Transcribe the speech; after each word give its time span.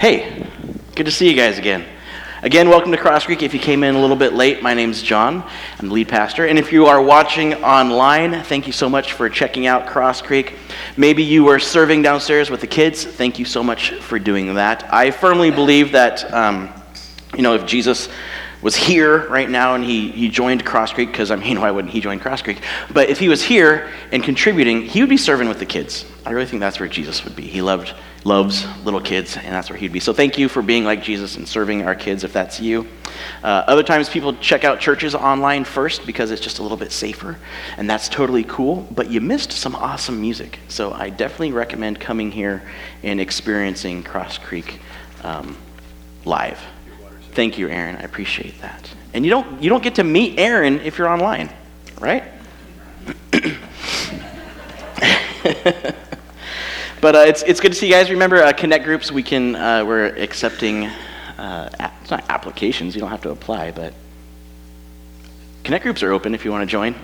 Hey, 0.00 0.46
good 0.94 1.04
to 1.04 1.12
see 1.12 1.28
you 1.28 1.36
guys 1.36 1.58
again. 1.58 1.84
Again, 2.42 2.70
welcome 2.70 2.90
to 2.90 2.96
Crosscreek. 2.96 3.42
If 3.42 3.52
you 3.52 3.60
came 3.60 3.84
in 3.84 3.94
a 3.94 4.00
little 4.00 4.16
bit 4.16 4.32
late, 4.32 4.62
my 4.62 4.72
name's 4.72 5.02
John. 5.02 5.46
I'm 5.78 5.88
the 5.88 5.92
lead 5.92 6.08
pastor. 6.08 6.46
And 6.46 6.58
if 6.58 6.72
you 6.72 6.86
are 6.86 7.02
watching 7.02 7.52
online, 7.62 8.42
thank 8.44 8.66
you 8.66 8.72
so 8.72 8.88
much 8.88 9.12
for 9.12 9.28
checking 9.28 9.66
out 9.66 9.86
Crosscreek. 9.86 10.54
Maybe 10.96 11.22
you 11.22 11.44
were 11.44 11.58
serving 11.58 12.00
downstairs 12.00 12.48
with 12.48 12.62
the 12.62 12.66
kids. 12.66 13.04
Thank 13.04 13.38
you 13.38 13.44
so 13.44 13.62
much 13.62 13.90
for 13.90 14.18
doing 14.18 14.54
that. 14.54 14.90
I 14.90 15.10
firmly 15.10 15.50
believe 15.50 15.92
that, 15.92 16.32
um, 16.32 16.70
you 17.36 17.42
know, 17.42 17.54
if 17.54 17.66
Jesus 17.66 18.08
was 18.62 18.76
here 18.76 19.26
right 19.28 19.48
now 19.48 19.74
and 19.74 19.84
he, 19.84 20.10
he 20.10 20.28
joined 20.28 20.64
Crosscreek, 20.64 21.06
because 21.06 21.30
I 21.30 21.36
mean, 21.36 21.60
why 21.60 21.70
wouldn't 21.70 21.92
he 21.92 22.00
join 22.00 22.20
Crosscreek? 22.20 22.62
But 22.92 23.10
if 23.10 23.18
he 23.18 23.28
was 23.28 23.42
here 23.42 23.90
and 24.12 24.22
contributing, 24.22 24.82
he 24.82 25.00
would 25.00 25.10
be 25.10 25.16
serving 25.16 25.48
with 25.48 25.58
the 25.58 25.66
kids. 25.66 26.04
I 26.24 26.32
really 26.32 26.46
think 26.46 26.60
that's 26.60 26.78
where 26.78 26.88
Jesus 26.88 27.24
would 27.24 27.34
be. 27.34 27.42
He 27.42 27.62
loved, 27.62 27.94
loves 28.24 28.66
little 28.84 29.00
kids, 29.00 29.36
and 29.36 29.46
that's 29.46 29.70
where 29.70 29.78
he'd 29.78 29.92
be. 29.92 30.00
So 30.00 30.12
thank 30.12 30.36
you 30.36 30.48
for 30.48 30.60
being 30.60 30.84
like 30.84 31.02
Jesus 31.02 31.36
and 31.36 31.48
serving 31.48 31.84
our 31.84 31.94
kids 31.94 32.24
if 32.24 32.32
that's 32.32 32.60
you. 32.60 32.86
Uh, 33.42 33.64
other 33.66 33.82
times 33.82 34.08
people 34.08 34.34
check 34.34 34.62
out 34.64 34.80
churches 34.80 35.14
online 35.14 35.64
first 35.64 36.04
because 36.06 36.30
it's 36.30 36.40
just 36.40 36.58
a 36.58 36.62
little 36.62 36.76
bit 36.76 36.92
safer, 36.92 37.38
and 37.78 37.88
that's 37.88 38.08
totally 38.08 38.44
cool, 38.44 38.86
but 38.94 39.10
you 39.10 39.20
missed 39.20 39.52
some 39.52 39.74
awesome 39.74 40.20
music. 40.20 40.58
So 40.68 40.92
I 40.92 41.08
definitely 41.08 41.52
recommend 41.52 41.98
coming 42.00 42.30
here 42.30 42.62
and 43.02 43.18
experiencing 43.20 44.04
Crosscreek 44.04 44.78
um, 45.24 45.56
live. 46.24 46.60
Thank 47.32 47.58
you, 47.58 47.68
Aaron. 47.68 47.96
I 47.96 48.00
appreciate 48.00 48.60
that. 48.60 48.90
And 49.14 49.24
you 49.24 49.30
don't, 49.30 49.62
you 49.62 49.70
don't 49.70 49.82
get 49.82 49.96
to 49.96 50.04
meet 50.04 50.38
Aaron 50.38 50.80
if 50.80 50.98
you're 50.98 51.08
online, 51.08 51.50
right? 52.00 52.24
but 57.00 57.14
uh, 57.14 57.18
it's, 57.20 57.42
it's 57.42 57.60
good 57.60 57.72
to 57.72 57.78
see 57.78 57.86
you 57.86 57.92
guys. 57.92 58.10
Remember, 58.10 58.42
uh, 58.42 58.52
Connect 58.52 58.84
groups, 58.84 59.10
we 59.12 59.22
can, 59.22 59.56
uh, 59.56 59.84
we're 59.84 60.06
accepting, 60.16 60.86
uh, 60.86 61.70
a- 61.78 61.92
it's 62.02 62.10
not 62.10 62.24
applications, 62.28 62.94
you 62.94 63.00
don't 63.00 63.10
have 63.10 63.22
to 63.22 63.30
apply, 63.30 63.70
but 63.70 63.94
Connect 65.64 65.82
groups 65.82 66.02
are 66.02 66.12
open 66.12 66.34
if 66.34 66.44
you 66.44 66.50
want 66.50 66.62
to 66.62 66.70
join. 66.70 66.94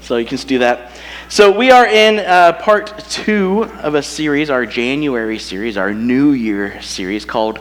So 0.00 0.16
you 0.16 0.26
can 0.26 0.36
just 0.36 0.48
do 0.48 0.58
that. 0.58 1.00
So 1.30 1.50
we 1.50 1.70
are 1.70 1.86
in 1.86 2.18
uh, 2.18 2.52
part 2.52 2.98
two 3.08 3.64
of 3.82 3.94
a 3.94 4.02
series, 4.02 4.50
our 4.50 4.66
January 4.66 5.38
series, 5.38 5.78
our 5.78 5.94
New 5.94 6.32
Year 6.32 6.80
series 6.82 7.24
called 7.24 7.60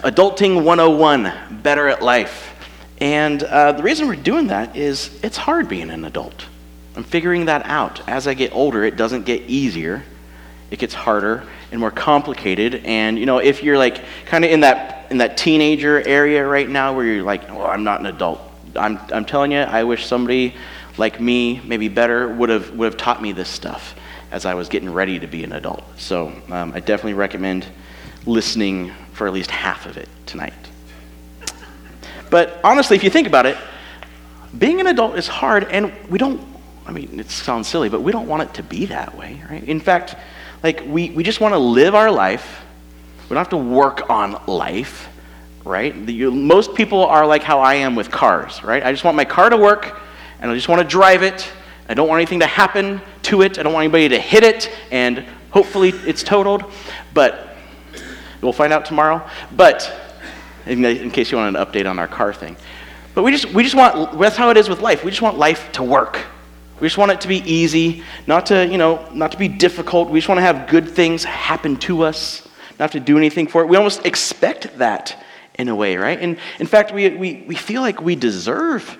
Adulting 0.00 0.64
101 0.64 1.60
Better 1.62 1.86
at 1.86 2.02
Life. 2.02 2.56
And 2.98 3.42
uh, 3.44 3.72
the 3.72 3.84
reason 3.84 4.08
we're 4.08 4.16
doing 4.16 4.48
that 4.48 4.76
is 4.76 5.16
it's 5.22 5.36
hard 5.36 5.68
being 5.68 5.90
an 5.90 6.04
adult. 6.04 6.46
I'm 6.96 7.04
figuring 7.04 7.44
that 7.46 7.64
out. 7.66 8.06
As 8.08 8.26
I 8.26 8.34
get 8.34 8.52
older, 8.52 8.82
it 8.82 8.96
doesn't 8.96 9.24
get 9.24 9.42
easier, 9.42 10.02
it 10.72 10.80
gets 10.80 10.92
harder 10.92 11.44
and 11.70 11.80
more 11.80 11.92
complicated. 11.92 12.82
And 12.84 13.16
you 13.16 13.26
know, 13.26 13.38
if 13.38 13.62
you're 13.62 13.78
like 13.78 14.04
kind 14.26 14.44
of 14.44 14.50
in 14.50 14.60
that 14.60 15.10
in 15.12 15.18
that 15.18 15.36
teenager 15.36 16.02
area 16.06 16.44
right 16.44 16.68
now 16.68 16.94
where 16.94 17.06
you're 17.06 17.22
like, 17.22 17.48
oh, 17.48 17.64
I'm 17.64 17.84
not 17.84 18.00
an 18.00 18.06
adult. 18.06 18.40
I'm, 18.74 18.98
I'm 19.12 19.24
telling 19.24 19.52
you, 19.52 19.58
I 19.58 19.84
wish 19.84 20.04
somebody 20.04 20.56
like 20.96 21.20
me, 21.20 21.60
maybe 21.64 21.88
better, 21.88 22.28
would 22.28 22.48
have, 22.48 22.70
would 22.72 22.86
have 22.86 22.96
taught 22.96 23.20
me 23.20 23.32
this 23.32 23.48
stuff 23.48 23.94
as 24.30 24.44
I 24.44 24.54
was 24.54 24.68
getting 24.68 24.92
ready 24.92 25.18
to 25.20 25.26
be 25.26 25.44
an 25.44 25.52
adult. 25.52 25.84
So 25.98 26.32
um, 26.50 26.72
I 26.74 26.80
definitely 26.80 27.14
recommend 27.14 27.66
listening 28.26 28.92
for 29.12 29.26
at 29.26 29.32
least 29.32 29.50
half 29.50 29.86
of 29.86 29.96
it 29.96 30.08
tonight. 30.26 30.52
But 32.30 32.58
honestly, 32.64 32.96
if 32.96 33.04
you 33.04 33.10
think 33.10 33.26
about 33.26 33.46
it, 33.46 33.56
being 34.58 34.80
an 34.80 34.86
adult 34.86 35.16
is 35.16 35.28
hard, 35.28 35.64
and 35.64 35.92
we 36.08 36.18
don't, 36.18 36.40
I 36.86 36.92
mean, 36.92 37.20
it 37.20 37.30
sounds 37.30 37.68
silly, 37.68 37.88
but 37.88 38.02
we 38.02 38.12
don't 38.12 38.26
want 38.26 38.42
it 38.42 38.54
to 38.54 38.62
be 38.62 38.86
that 38.86 39.16
way, 39.16 39.42
right? 39.48 39.62
In 39.64 39.80
fact, 39.80 40.16
like, 40.62 40.82
we, 40.86 41.10
we 41.10 41.22
just 41.22 41.40
want 41.40 41.54
to 41.54 41.58
live 41.58 41.94
our 41.94 42.10
life. 42.10 42.62
We 43.24 43.34
don't 43.34 43.38
have 43.38 43.50
to 43.50 43.56
work 43.56 44.10
on 44.10 44.42
life, 44.46 45.08
right? 45.64 46.06
The, 46.06 46.12
you, 46.12 46.30
most 46.30 46.74
people 46.74 47.04
are 47.06 47.26
like 47.26 47.42
how 47.42 47.60
I 47.60 47.74
am 47.74 47.94
with 47.94 48.10
cars, 48.10 48.62
right? 48.64 48.82
I 48.82 48.90
just 48.92 49.04
want 49.04 49.16
my 49.16 49.24
car 49.24 49.50
to 49.50 49.56
work, 49.56 50.00
and 50.44 50.52
I 50.52 50.54
just 50.56 50.68
want 50.68 50.82
to 50.82 50.86
drive 50.86 51.22
it. 51.22 51.50
I 51.88 51.94
don't 51.94 52.06
want 52.06 52.18
anything 52.18 52.40
to 52.40 52.46
happen 52.46 53.00
to 53.22 53.40
it. 53.40 53.58
I 53.58 53.62
don't 53.62 53.72
want 53.72 53.84
anybody 53.84 54.10
to 54.10 54.18
hit 54.18 54.42
it, 54.42 54.70
and 54.90 55.24
hopefully 55.50 55.88
it's 55.88 56.22
totaled. 56.22 56.70
But 57.14 57.56
we'll 58.42 58.52
find 58.52 58.70
out 58.70 58.84
tomorrow. 58.84 59.26
But 59.56 59.90
in, 60.66 60.84
in 60.84 61.10
case 61.10 61.32
you 61.32 61.38
want 61.38 61.56
an 61.56 61.64
update 61.64 61.88
on 61.88 61.98
our 61.98 62.06
car 62.06 62.34
thing. 62.34 62.58
But 63.14 63.22
we 63.22 63.30
just, 63.30 63.54
we 63.54 63.62
just 63.62 63.74
want, 63.74 64.18
that's 64.18 64.36
how 64.36 64.50
it 64.50 64.58
is 64.58 64.68
with 64.68 64.82
life. 64.82 65.02
We 65.02 65.10
just 65.10 65.22
want 65.22 65.38
life 65.38 65.72
to 65.72 65.82
work. 65.82 66.20
We 66.78 66.88
just 66.88 66.98
want 66.98 67.10
it 67.10 67.22
to 67.22 67.28
be 67.28 67.38
easy, 67.50 68.02
not 68.26 68.44
to, 68.46 68.66
you 68.66 68.76
know, 68.76 69.08
not 69.14 69.32
to 69.32 69.38
be 69.38 69.48
difficult. 69.48 70.10
We 70.10 70.18
just 70.18 70.28
want 70.28 70.40
to 70.40 70.42
have 70.42 70.68
good 70.68 70.90
things 70.90 71.24
happen 71.24 71.78
to 71.78 72.02
us, 72.02 72.46
not 72.78 72.92
to 72.92 73.00
do 73.00 73.16
anything 73.16 73.46
for 73.46 73.62
it. 73.62 73.68
We 73.68 73.78
almost 73.78 74.04
expect 74.04 74.76
that 74.76 75.24
in 75.54 75.68
a 75.68 75.74
way, 75.74 75.96
right? 75.96 76.20
And 76.20 76.36
in 76.58 76.66
fact, 76.66 76.92
we, 76.92 77.08
we, 77.08 77.44
we 77.48 77.54
feel 77.54 77.80
like 77.80 78.02
we 78.02 78.14
deserve, 78.14 78.98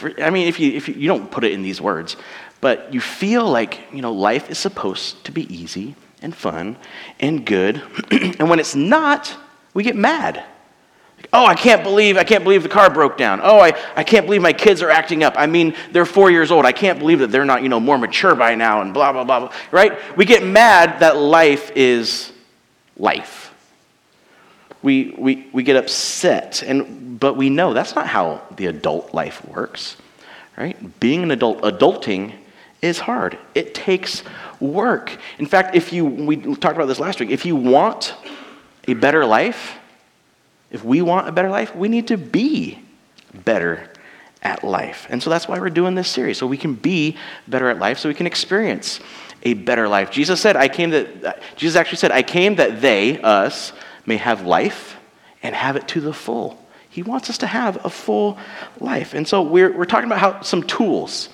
for, 0.00 0.22
I 0.22 0.30
mean, 0.30 0.48
if, 0.48 0.58
you, 0.58 0.72
if 0.72 0.88
you, 0.88 0.94
you 0.94 1.08
don't 1.08 1.30
put 1.30 1.44
it 1.44 1.52
in 1.52 1.62
these 1.62 1.80
words, 1.80 2.16
but 2.60 2.92
you 2.92 3.00
feel 3.00 3.48
like, 3.48 3.80
you 3.92 4.02
know, 4.02 4.12
life 4.12 4.50
is 4.50 4.58
supposed 4.58 5.24
to 5.24 5.32
be 5.32 5.52
easy 5.54 5.94
and 6.22 6.34
fun 6.34 6.76
and 7.20 7.44
good. 7.46 7.82
and 8.10 8.48
when 8.50 8.58
it's 8.58 8.74
not, 8.74 9.34
we 9.74 9.84
get 9.84 9.96
mad. 9.96 10.44
Oh, 11.32 11.44
I 11.44 11.54
can't 11.54 11.82
believe, 11.82 12.16
I 12.16 12.24
can't 12.24 12.42
believe 12.42 12.62
the 12.62 12.68
car 12.68 12.90
broke 12.90 13.16
down. 13.16 13.40
Oh, 13.42 13.60
I, 13.60 13.78
I 13.94 14.02
can't 14.02 14.26
believe 14.26 14.42
my 14.42 14.52
kids 14.52 14.82
are 14.82 14.90
acting 14.90 15.22
up. 15.22 15.34
I 15.36 15.46
mean, 15.46 15.74
they're 15.92 16.06
four 16.06 16.30
years 16.30 16.50
old. 16.50 16.64
I 16.64 16.72
can't 16.72 16.98
believe 16.98 17.20
that 17.20 17.30
they're 17.30 17.44
not, 17.44 17.62
you 17.62 17.68
know, 17.68 17.78
more 17.78 17.98
mature 17.98 18.34
by 18.34 18.54
now 18.54 18.80
and 18.80 18.92
blah, 18.92 19.12
blah, 19.12 19.24
blah, 19.24 19.40
blah. 19.40 19.52
Right? 19.70 20.16
We 20.16 20.24
get 20.24 20.42
mad 20.42 21.00
that 21.00 21.16
life 21.16 21.70
is 21.76 22.32
life. 22.96 23.49
We, 24.82 25.14
we, 25.18 25.46
we 25.52 25.62
get 25.62 25.76
upset, 25.76 26.62
and, 26.62 27.20
but 27.20 27.36
we 27.36 27.50
know 27.50 27.74
that's 27.74 27.94
not 27.94 28.06
how 28.06 28.42
the 28.56 28.66
adult 28.66 29.12
life 29.12 29.46
works. 29.46 29.96
Right? 30.56 31.00
Being 31.00 31.22
an 31.22 31.30
adult, 31.30 31.62
adulting 31.62 32.34
is 32.82 32.98
hard. 32.98 33.38
It 33.54 33.74
takes 33.74 34.22
work. 34.58 35.18
In 35.38 35.46
fact, 35.46 35.74
if 35.74 35.92
you, 35.92 36.04
we 36.04 36.36
talked 36.36 36.76
about 36.76 36.86
this 36.86 36.98
last 36.98 37.20
week, 37.20 37.30
if 37.30 37.44
you 37.44 37.56
want 37.56 38.14
a 38.88 38.94
better 38.94 39.24
life, 39.24 39.78
if 40.70 40.84
we 40.84 41.02
want 41.02 41.28
a 41.28 41.32
better 41.32 41.50
life, 41.50 41.74
we 41.74 41.88
need 41.88 42.08
to 42.08 42.16
be 42.16 42.78
better 43.44 43.90
at 44.42 44.64
life. 44.64 45.06
And 45.10 45.22
so 45.22 45.28
that's 45.28 45.46
why 45.46 45.58
we're 45.58 45.70
doing 45.70 45.94
this 45.94 46.08
series, 46.08 46.38
so 46.38 46.46
we 46.46 46.56
can 46.56 46.74
be 46.74 47.16
better 47.46 47.68
at 47.68 47.78
life, 47.78 47.98
so 47.98 48.08
we 48.08 48.14
can 48.14 48.26
experience 48.26 49.00
a 49.42 49.54
better 49.54 49.88
life. 49.88 50.10
Jesus 50.10 50.40
said, 50.40 50.56
I 50.56 50.68
came 50.68 50.90
that, 50.90 51.42
Jesus 51.56 51.76
actually 51.76 51.98
said, 51.98 52.12
I 52.12 52.22
came 52.22 52.56
that 52.56 52.80
they, 52.80 53.20
us, 53.20 53.72
may 54.06 54.16
have 54.16 54.44
life 54.46 54.96
and 55.42 55.54
have 55.54 55.76
it 55.76 55.88
to 55.88 56.00
the 56.00 56.12
full. 56.12 56.58
He 56.90 57.02
wants 57.02 57.30
us 57.30 57.38
to 57.38 57.46
have 57.46 57.84
a 57.84 57.90
full 57.90 58.36
life. 58.80 59.14
And 59.14 59.26
so 59.26 59.42
we're, 59.42 59.72
we're 59.76 59.84
talking 59.84 60.06
about 60.06 60.18
how 60.18 60.40
some 60.42 60.62
tools 60.62 61.28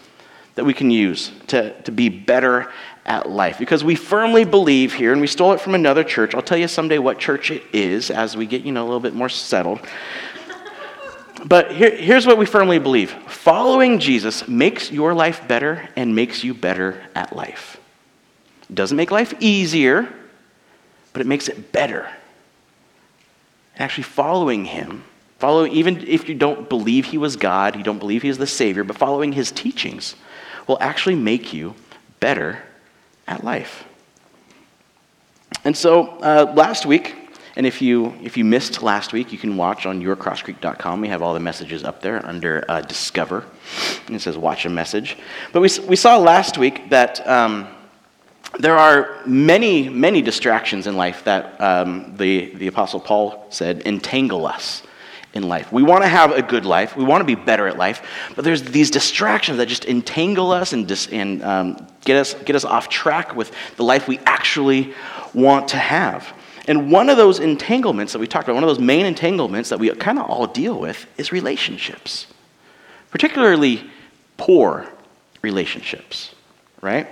that 0.55 0.65
we 0.65 0.75
can 0.75 0.91
use 0.91 1.33
to, 1.49 1.81
to 1.83 1.93
be 1.93 2.09
better 2.09 2.71
at 3.07 3.29
life. 3.29 3.59
Because 3.59 3.85
we 3.85 3.95
firmly 3.95 4.45
believe 4.45 4.93
here, 4.93 5.13
and 5.13 5.21
we 5.21 5.27
stole 5.27 5.53
it 5.53 5.61
from 5.61 5.75
another 5.75 6.05
church. 6.05 6.35
I'll 6.35 6.43
tell 6.43 6.59
you 6.59 6.69
someday 6.69 6.99
what 6.99 7.19
church 7.19 7.51
it 7.51 7.63
is 7.73 8.11
as 8.11 8.37
we 8.37 8.47
get, 8.47 8.63
you 8.63 8.73
know, 8.73 8.83
a 8.83 8.87
little 8.87 9.01
bit 9.01 9.15
more 9.15 9.29
settled. 9.29 9.81
But 11.45 11.71
here, 11.71 11.95
here's 11.95 12.27
what 12.27 12.39
we 12.39 12.47
firmly 12.47 12.79
believe 12.79 13.11
following 13.29 13.99
Jesus 13.99 14.49
makes 14.49 14.91
your 14.91 15.13
life 15.13 15.47
better 15.47 15.87
and 15.95 16.17
makes 16.17 16.43
you 16.43 16.55
better 16.55 17.01
at 17.15 17.37
life. 17.37 17.79
It 18.71 18.75
doesn't 18.75 18.97
make 18.97 19.11
life 19.11 19.35
easier, 19.39 20.13
but 21.13 21.21
it 21.21 21.27
makes 21.27 21.49
it 21.49 21.73
better. 21.73 22.09
Actually, 23.79 24.05
following 24.05 24.65
him, 24.65 25.05
following, 25.39 25.73
even 25.73 26.07
if 26.07 26.29
you 26.29 26.35
don't 26.35 26.69
believe 26.69 27.07
he 27.07 27.19
was 27.19 27.37
God, 27.37 27.77
you 27.77 27.83
don't 27.83 27.99
believe 27.99 28.23
he 28.23 28.29
is 28.29 28.39
the 28.39 28.47
Savior, 28.47 28.85
but 28.85 28.97
following 28.97 29.33
his 29.33 29.51
teachings 29.51 30.15
will 30.67 30.79
actually 30.81 31.15
make 31.15 31.53
you 31.53 31.75
better 32.21 32.63
at 33.27 33.45
life. 33.45 33.85
And 35.65 35.77
so 35.77 36.09
uh, 36.19 36.53
last 36.57 36.87
week, 36.87 37.15
and 37.57 37.67
if 37.67 37.81
you, 37.81 38.15
if 38.23 38.37
you 38.37 38.45
missed 38.45 38.83
last 38.83 39.15
week, 39.15 39.33
you 39.33 39.39
can 39.39 39.57
watch 39.57 39.87
on 39.87 40.03
yourcrosscreek.com. 40.03 41.01
We 41.01 41.09
have 41.09 41.23
all 41.23 41.33
the 41.33 41.41
messages 41.41 41.85
up 41.85 42.03
there 42.03 42.25
under 42.25 42.65
uh, 42.69 42.83
Discover. 42.83 43.45
And 44.07 44.15
it 44.15 44.21
says 44.21 44.37
Watch 44.37 44.67
a 44.67 44.71
Message. 44.71 45.17
But 45.53 45.63
we, 45.63 45.71
we 45.89 45.97
saw 45.97 46.19
last 46.19 46.59
week 46.59 46.91
that 46.91 47.27
um, 47.27 47.67
there 48.59 48.77
are 48.77 49.21
many, 49.27 49.89
many 49.89 50.23
distractions 50.23 50.87
in 50.87 50.97
life 50.97 51.25
that 51.25 51.61
um, 51.61 52.17
the, 52.17 52.55
the 52.55 52.67
Apostle 52.69 53.01
Paul 53.01 53.47
said 53.51 53.83
entangle 53.87 54.47
us 54.47 54.83
in 55.35 55.49
life. 55.49 55.71
We 55.71 55.83
want 55.83 56.03
to 56.03 56.09
have 56.09 56.33
a 56.33 56.43
good 56.43 56.65
life. 56.65 56.97
We 56.97 57.05
want 57.05 57.21
to 57.21 57.27
be 57.27 57.35
better 57.35 57.67
at 57.69 57.77
life. 57.77 58.03
But 58.35 58.45
there's 58.45 58.63
these 58.63 58.91
distractions 58.91 59.59
that 59.59 59.67
just 59.69 59.85
entangle 59.85 60.51
us 60.51 60.73
and, 60.73 60.89
dis, 60.89 61.09
and 61.09 61.43
um, 61.43 61.87
get, 62.05 62.17
us, 62.17 62.35
get 62.35 62.57
us 62.57 62.65
off 62.65 62.89
track 62.89 63.37
with 63.37 63.53
the 63.77 63.85
life 63.85 64.09
we 64.09 64.19
actually 64.21 64.95
want 65.35 65.69
to 65.69 65.77
have. 65.77 66.33
And 66.67 66.91
one 66.91 67.11
of 67.11 67.17
those 67.17 67.39
entanglements 67.39 68.13
that 68.13 68.19
we 68.19 68.27
talked 68.27 68.49
about, 68.49 68.55
one 68.55 68.65
of 68.65 68.69
those 68.69 68.81
main 68.81 69.07
entanglements 69.07 69.69
that 69.69 69.79
we 69.79 69.91
kind 69.95 70.19
of 70.19 70.29
all 70.29 70.47
deal 70.47 70.81
with 70.81 71.07
is 71.17 71.31
relationships, 71.31 72.27
particularly 73.11 73.89
poor 74.37 74.89
relationships, 75.43 76.35
right? 76.81 77.09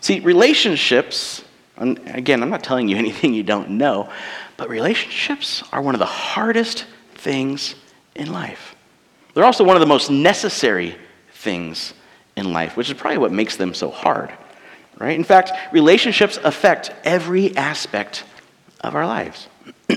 See, 0.00 0.20
relationships, 0.20 1.44
again, 1.78 2.42
I'm 2.42 2.50
not 2.50 2.64
telling 2.64 2.88
you 2.88 2.96
anything 3.06 3.34
you 3.34 3.42
don't 3.42 3.70
know, 3.70 4.08
But 4.56 4.68
relationships 4.68 5.62
are 5.72 5.80
one 5.80 5.94
of 5.94 5.98
the 5.98 6.06
hardest 6.06 6.84
things 7.14 7.74
in 8.14 8.32
life. 8.32 8.74
They're 9.32 9.44
also 9.44 9.64
one 9.64 9.76
of 9.76 9.80
the 9.80 9.86
most 9.86 10.10
necessary 10.10 10.96
things 11.32 11.94
in 12.36 12.52
life, 12.52 12.76
which 12.76 12.90
is 12.90 12.94
probably 12.94 13.18
what 13.18 13.32
makes 13.32 13.56
them 13.56 13.72
so 13.72 13.90
hard. 13.90 14.30
Right? 14.98 15.16
In 15.16 15.24
fact, 15.24 15.52
relationships 15.72 16.38
affect 16.44 16.92
every 17.04 17.56
aspect 17.56 18.24
of 18.82 18.94
our 18.94 19.06
lives. 19.06 19.48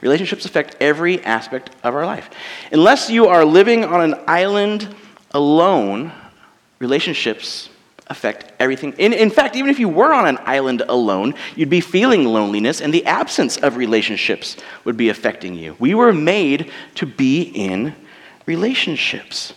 relationships 0.00 0.44
affect 0.44 0.76
every 0.80 1.20
aspect 1.24 1.70
of 1.82 1.94
our 1.94 2.06
life. 2.06 2.30
Unless 2.70 3.10
you 3.10 3.26
are 3.26 3.44
living 3.44 3.84
on 3.84 4.00
an 4.00 4.20
island 4.28 4.94
alone, 5.32 6.12
relationships 6.78 7.68
affect 8.08 8.52
everything. 8.60 8.92
In, 8.98 9.12
in 9.12 9.30
fact, 9.30 9.56
even 9.56 9.70
if 9.70 9.78
you 9.78 9.88
were 9.88 10.12
on 10.12 10.26
an 10.26 10.38
island 10.42 10.82
alone, 10.88 11.34
you'd 11.56 11.70
be 11.70 11.80
feeling 11.80 12.24
loneliness, 12.24 12.80
and 12.80 12.92
the 12.92 13.04
absence 13.06 13.56
of 13.56 13.76
relationships 13.76 14.56
would 14.84 14.96
be 14.96 15.08
affecting 15.08 15.54
you. 15.54 15.76
We 15.78 15.94
were 15.94 16.12
made 16.12 16.70
to 16.96 17.06
be 17.06 17.42
in 17.42 17.94
relationships. 18.46 19.54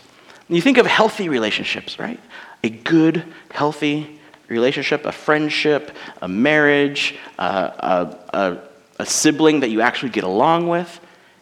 you 0.47 0.61
think 0.61 0.77
of 0.77 0.85
healthy 0.85 1.27
relationships, 1.29 1.99
right? 1.99 2.19
A 2.63 2.69
good, 2.69 3.23
healthy 3.51 4.19
relationship, 4.47 5.05
a 5.05 5.11
friendship, 5.11 5.91
a 6.21 6.27
marriage, 6.27 7.15
a, 7.37 8.17
a, 8.33 8.59
a 8.99 9.05
sibling 9.05 9.59
that 9.59 9.69
you 9.69 9.81
actually 9.81 10.09
get 10.09 10.23
along 10.23 10.69
with, 10.69 10.99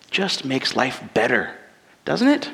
just 0.09 0.43
makes 0.43 0.75
life 0.75 1.03
better, 1.13 1.55
doesn't 2.03 2.27
it? 2.27 2.49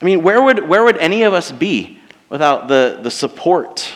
I 0.00 0.04
mean, 0.04 0.22
where 0.22 0.42
would, 0.42 0.66
where 0.68 0.84
would 0.84 0.96
any 0.96 1.24
of 1.24 1.34
us 1.34 1.52
be 1.52 1.97
without 2.28 2.68
the, 2.68 2.98
the 3.02 3.10
support 3.10 3.92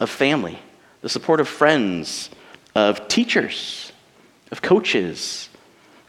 of 0.00 0.10
family, 0.10 0.58
the 1.00 1.08
support 1.08 1.40
of 1.40 1.48
friends, 1.48 2.30
of 2.74 3.08
teachers, 3.08 3.92
of 4.50 4.62
coaches, 4.62 5.48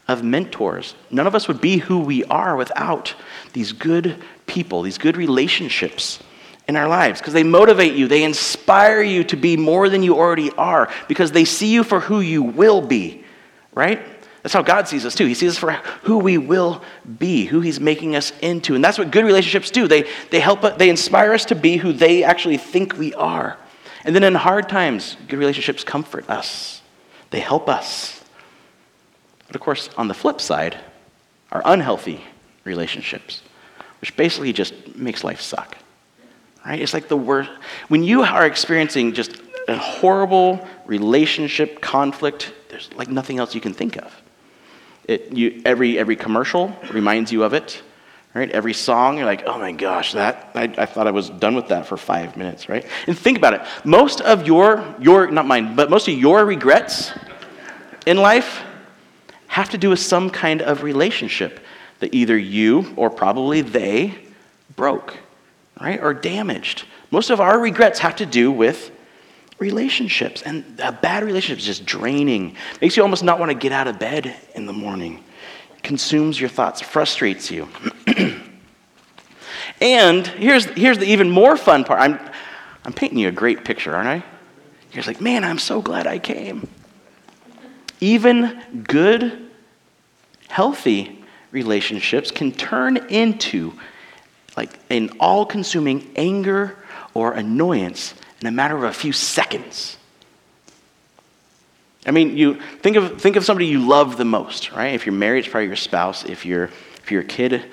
of 0.08 0.24
mentors. 0.24 0.96
None 1.10 1.28
of 1.28 1.36
us 1.36 1.48
would 1.48 1.62
be 1.62 1.78
who 1.78 2.00
we 2.00 2.24
are 2.26 2.56
without 2.56 3.16
these 3.54 3.72
good 3.72 4.22
people, 4.46 4.82
these 4.82 4.98
good 4.98 5.18
relationships 5.18 6.20
in 6.68 6.76
our 6.76 6.88
lives 6.88 7.20
because 7.20 7.34
they 7.34 7.44
motivate 7.44 7.94
you, 7.94 8.08
they 8.08 8.24
inspire 8.24 9.02
you 9.02 9.24
to 9.26 9.36
be 9.36 9.56
more 9.58 9.90
than 9.90 10.04
you 10.04 10.16
already 10.16 10.52
are 10.52 10.92
because 11.08 11.32
they 11.32 11.46
see 11.46 11.72
you 11.72 11.84
for 11.84 12.00
who 12.00 12.20
you 12.20 12.42
will 12.42 12.82
be, 12.82 13.24
right? 13.74 14.02
That's 14.46 14.54
how 14.54 14.62
God 14.62 14.88
sees 14.88 15.08
us 15.08 15.16
too. 15.16 15.26
He 15.26 15.34
sees 15.34 15.54
us 15.54 15.58
for 15.58 15.72
who 16.04 16.20
we 16.20 16.38
will 16.38 16.84
be, 17.18 17.46
who 17.46 17.62
He's 17.62 17.80
making 17.80 18.16
us 18.16 18.32
into. 18.44 18.76
And 18.76 18.86
that's 18.86 19.00
what 19.00 19.10
good 19.10 19.26
relationships 19.26 19.72
do. 19.72 19.88
They, 19.88 20.08
they 20.30 20.40
help 20.40 20.64
us, 20.64 20.78
they 20.78 20.92
inspire 20.92 21.34
us 21.34 21.46
to 21.46 21.56
be 21.56 21.78
who 21.78 21.92
they 21.92 22.24
actually 22.24 22.58
think 22.58 22.96
we 22.96 23.12
are. 23.16 23.58
And 24.04 24.16
then 24.16 24.24
in 24.24 24.36
hard 24.36 24.70
times, 24.70 25.18
good 25.28 25.40
relationships 25.40 25.84
comfort 25.84 26.30
us. 26.30 26.84
They 27.32 27.40
help 27.40 27.68
us. 27.68 28.24
But 29.48 29.56
of 29.56 29.64
course, 29.64 29.90
on 29.98 30.08
the 30.08 30.14
flip 30.14 30.40
side, 30.40 30.78
are 31.52 31.64
unhealthy 31.66 32.22
relationships, 32.66 33.42
which 34.00 34.16
basically 34.16 34.54
just 34.54 34.96
makes 34.96 35.24
life 35.24 35.42
suck. 35.42 35.76
Right? 36.64 36.80
It's 36.80 36.94
like 36.94 37.08
the 37.08 37.18
worst. 37.18 37.50
When 37.88 38.04
you 38.04 38.22
are 38.22 38.46
experiencing 38.46 39.14
just 39.14 39.42
a 39.68 39.76
horrible 39.76 40.64
relationship 40.86 41.82
conflict, 41.82 42.54
there's 42.70 42.94
like 42.94 43.08
nothing 43.08 43.40
else 43.40 43.56
you 43.56 43.62
can 43.62 43.74
think 43.74 43.98
of. 43.98 44.22
It, 45.08 45.34
you, 45.34 45.62
every, 45.66 46.00
every 46.00 46.16
commercial 46.16 46.76
reminds 46.92 47.32
you 47.32 47.44
of 47.44 47.54
it, 47.54 47.82
right? 48.34 48.50
Every 48.50 48.74
song, 48.74 49.18
you're 49.18 49.26
like, 49.26 49.44
oh 49.46 49.58
my 49.60 49.72
gosh, 49.72 50.14
that, 50.14 50.52
I, 50.56 50.64
I 50.64 50.86
thought 50.86 51.08
I 51.08 51.12
was 51.12 51.30
done 51.30 51.56
with 51.56 51.68
that 51.68 51.86
for 51.86 51.96
five 51.96 52.36
minutes, 52.36 52.68
right? 52.68 52.86
And 53.08 53.18
think 53.18 53.38
about 53.38 53.54
it. 53.54 53.62
Most 53.84 54.22
of 54.22 54.48
your, 54.48 54.96
your, 55.00 55.30
not 55.30 55.46
mine, 55.46 55.76
but 55.76 55.90
most 55.90 56.08
of 56.08 56.16
your 56.16 56.44
regrets 56.46 57.12
in 58.06 58.18
life 58.18 58.64
have 59.48 59.70
to 59.70 59.78
do 59.78 59.90
with 59.90 60.00
some 60.00 60.30
kind 60.30 60.62
of 60.62 60.84
relationship 60.84 61.60
that 62.00 62.14
either 62.14 62.38
you 62.38 62.94
or 62.98 63.10
probably 63.10 63.62
they 63.62 64.16
broke, 64.76 65.18
right? 65.80 66.02
Or 66.02 66.14
damaged. 66.14 66.86
Most 67.12 67.30
of 67.30 67.40
our 67.40 67.60
regrets 67.60 68.00
have 68.00 68.16
to 68.18 68.26
do 68.26 68.52
with 68.52 68.92
relationships. 69.60 70.42
And 70.42 70.64
a 70.80 70.92
bad 70.92 71.24
relationship 71.24 71.60
is 71.60 71.66
just 71.66 71.86
draining. 71.86 72.56
Makes 72.82 72.98
you 72.98 73.04
almost 73.04 73.24
not 73.24 73.40
want 73.40 73.52
to 73.52 73.58
get 73.58 73.72
out 73.72 73.88
of 73.88 74.00
bed 74.00 74.36
in 74.54 74.66
the 74.66 74.74
morning. 74.74 75.24
Consumes 75.84 76.40
your 76.40 76.50
thoughts, 76.50 76.82
frustrates 76.82 77.52
you. 77.52 77.70
and 79.82 80.28
here's, 80.28 80.66
here's 80.66 80.98
the 80.98 81.06
even 81.06 81.30
more 81.30 81.58
fun 81.58 81.84
part. 81.84 82.00
I'm, 82.02 82.20
I'm 82.84 82.94
painting 82.94 83.20
you 83.20 83.28
a 83.28 83.32
great 83.32 83.64
picture, 83.64 83.96
aren't 83.96 84.08
I? 84.08 84.24
You're 84.92 85.04
like, 85.04 85.22
man, 85.22 85.44
I'm 85.44 85.60
so 85.60 85.82
glad 85.82 86.08
I 86.08 86.20
came. 86.20 86.68
Even 88.00 88.84
good, 88.88 89.50
healthy 90.48 91.24
relationships 91.52 92.32
can 92.32 92.52
turn 92.52 92.98
into 92.98 93.74
like 94.58 94.80
an 94.90 95.10
all 95.20 95.46
consuming 95.46 96.12
anger 96.16 96.78
or 97.14 97.34
annoyance 97.34 98.14
in 98.42 98.48
a 98.48 98.52
matter 98.52 98.76
of 98.76 98.84
a 98.84 98.94
few 98.94 99.12
seconds. 99.12 99.98
I 102.06 102.12
mean, 102.12 102.38
you 102.38 102.60
think 102.82 102.98
of, 102.98 103.20
think 103.20 103.36
of 103.36 103.44
somebody 103.44 103.66
you 103.66 103.88
love 103.88 104.18
the 104.18 104.26
most, 104.26 104.72
right? 104.72 104.94
If 104.94 105.06
you're 105.06 105.16
married, 105.16 105.40
it's 105.40 105.48
probably 105.48 105.68
your 105.68 105.76
spouse. 105.76 106.24
If 106.24 106.46
you're, 106.46 106.66
if 107.02 107.12
you're 107.12 107.22
a 107.22 107.26
kid, 107.26 107.66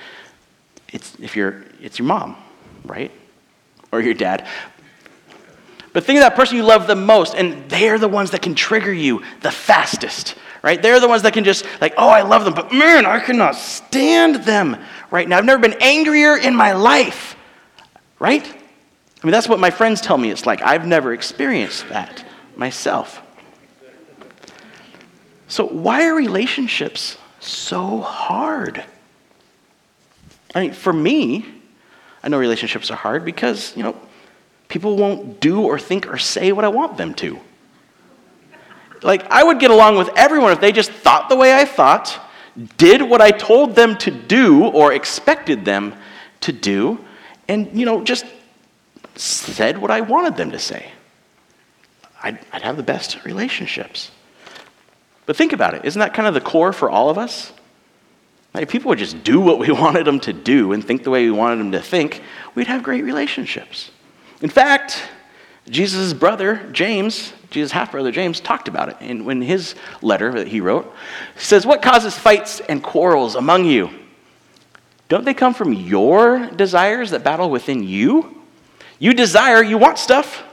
it's, 0.92 1.14
if 1.20 1.36
you're, 1.36 1.64
it's 1.80 1.98
your 1.98 2.06
mom, 2.06 2.36
right? 2.84 3.10
Or 3.90 4.00
your 4.00 4.14
dad. 4.14 4.46
But 5.92 6.04
think 6.04 6.16
of 6.16 6.22
that 6.22 6.34
person 6.34 6.56
you 6.56 6.62
love 6.62 6.86
the 6.86 6.96
most, 6.96 7.34
and 7.34 7.68
they're 7.68 7.98
the 7.98 8.08
ones 8.08 8.30
that 8.30 8.40
can 8.40 8.54
trigger 8.54 8.92
you 8.92 9.22
the 9.42 9.50
fastest, 9.50 10.36
right? 10.62 10.80
They're 10.80 11.00
the 11.00 11.08
ones 11.08 11.22
that 11.24 11.34
can 11.34 11.44
just, 11.44 11.66
like, 11.82 11.92
oh, 11.98 12.08
I 12.08 12.22
love 12.22 12.46
them, 12.46 12.54
but 12.54 12.72
man, 12.72 13.04
I 13.04 13.20
cannot 13.20 13.56
stand 13.56 14.36
them 14.44 14.78
right 15.10 15.28
now. 15.28 15.36
I've 15.36 15.44
never 15.44 15.60
been 15.60 15.76
angrier 15.82 16.38
in 16.38 16.56
my 16.56 16.72
life, 16.72 17.36
right? 18.18 18.61
I 19.22 19.26
mean, 19.26 19.32
that's 19.32 19.48
what 19.48 19.60
my 19.60 19.70
friends 19.70 20.00
tell 20.00 20.18
me 20.18 20.30
it's 20.30 20.46
like. 20.46 20.62
I've 20.62 20.86
never 20.86 21.12
experienced 21.12 21.88
that 21.90 22.24
myself. 22.56 23.22
So, 25.46 25.66
why 25.66 26.06
are 26.06 26.14
relationships 26.14 27.18
so 27.38 28.00
hard? 28.00 28.82
I 30.54 30.60
mean, 30.62 30.72
for 30.72 30.92
me, 30.92 31.46
I 32.22 32.28
know 32.28 32.38
relationships 32.38 32.90
are 32.90 32.96
hard 32.96 33.24
because, 33.24 33.76
you 33.76 33.82
know, 33.82 33.96
people 34.68 34.96
won't 34.96 35.40
do 35.40 35.62
or 35.62 35.78
think 35.78 36.06
or 36.08 36.18
say 36.18 36.52
what 36.52 36.64
I 36.64 36.68
want 36.68 36.96
them 36.96 37.14
to. 37.14 37.38
Like, 39.02 39.24
I 39.30 39.44
would 39.44 39.60
get 39.60 39.70
along 39.70 39.98
with 39.98 40.10
everyone 40.16 40.52
if 40.52 40.60
they 40.60 40.72
just 40.72 40.90
thought 40.90 41.28
the 41.28 41.36
way 41.36 41.54
I 41.54 41.64
thought, 41.64 42.18
did 42.76 43.02
what 43.02 43.20
I 43.20 43.30
told 43.30 43.74
them 43.74 43.96
to 43.98 44.10
do 44.10 44.64
or 44.64 44.92
expected 44.92 45.64
them 45.64 45.94
to 46.40 46.52
do, 46.52 47.04
and, 47.48 47.78
you 47.78 47.86
know, 47.86 48.02
just 48.02 48.24
said 49.14 49.78
what 49.78 49.90
I 49.90 50.00
wanted 50.00 50.36
them 50.36 50.50
to 50.52 50.58
say. 50.58 50.92
I'd, 52.22 52.38
I'd 52.52 52.62
have 52.62 52.76
the 52.76 52.82
best 52.82 53.24
relationships. 53.24 54.10
But 55.26 55.36
think 55.36 55.52
about 55.52 55.74
it. 55.74 55.84
Isn't 55.84 56.00
that 56.00 56.14
kind 56.14 56.28
of 56.28 56.34
the 56.34 56.40
core 56.40 56.72
for 56.72 56.90
all 56.90 57.10
of 57.10 57.18
us? 57.18 57.52
Like, 58.54 58.64
if 58.64 58.70
people 58.70 58.90
would 58.90 58.98
just 58.98 59.24
do 59.24 59.40
what 59.40 59.58
we 59.58 59.70
wanted 59.72 60.06
them 60.06 60.20
to 60.20 60.32
do 60.32 60.72
and 60.72 60.84
think 60.84 61.04
the 61.04 61.10
way 61.10 61.24
we 61.24 61.30
wanted 61.30 61.58
them 61.58 61.72
to 61.72 61.80
think, 61.80 62.22
we'd 62.54 62.66
have 62.66 62.82
great 62.82 63.04
relationships. 63.04 63.90
In 64.40 64.50
fact, 64.50 65.02
Jesus' 65.68 66.12
brother, 66.12 66.68
James, 66.72 67.32
Jesus' 67.50 67.72
half 67.72 67.92
brother, 67.92 68.10
James, 68.10 68.40
talked 68.40 68.68
about 68.68 68.88
it 68.88 68.96
in, 69.00 69.28
in 69.30 69.40
his 69.40 69.74
letter 70.00 70.32
that 70.32 70.48
he 70.48 70.60
wrote. 70.60 70.92
He 71.34 71.40
says, 71.40 71.64
What 71.64 71.82
causes 71.82 72.18
fights 72.18 72.60
and 72.60 72.82
quarrels 72.82 73.36
among 73.36 73.64
you? 73.64 73.90
Don't 75.08 75.24
they 75.24 75.34
come 75.34 75.54
from 75.54 75.72
your 75.72 76.48
desires 76.50 77.10
that 77.10 77.22
battle 77.22 77.50
within 77.50 77.84
you? 77.84 78.41
You 79.02 79.14
desire, 79.14 79.64
you 79.64 79.78
want 79.78 79.98
stuff, 79.98 80.44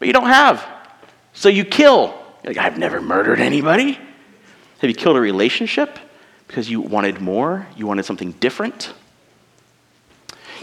but 0.00 0.08
you 0.08 0.12
don't 0.12 0.26
have. 0.26 0.66
So 1.32 1.48
you 1.48 1.64
kill. 1.64 2.12
Like, 2.42 2.56
I've 2.56 2.76
never 2.76 3.00
murdered 3.00 3.38
anybody. 3.38 3.92
Have 4.80 4.90
you 4.90 4.94
killed 4.94 5.16
a 5.16 5.20
relationship 5.20 5.96
because 6.48 6.68
you 6.68 6.80
wanted 6.80 7.20
more? 7.20 7.68
You 7.76 7.86
wanted 7.86 8.04
something 8.04 8.32
different? 8.32 8.92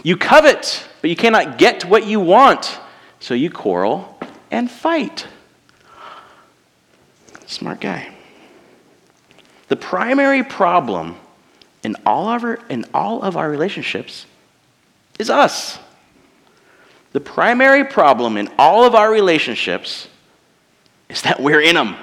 You 0.02 0.18
covet, 0.18 0.86
but 1.00 1.08
you 1.08 1.16
cannot 1.16 1.56
get 1.56 1.86
what 1.86 2.06
you 2.06 2.20
want. 2.20 2.78
So 3.18 3.32
you 3.32 3.48
quarrel 3.48 4.18
and 4.50 4.70
fight. 4.70 5.26
Smart 7.46 7.80
guy. 7.80 8.14
The 9.68 9.76
primary 9.76 10.42
problem 10.42 11.16
in 11.82 11.96
all 12.04 12.28
of 12.28 12.44
our, 12.44 12.58
in 12.68 12.84
all 12.92 13.22
of 13.22 13.38
our 13.38 13.48
relationships 13.48 14.26
is 15.18 15.30
us. 15.30 15.78
The 17.14 17.20
primary 17.20 17.84
problem 17.84 18.36
in 18.36 18.50
all 18.58 18.84
of 18.84 18.96
our 18.96 19.08
relationships 19.08 20.08
is 21.08 21.22
that 21.22 21.40
we're 21.40 21.60
in 21.60 21.76
them. 21.76 21.94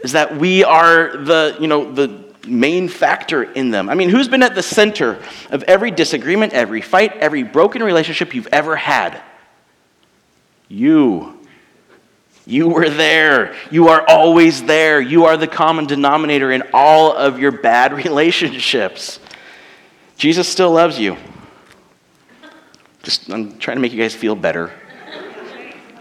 Is 0.00 0.12
that 0.12 0.36
we 0.36 0.64
are 0.64 1.16
the, 1.16 1.56
you 1.60 1.68
know, 1.68 1.92
the 1.92 2.24
main 2.48 2.88
factor 2.88 3.44
in 3.44 3.70
them. 3.70 3.88
I 3.88 3.94
mean, 3.94 4.08
who's 4.08 4.26
been 4.26 4.42
at 4.42 4.56
the 4.56 4.62
center 4.62 5.22
of 5.50 5.62
every 5.62 5.92
disagreement, 5.92 6.52
every 6.52 6.80
fight, 6.80 7.16
every 7.18 7.44
broken 7.44 7.80
relationship 7.80 8.34
you've 8.34 8.48
ever 8.48 8.74
had? 8.74 9.22
You. 10.66 11.38
You 12.44 12.70
were 12.70 12.90
there. 12.90 13.54
You 13.70 13.86
are 13.90 14.04
always 14.08 14.64
there. 14.64 15.00
You 15.00 15.26
are 15.26 15.36
the 15.36 15.46
common 15.46 15.86
denominator 15.86 16.50
in 16.50 16.64
all 16.72 17.12
of 17.16 17.38
your 17.38 17.52
bad 17.52 17.92
relationships. 18.04 19.20
Jesus 20.16 20.48
still 20.48 20.72
loves 20.72 20.98
you. 20.98 21.16
Just, 23.02 23.30
I'm 23.30 23.58
trying 23.58 23.76
to 23.76 23.80
make 23.80 23.92
you 23.92 24.00
guys 24.00 24.14
feel 24.14 24.36
better. 24.36 24.70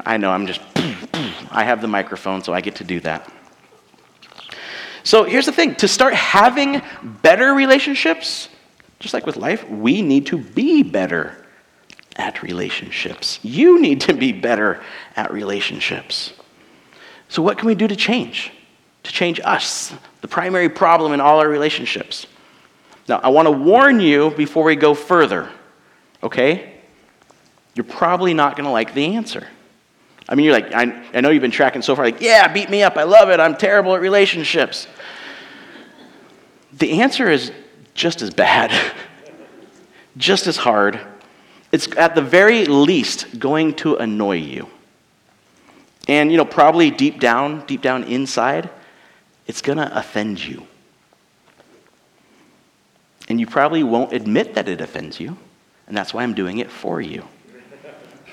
I 0.05 0.17
know, 0.17 0.31
I'm 0.31 0.47
just, 0.47 0.61
I 1.51 1.63
have 1.63 1.81
the 1.81 1.87
microphone, 1.87 2.43
so 2.43 2.53
I 2.53 2.61
get 2.61 2.75
to 2.75 2.83
do 2.83 2.99
that. 3.01 3.31
So 5.03 5.23
here's 5.23 5.45
the 5.47 5.51
thing 5.51 5.75
to 5.75 5.87
start 5.87 6.13
having 6.13 6.81
better 7.21 7.53
relationships, 7.53 8.49
just 8.99 9.13
like 9.13 9.25
with 9.25 9.37
life, 9.37 9.67
we 9.67 10.01
need 10.01 10.27
to 10.27 10.37
be 10.37 10.83
better 10.83 11.41
at 12.15 12.43
relationships. 12.43 13.39
You 13.41 13.81
need 13.81 14.01
to 14.01 14.13
be 14.13 14.31
better 14.31 14.81
at 15.15 15.33
relationships. 15.33 16.33
So, 17.29 17.41
what 17.41 17.57
can 17.57 17.67
we 17.67 17.75
do 17.75 17.87
to 17.87 17.95
change? 17.95 18.51
To 19.03 19.11
change 19.11 19.39
us, 19.43 19.93
the 20.19 20.27
primary 20.27 20.69
problem 20.69 21.13
in 21.13 21.21
all 21.21 21.39
our 21.39 21.47
relationships. 21.47 22.27
Now, 23.07 23.19
I 23.23 23.29
want 23.29 23.47
to 23.47 23.51
warn 23.51 23.99
you 23.99 24.31
before 24.31 24.63
we 24.63 24.75
go 24.75 24.93
further, 24.93 25.49
okay? 26.21 26.70
You're 27.75 27.83
probably 27.83 28.33
not 28.33 28.55
going 28.55 28.65
to 28.65 28.71
like 28.71 28.93
the 28.93 29.15
answer. 29.15 29.47
I 30.27 30.35
mean, 30.35 30.45
you're 30.45 30.53
like, 30.53 30.73
I, 30.73 31.03
I 31.13 31.21
know 31.21 31.29
you've 31.29 31.41
been 31.41 31.51
tracking 31.51 31.81
so 31.81 31.95
far, 31.95 32.05
like, 32.05 32.21
yeah, 32.21 32.47
beat 32.51 32.69
me 32.69 32.83
up. 32.83 32.97
I 32.97 33.03
love 33.03 33.29
it. 33.29 33.39
I'm 33.39 33.55
terrible 33.55 33.95
at 33.95 34.01
relationships. 34.01 34.87
The 36.73 37.01
answer 37.01 37.29
is 37.29 37.51
just 37.93 38.21
as 38.21 38.29
bad, 38.29 38.71
just 40.17 40.47
as 40.47 40.57
hard. 40.57 40.99
It's 41.71 41.87
at 41.97 42.15
the 42.15 42.21
very 42.21 42.65
least 42.65 43.39
going 43.39 43.73
to 43.75 43.95
annoy 43.95 44.37
you. 44.37 44.69
And, 46.07 46.31
you 46.31 46.37
know, 46.37 46.45
probably 46.45 46.91
deep 46.91 47.19
down, 47.19 47.65
deep 47.65 47.81
down 47.81 48.03
inside, 48.05 48.69
it's 49.47 49.61
going 49.61 49.77
to 49.77 49.97
offend 49.97 50.43
you. 50.43 50.65
And 53.29 53.39
you 53.39 53.47
probably 53.47 53.83
won't 53.83 54.13
admit 54.13 54.55
that 54.55 54.67
it 54.67 54.81
offends 54.81 55.19
you. 55.19 55.37
And 55.87 55.95
that's 55.95 56.13
why 56.13 56.23
I'm 56.23 56.33
doing 56.33 56.57
it 56.57 56.71
for 56.71 56.99
you. 57.01 57.25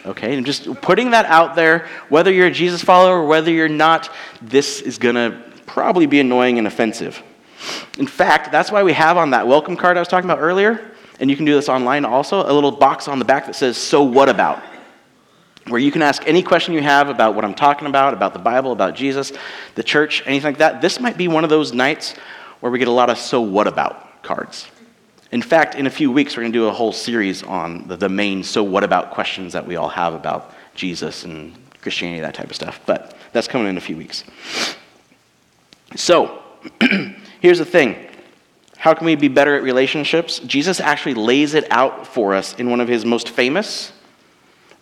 Okay? 0.09 0.37
And 0.37 0.45
just 0.45 0.73
putting 0.81 1.11
that 1.11 1.27
out 1.27 1.55
there, 1.55 1.89
whether 2.09 2.33
you're 2.33 2.47
a 2.47 2.51
Jesus 2.51 2.83
follower 2.83 3.21
or 3.21 3.27
whether 3.27 3.51
you're 3.51 3.69
not, 3.69 4.11
this 4.41 4.81
is 4.81 4.99
going 4.99 5.15
to 5.15 5.43
probably 5.67 6.07
be 6.07 6.19
annoying 6.19 6.59
and 6.59 6.67
offensive. 6.67 7.23
In 7.99 8.07
fact, 8.07 8.51
that's 8.51 8.73
why 8.73 8.83
we 8.83 8.93
have 8.95 9.17
on 9.17 9.31
that 9.31 9.47
welcome 9.47 9.77
card 9.77 9.97
I 9.97 10.01
was 10.01 10.09
talking 10.09 10.29
about 10.29 10.41
earlier, 10.41 10.93
and 11.21 11.29
you 11.29 11.37
can 11.37 11.45
do 11.45 11.55
this 11.55 11.69
online 11.69 12.05
also, 12.05 12.41
a 12.41 12.53
little 12.53 12.71
box 12.71 13.07
on 13.09 13.19
the 13.19 13.25
back 13.25 13.47
that 13.47 13.55
says, 13.55 13.77
So 13.77 14.03
what 14.03 14.29
about? 14.29 14.63
Where 15.67 15.81
you 15.81 15.93
can 15.93 16.01
ask 16.01 16.23
any 16.27 16.43
question 16.43 16.73
you 16.73 16.81
have 16.81 17.11
about 17.11 17.35
what 17.35 17.45
I'm 17.45 17.55
talking 17.55 17.89
about, 17.89 18.15
about 18.15 18.33
the 18.33 18.39
Bible, 18.39 18.73
about 18.73 18.95
Jesus, 18.95 19.33
the 19.75 19.83
church, 19.83 20.23
anything 20.25 20.53
like 20.53 20.59
that. 20.59 20.81
This 20.81 20.99
might 20.99 21.19
be 21.19 21.29
one 21.29 21.45
of 21.45 21.51
those 21.51 21.75
nights 21.75 22.15
where 22.61 22.73
we 22.73 22.79
get 22.79 22.89
a 22.89 22.93
lot 22.93 23.11
of 23.11 23.19
So 23.19 23.43
what 23.43 23.67
about 23.67 24.23
cards. 24.23 24.67
In 25.31 25.43
fact, 25.43 25.75
in 25.75 25.87
a 25.87 25.91
few 25.91 26.11
weeks, 26.11 26.37
we're 26.37 26.43
going 26.43 26.53
to 26.53 26.59
do 26.59 26.67
a 26.69 26.73
whole 26.73 26.93
series 26.93 27.43
on 27.43 27.87
the, 27.87 27.97
the 27.97 28.09
main 28.09 28.43
so 28.43 28.63
what 28.63 28.83
about 28.83 29.11
questions 29.11 29.53
that 29.53 29.67
we 29.67 29.77
all 29.77 29.91
have 29.91 30.15
about 30.15 30.55
Jesus 30.75 31.25
and 31.25 31.55
Christianity, 31.83 32.21
that 32.21 32.35
type 32.35 32.49
of 32.49 32.57
stuff. 32.57 32.81
But 32.87 33.17
that's 33.33 33.49
coming 33.49 33.69
in 33.69 33.77
a 33.77 33.81
few 33.81 33.97
weeks. 33.97 34.25
So, 35.97 36.43
here's 37.41 37.59
the 37.59 37.65
thing 37.65 38.09
how 38.79 38.95
can 38.95 39.07
we 39.07 39.17
be 39.17 39.29
better 39.29 39.57
at 39.57 39.63
relationships? 39.63 40.39
Jesus 40.39 40.81
actually 40.81 41.15
lays 41.15 41.55
it 41.55 41.71
out 41.71 42.07
for 42.07 42.35
us 42.35 42.55
in 42.55 42.71
one 42.71 42.81
of 42.81 42.87
his 42.87 43.05
most 43.05 43.29
famous, 43.29 43.93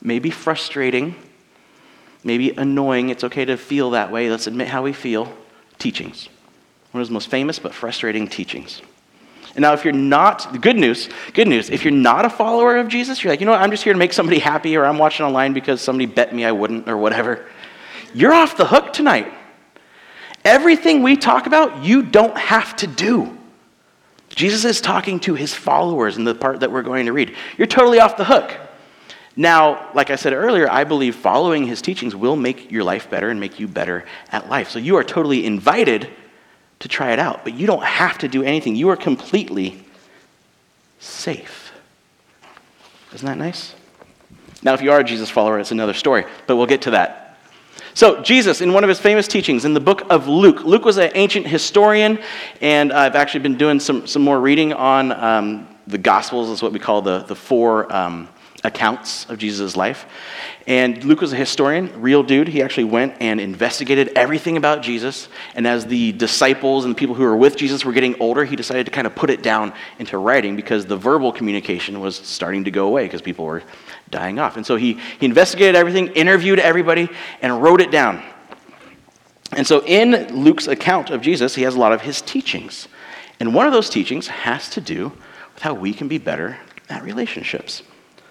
maybe 0.02 0.30
frustrating, 0.30 1.16
maybe 2.22 2.50
annoying. 2.50 3.08
It's 3.08 3.24
okay 3.24 3.46
to 3.46 3.56
feel 3.56 3.90
that 3.90 4.12
way. 4.12 4.30
Let's 4.30 4.46
admit 4.46 4.68
how 4.68 4.82
we 4.82 4.92
feel. 4.92 5.32
Teachings. 5.78 6.28
One 6.92 7.00
of 7.00 7.06
his 7.06 7.10
most 7.10 7.28
famous 7.30 7.58
but 7.58 7.74
frustrating 7.74 8.28
teachings. 8.28 8.82
And 9.56 9.62
now, 9.62 9.72
if 9.72 9.84
you're 9.84 9.92
not, 9.92 10.60
good 10.60 10.76
news, 10.76 11.08
good 11.32 11.48
news, 11.48 11.70
if 11.70 11.82
you're 11.82 11.92
not 11.92 12.24
a 12.24 12.30
follower 12.30 12.76
of 12.76 12.88
Jesus, 12.88 13.24
you're 13.24 13.32
like, 13.32 13.40
you 13.40 13.46
know 13.46 13.52
what, 13.52 13.62
I'm 13.62 13.70
just 13.70 13.82
here 13.82 13.94
to 13.94 13.98
make 13.98 14.12
somebody 14.12 14.38
happy, 14.38 14.76
or 14.76 14.84
I'm 14.84 14.98
watching 14.98 15.24
online 15.24 15.54
because 15.54 15.80
somebody 15.80 16.06
bet 16.06 16.34
me 16.34 16.44
I 16.44 16.52
wouldn't, 16.52 16.88
or 16.88 16.96
whatever. 16.98 17.46
You're 18.14 18.34
off 18.34 18.56
the 18.56 18.66
hook 18.66 18.92
tonight. 18.92 19.32
Everything 20.44 21.02
we 21.02 21.16
talk 21.16 21.46
about, 21.46 21.82
you 21.82 22.02
don't 22.02 22.36
have 22.36 22.76
to 22.76 22.86
do. 22.86 23.36
Jesus 24.28 24.66
is 24.66 24.82
talking 24.82 25.18
to 25.20 25.34
his 25.34 25.54
followers 25.54 26.18
in 26.18 26.24
the 26.24 26.34
part 26.34 26.60
that 26.60 26.70
we're 26.70 26.82
going 26.82 27.06
to 27.06 27.12
read. 27.12 27.34
You're 27.56 27.66
totally 27.66 27.98
off 27.98 28.18
the 28.18 28.24
hook. 28.24 28.54
Now, 29.36 29.90
like 29.94 30.10
I 30.10 30.16
said 30.16 30.34
earlier, 30.34 30.70
I 30.70 30.84
believe 30.84 31.16
following 31.16 31.66
his 31.66 31.80
teachings 31.80 32.14
will 32.14 32.36
make 32.36 32.70
your 32.70 32.84
life 32.84 33.08
better 33.08 33.30
and 33.30 33.40
make 33.40 33.58
you 33.58 33.68
better 33.68 34.04
at 34.30 34.50
life. 34.50 34.68
So 34.68 34.78
you 34.78 34.96
are 34.96 35.04
totally 35.04 35.46
invited 35.46 36.10
to 36.80 36.88
try 36.88 37.12
it 37.12 37.18
out, 37.18 37.44
but 37.44 37.54
you 37.54 37.66
don't 37.66 37.84
have 37.84 38.18
to 38.18 38.28
do 38.28 38.42
anything. 38.42 38.76
You 38.76 38.90
are 38.90 38.96
completely 38.96 39.82
safe. 40.98 41.72
Isn't 43.14 43.26
that 43.26 43.38
nice? 43.38 43.74
Now, 44.62 44.74
if 44.74 44.82
you 44.82 44.90
are 44.92 45.00
a 45.00 45.04
Jesus 45.04 45.30
follower, 45.30 45.58
it's 45.58 45.70
another 45.70 45.94
story, 45.94 46.24
but 46.46 46.56
we'll 46.56 46.66
get 46.66 46.82
to 46.82 46.90
that 46.92 47.26
so, 47.96 48.20
Jesus, 48.20 48.60
in 48.60 48.74
one 48.74 48.84
of 48.84 48.90
his 48.90 49.00
famous 49.00 49.26
teachings 49.26 49.64
in 49.64 49.72
the 49.72 49.80
book 49.80 50.02
of 50.10 50.28
Luke, 50.28 50.64
Luke 50.64 50.84
was 50.84 50.98
an 50.98 51.10
ancient 51.14 51.46
historian, 51.46 52.18
and 52.60 52.92
I've 52.92 53.14
actually 53.14 53.40
been 53.40 53.56
doing 53.56 53.80
some, 53.80 54.06
some 54.06 54.20
more 54.20 54.38
reading 54.38 54.74
on 54.74 55.12
um, 55.12 55.66
the 55.86 55.96
Gospels, 55.96 56.50
is 56.50 56.60
what 56.60 56.74
we 56.74 56.78
call 56.78 57.00
the, 57.00 57.20
the 57.20 57.34
four 57.34 57.90
um, 57.90 58.28
accounts 58.66 59.24
of 59.26 59.38
Jesus' 59.38 59.76
life. 59.76 60.06
And 60.66 61.04
Luke 61.04 61.20
was 61.20 61.32
a 61.32 61.36
historian, 61.36 62.02
real 62.02 62.24
dude. 62.24 62.48
He 62.48 62.60
actually 62.60 62.84
went 62.84 63.14
and 63.20 63.40
investigated 63.40 64.08
everything 64.16 64.56
about 64.56 64.82
Jesus. 64.82 65.28
And 65.54 65.66
as 65.66 65.86
the 65.86 66.12
disciples 66.12 66.84
and 66.84 66.94
the 66.94 66.98
people 66.98 67.14
who 67.14 67.22
were 67.22 67.36
with 67.36 67.56
Jesus 67.56 67.84
were 67.84 67.92
getting 67.92 68.20
older, 68.20 68.44
he 68.44 68.56
decided 68.56 68.84
to 68.86 68.92
kind 68.92 69.06
of 69.06 69.14
put 69.14 69.30
it 69.30 69.42
down 69.42 69.72
into 70.00 70.18
writing 70.18 70.56
because 70.56 70.84
the 70.84 70.96
verbal 70.96 71.32
communication 71.32 72.00
was 72.00 72.16
starting 72.16 72.64
to 72.64 72.70
go 72.72 72.88
away 72.88 73.04
because 73.04 73.22
people 73.22 73.44
were 73.44 73.62
dying 74.10 74.40
off. 74.40 74.56
And 74.56 74.66
so 74.66 74.74
he, 74.74 74.94
he 75.20 75.26
investigated 75.26 75.76
everything, 75.76 76.08
interviewed 76.08 76.58
everybody, 76.58 77.08
and 77.40 77.62
wrote 77.62 77.80
it 77.80 77.92
down. 77.92 78.22
And 79.52 79.64
so 79.64 79.84
in 79.84 80.42
Luke's 80.42 80.66
account 80.66 81.10
of 81.10 81.20
Jesus, 81.20 81.54
he 81.54 81.62
has 81.62 81.76
a 81.76 81.78
lot 81.78 81.92
of 81.92 82.00
his 82.00 82.20
teachings. 82.20 82.88
And 83.38 83.54
one 83.54 83.66
of 83.68 83.72
those 83.72 83.88
teachings 83.88 84.26
has 84.26 84.68
to 84.70 84.80
do 84.80 85.12
with 85.54 85.62
how 85.62 85.74
we 85.74 85.94
can 85.94 86.08
be 86.08 86.18
better 86.18 86.58
at 86.88 87.04
relationships. 87.04 87.82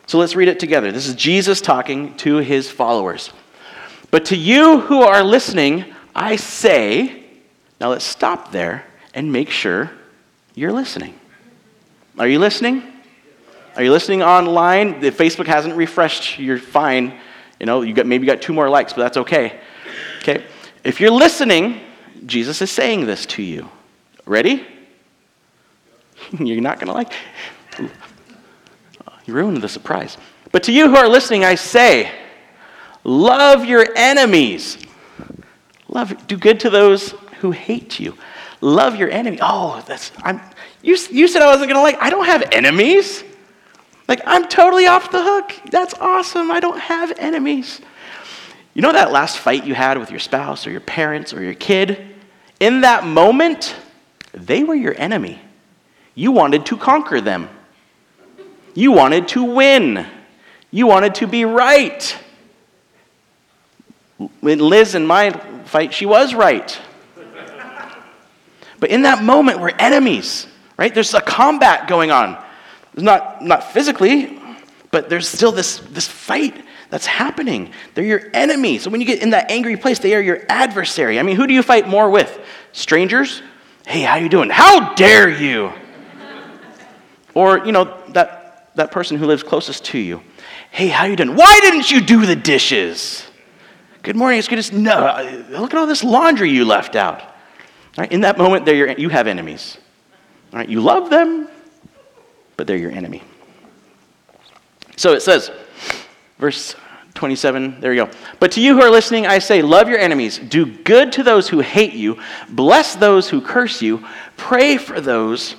So 0.07 0.17
let's 0.19 0.35
read 0.35 0.47
it 0.47 0.59
together. 0.59 0.91
This 0.91 1.07
is 1.07 1.15
Jesus 1.15 1.62
talking 1.62 2.15
to 2.17 2.38
his 2.38 2.69
followers. 2.69 3.31
But 4.12 4.25
to 4.25 4.38
you 4.38 4.81
who 4.81 5.01
are 5.01 5.24
listening, 5.24 5.85
I 6.15 6.35
say, 6.35 7.24
now 7.81 7.89
let's 7.89 8.05
stop 8.05 8.51
there 8.51 8.85
and 9.13 9.31
make 9.31 9.50
sure 9.50 9.91
you're 10.53 10.71
listening. 10.71 11.19
Are 12.17 12.27
you 12.27 12.39
listening? 12.39 12.83
Are 13.75 13.83
you 13.83 13.91
listening 13.91 14.21
online? 14.21 15.03
If 15.03 15.17
Facebook 15.17 15.47
hasn't 15.47 15.75
refreshed, 15.75 16.39
you're 16.39 16.59
fine. 16.59 17.19
You 17.59 17.65
know, 17.65 17.81
you 17.81 17.93
got 17.93 18.05
maybe 18.05 18.25
you 18.25 18.31
got 18.31 18.41
two 18.41 18.53
more 18.53 18.69
likes, 18.69 18.93
but 18.93 19.01
that's 19.01 19.17
okay. 19.17 19.59
Okay. 20.19 20.45
If 20.83 21.01
you're 21.01 21.12
listening, 21.12 21.81
Jesus 22.25 22.62
is 22.62 22.71
saying 22.71 23.05
this 23.05 23.25
to 23.27 23.43
you. 23.43 23.69
Ready? 24.25 24.65
you're 26.39 26.62
not 26.62 26.79
going 26.79 26.88
to 26.88 26.93
like. 26.93 27.13
You 29.25 29.34
ruined 29.34 29.58
the 29.58 29.70
surprise. 29.70 30.17
But 30.51 30.63
to 30.63 30.72
you 30.72 30.89
who 30.89 30.96
are 30.96 31.08
listening, 31.08 31.44
I 31.44 31.55
say, 31.55 32.12
love 33.03 33.65
your 33.65 33.86
enemies. 33.96 34.77
Love, 35.88 36.27
do 36.27 36.38
good 36.38 36.60
to 36.62 36.70
those 36.70 37.12
who 37.39 37.51
hate 37.51 38.00
you. 38.00 38.17
Love 38.62 38.96
your 38.96 39.10
enemy. 39.10 39.38
Oh, 39.41 39.84
that's 39.88 40.12
I'm. 40.24 40.41
You, 40.82 40.98
you 41.12 41.27
said 41.27 41.41
I 41.41 41.48
wasn't 41.48 41.70
going 41.70 41.75
to 41.75 41.82
like. 41.82 42.01
I 42.01 42.10
don't 42.10 42.25
have 42.25 42.44
enemies. 42.51 43.24
Like, 44.08 44.22
I'm 44.25 44.48
totally 44.48 44.88
off 44.88 45.12
the 45.12 45.22
hook. 45.22 45.53
That's 45.72 45.94
awesome. 45.96 46.51
I 46.51 46.60
don't 46.60 46.79
have 46.79 47.12
enemies. 47.17 47.82
You 48.74 48.82
know 48.82 48.91
that 48.91 49.12
last 49.12 49.39
fight 49.39 49.65
you 49.65 49.74
had 49.74 49.98
with 49.98 50.12
your 50.12 50.20
spouse 50.20 50.67
or 50.67 50.72
your 50.72 50.82
parents 50.82 51.34
or 51.34 51.41
your 51.41 51.53
kid? 51.53 52.15
In 52.60 52.82
that 52.82 53.05
moment, 53.05 53.75
they 54.34 54.63
were 54.63 54.75
your 54.75 54.96
enemy. 54.98 55.39
You 56.13 56.32
wanted 56.32 56.65
to 56.67 56.77
conquer 56.77 57.22
them. 57.22 57.50
You 58.75 58.91
wanted 58.91 59.29
to 59.29 59.44
win. 59.44 60.05
You 60.70 60.86
wanted 60.86 61.15
to 61.15 61.27
be 61.27 61.46
right. 61.46 62.17
When 64.41 64.60
Liz 64.60 64.94
and 64.94 65.08
my 65.08 65.32
fight, 65.65 65.94
she 65.94 66.05
was 66.05 66.36
right. 66.36 66.79
But 68.79 68.89
in 68.89 69.03
that 69.03 69.24
moment, 69.24 69.60
we're 69.60 69.70
enemies, 69.70 70.48
right? 70.77 70.94
There's 70.94 71.13
a 71.13 71.22
combat 71.22 71.88
going 71.88 72.12
on. 72.12 72.38
Not, 72.96 73.41
not 73.41 73.72
physically, 73.72 74.39
but 74.91 75.10
there's 75.10 75.27
still 75.27 75.51
this, 75.51 75.79
this 75.79 76.08
fight 76.08 76.65
that's 76.89 77.05
happening. 77.05 77.72
They're 77.94 78.05
your 78.05 78.29
enemy. 78.34 78.77
So 78.79 78.89
when 78.89 79.01
you 79.01 79.08
get 79.08 79.22
in 79.22 79.32
that 79.32 79.50
angry 79.50 79.77
place, 79.77 80.00
they 80.00 80.13
are 80.15 80.22
your 80.22 80.41
adversary. 80.50 81.20
I 81.20 81.24
mean, 81.24 81.36
who 81.36 81.48
do 81.48 81.53
you 81.53 81.63
fight 81.63 81.88
more 81.88 82.10
with? 82.10 82.39
Strangers? 82.74 83.41
Hey, 83.88 84.01
how 84.01 84.15
you 84.15 84.29
doing? 84.29 84.50
How 84.50 84.94
dare 84.96 85.29
you? 85.29 85.72
or, 87.34 87.65
you 87.65 87.72
know, 87.72 87.98
that, 88.10 88.44
that 88.75 88.91
person 88.91 89.17
who 89.17 89.25
lives 89.25 89.44
closest 89.44 89.86
to 89.86 89.98
you. 89.98 90.22
Hey, 90.72 90.88
how 90.88 91.05
you 91.05 91.15
doing? 91.15 91.36
Why 91.36 91.60
didn't 91.62 91.89
you 91.89 92.01
do 92.01 92.25
the 92.25 92.36
dishes? 92.36 93.25
Good 94.03 94.15
morning, 94.15 94.38
it's 94.38 94.48
good 94.48 94.62
to 94.62 94.77
No, 94.77 94.91
uh, 94.91 95.44
look 95.50 95.74
at 95.74 95.79
all 95.79 95.88
this 95.88 96.03
laundry 96.03 96.51
you 96.51 96.65
left 96.65 96.96
out. 96.96 97.22
In 98.12 98.22
that 98.22 98.38
moment, 98.38 98.65
they're 98.65 98.75
your, 98.75 98.91
you 98.91 99.10
have 99.10 99.25
enemies. 99.27 99.77
You 100.67 100.82
love 100.82 101.10
them, 101.10 101.50
but 102.55 102.67
they're 102.67 102.77
your 102.77 102.91
enemy. 102.91 103.24
So 104.96 105.13
it 105.13 105.22
says, 105.22 105.51
verse 106.38 106.75
27, 107.15 107.79
there 107.82 107.94
you 107.94 108.05
go. 108.05 108.12
But 108.39 108.51
to 108.53 108.62
you 108.62 108.75
who 108.75 108.82
are 108.82 108.89
listening, 108.89 109.25
I 109.25 109.39
say, 109.39 109.62
love 109.62 109.89
your 109.89 110.00
enemies, 110.00 110.38
do 110.38 110.65
good 110.65 111.12
to 111.13 111.24
those 111.24 111.50
who 111.50 111.60
hate 111.60 111.94
you, 111.94 112.20
bless 112.50 112.96
those 112.96 113.29
who 113.29 113.41
curse 113.41 113.82
you, 113.82 114.05
pray 114.38 114.77
for 114.77 115.01
those 115.01 115.55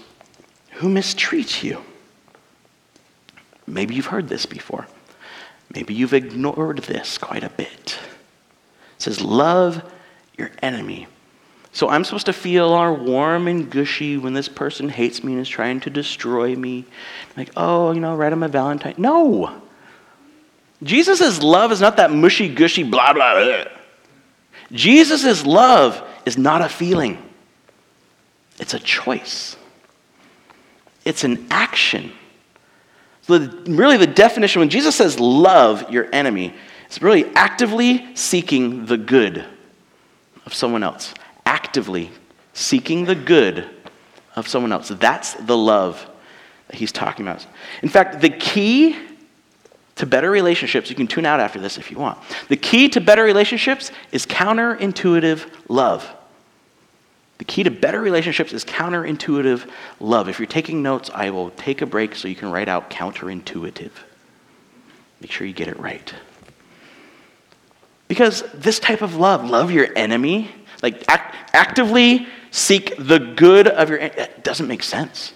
who 0.72 0.88
mistreat 0.88 1.62
you. 1.62 1.82
Maybe 3.66 3.94
you've 3.94 4.06
heard 4.06 4.28
this 4.28 4.46
before. 4.46 4.86
Maybe 5.74 5.94
you've 5.94 6.14
ignored 6.14 6.78
this 6.78 7.18
quite 7.18 7.42
a 7.42 7.50
bit. 7.50 7.98
It 8.96 9.02
says, 9.02 9.20
Love 9.20 9.82
your 10.38 10.50
enemy. 10.62 11.08
So 11.72 11.90
I'm 11.90 12.04
supposed 12.04 12.26
to 12.26 12.32
feel 12.32 12.72
all 12.72 12.96
warm 12.96 13.48
and 13.48 13.70
gushy 13.70 14.16
when 14.16 14.32
this 14.32 14.48
person 14.48 14.88
hates 14.88 15.22
me 15.22 15.32
and 15.32 15.42
is 15.42 15.48
trying 15.48 15.80
to 15.80 15.90
destroy 15.90 16.56
me. 16.56 16.86
Like, 17.36 17.50
oh, 17.54 17.92
you 17.92 18.00
know, 18.00 18.16
write 18.16 18.32
him 18.32 18.42
a 18.42 18.48
Valentine. 18.48 18.94
No. 18.96 19.60
Jesus' 20.82 21.42
love 21.42 21.72
is 21.72 21.80
not 21.80 21.98
that 21.98 22.10
mushy 22.10 22.48
gushy 22.48 22.82
blah, 22.82 23.12
blah, 23.12 23.34
blah. 23.34 23.64
Jesus' 24.72 25.44
love 25.44 26.02
is 26.24 26.36
not 26.36 26.62
a 26.62 26.68
feeling, 26.68 27.22
it's 28.58 28.74
a 28.74 28.78
choice, 28.78 29.56
it's 31.04 31.24
an 31.24 31.46
action. 31.50 32.12
So 33.26 33.38
the, 33.38 33.72
really, 33.72 33.96
the 33.96 34.06
definition, 34.06 34.60
when 34.60 34.70
Jesus 34.70 34.94
says 34.94 35.18
love 35.18 35.90
your 35.90 36.08
enemy, 36.12 36.54
it's 36.86 37.02
really 37.02 37.24
actively 37.34 38.14
seeking 38.14 38.86
the 38.86 38.96
good 38.96 39.44
of 40.44 40.54
someone 40.54 40.84
else. 40.84 41.12
Actively 41.44 42.12
seeking 42.52 43.04
the 43.04 43.16
good 43.16 43.68
of 44.36 44.46
someone 44.46 44.72
else. 44.72 44.88
That's 44.88 45.34
the 45.34 45.56
love 45.56 46.08
that 46.68 46.76
he's 46.76 46.92
talking 46.92 47.26
about. 47.26 47.44
In 47.82 47.88
fact, 47.88 48.20
the 48.20 48.30
key 48.30 48.96
to 49.96 50.06
better 50.06 50.30
relationships, 50.30 50.88
you 50.88 50.94
can 50.94 51.06
tune 51.06 51.26
out 51.26 51.40
after 51.40 51.58
this 51.58 51.78
if 51.78 51.90
you 51.90 51.98
want. 51.98 52.18
The 52.48 52.56
key 52.56 52.88
to 52.90 53.00
better 53.00 53.24
relationships 53.24 53.90
is 54.12 54.24
counterintuitive 54.26 55.48
love. 55.68 56.08
The 57.38 57.44
key 57.44 57.62
to 57.64 57.70
better 57.70 58.00
relationships 58.00 58.52
is 58.52 58.64
counterintuitive 58.64 59.68
love. 60.00 60.28
If 60.28 60.38
you're 60.38 60.46
taking 60.46 60.82
notes, 60.82 61.10
I 61.12 61.30
will 61.30 61.50
take 61.50 61.82
a 61.82 61.86
break 61.86 62.14
so 62.14 62.28
you 62.28 62.34
can 62.34 62.50
write 62.50 62.68
out 62.68 62.88
counterintuitive. 62.90 63.90
Make 65.20 65.30
sure 65.30 65.46
you 65.46 65.52
get 65.52 65.68
it 65.68 65.78
right. 65.78 66.14
Because 68.08 68.42
this 68.54 68.78
type 68.78 69.02
of 69.02 69.16
love, 69.16 69.48
love 69.48 69.70
your 69.70 69.88
enemy, 69.96 70.50
like 70.82 71.04
act, 71.08 71.54
actively 71.54 72.26
seek 72.50 72.94
the 72.98 73.18
good 73.18 73.68
of 73.68 73.90
your 73.90 73.98
enemy, 73.98 74.16
that 74.16 74.44
doesn't 74.44 74.68
make 74.68 74.82
sense. 74.82 75.32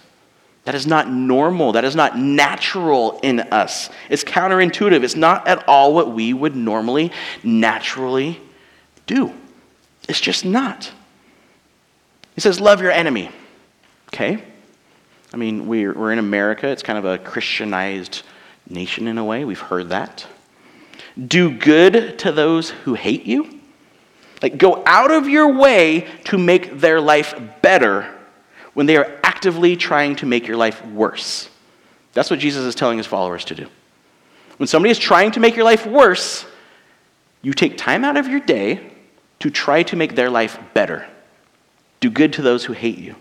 That 0.64 0.74
is 0.74 0.86
not 0.86 1.10
normal. 1.10 1.72
That 1.72 1.84
is 1.84 1.96
not 1.96 2.18
natural 2.18 3.18
in 3.22 3.40
us. 3.40 3.90
It's 4.08 4.22
counterintuitive. 4.22 5.02
It's 5.02 5.16
not 5.16 5.48
at 5.48 5.66
all 5.66 5.94
what 5.94 6.12
we 6.12 6.32
would 6.32 6.54
normally, 6.54 7.12
naturally 7.42 8.40
do. 9.06 9.34
It's 10.08 10.20
just 10.20 10.44
not. 10.44 10.92
He 12.34 12.40
says, 12.40 12.60
Love 12.60 12.80
your 12.80 12.90
enemy. 12.90 13.30
Okay? 14.08 14.42
I 15.32 15.36
mean, 15.36 15.66
we're, 15.68 15.92
we're 15.92 16.12
in 16.12 16.18
America. 16.18 16.68
It's 16.68 16.82
kind 16.82 16.98
of 16.98 17.04
a 17.04 17.18
Christianized 17.18 18.22
nation 18.68 19.06
in 19.06 19.18
a 19.18 19.24
way. 19.24 19.44
We've 19.44 19.60
heard 19.60 19.90
that. 19.90 20.26
Do 21.26 21.50
good 21.56 22.18
to 22.20 22.32
those 22.32 22.70
who 22.70 22.94
hate 22.94 23.26
you. 23.26 23.60
Like, 24.42 24.58
go 24.58 24.82
out 24.86 25.10
of 25.10 25.28
your 25.28 25.54
way 25.54 26.08
to 26.24 26.38
make 26.38 26.80
their 26.80 27.00
life 27.00 27.34
better 27.62 28.12
when 28.74 28.86
they 28.86 28.96
are 28.96 29.18
actively 29.22 29.76
trying 29.76 30.16
to 30.16 30.26
make 30.26 30.46
your 30.46 30.56
life 30.56 30.84
worse. 30.86 31.48
That's 32.12 32.30
what 32.30 32.38
Jesus 32.38 32.64
is 32.64 32.74
telling 32.74 32.98
his 32.98 33.06
followers 33.06 33.44
to 33.46 33.54
do. 33.54 33.66
When 34.56 34.66
somebody 34.66 34.90
is 34.90 34.98
trying 34.98 35.32
to 35.32 35.40
make 35.40 35.56
your 35.56 35.64
life 35.64 35.86
worse, 35.86 36.46
you 37.42 37.52
take 37.52 37.76
time 37.76 38.04
out 38.04 38.16
of 38.16 38.28
your 38.28 38.40
day 38.40 38.92
to 39.40 39.50
try 39.50 39.82
to 39.84 39.96
make 39.96 40.14
their 40.14 40.30
life 40.30 40.58
better. 40.74 41.06
Do 42.00 42.10
good 42.10 42.32
to 42.34 42.42
those 42.42 42.64
who 42.64 42.72
hate 42.72 42.98
you. 42.98 43.14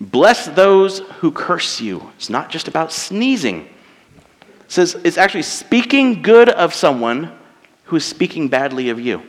Bless 0.00 0.46
those 0.46 1.00
who 1.18 1.30
curse 1.30 1.80
you. 1.80 2.10
It's 2.16 2.30
not 2.30 2.50
just 2.50 2.68
about 2.68 2.92
sneezing. 2.92 3.60
It 3.60 4.72
says 4.72 4.96
it's 5.04 5.18
actually 5.18 5.42
speaking 5.42 6.22
good 6.22 6.48
of 6.48 6.74
someone 6.74 7.36
who 7.84 7.96
is 7.96 8.04
speaking 8.04 8.48
badly 8.48 8.88
of 8.90 9.00
you. 9.00 9.22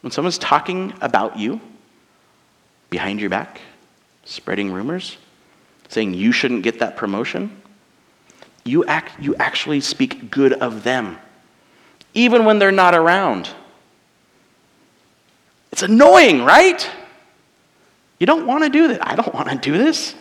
When 0.00 0.10
someone's 0.10 0.38
talking 0.38 0.94
about 1.00 1.38
you 1.38 1.60
behind 2.88 3.20
your 3.20 3.30
back, 3.30 3.60
spreading 4.24 4.72
rumors, 4.72 5.18
saying 5.88 6.14
you 6.14 6.32
shouldn't 6.32 6.62
get 6.62 6.78
that 6.78 6.96
promotion, 6.96 7.60
you, 8.64 8.84
act, 8.86 9.20
you 9.20 9.34
actually 9.36 9.80
speak 9.80 10.30
good 10.30 10.52
of 10.54 10.84
them, 10.84 11.18
even 12.14 12.44
when 12.44 12.58
they're 12.58 12.72
not 12.72 12.94
around. 12.94 13.50
It's 15.72 15.82
annoying, 15.82 16.44
right? 16.44 16.88
You 18.20 18.26
don't 18.26 18.46
want 18.46 18.62
to 18.64 18.70
do 18.70 18.88
that. 18.88 19.04
I 19.04 19.16
don't 19.16 19.34
want 19.34 19.48
to 19.48 19.56
do 19.56 19.76
this. 19.76 20.14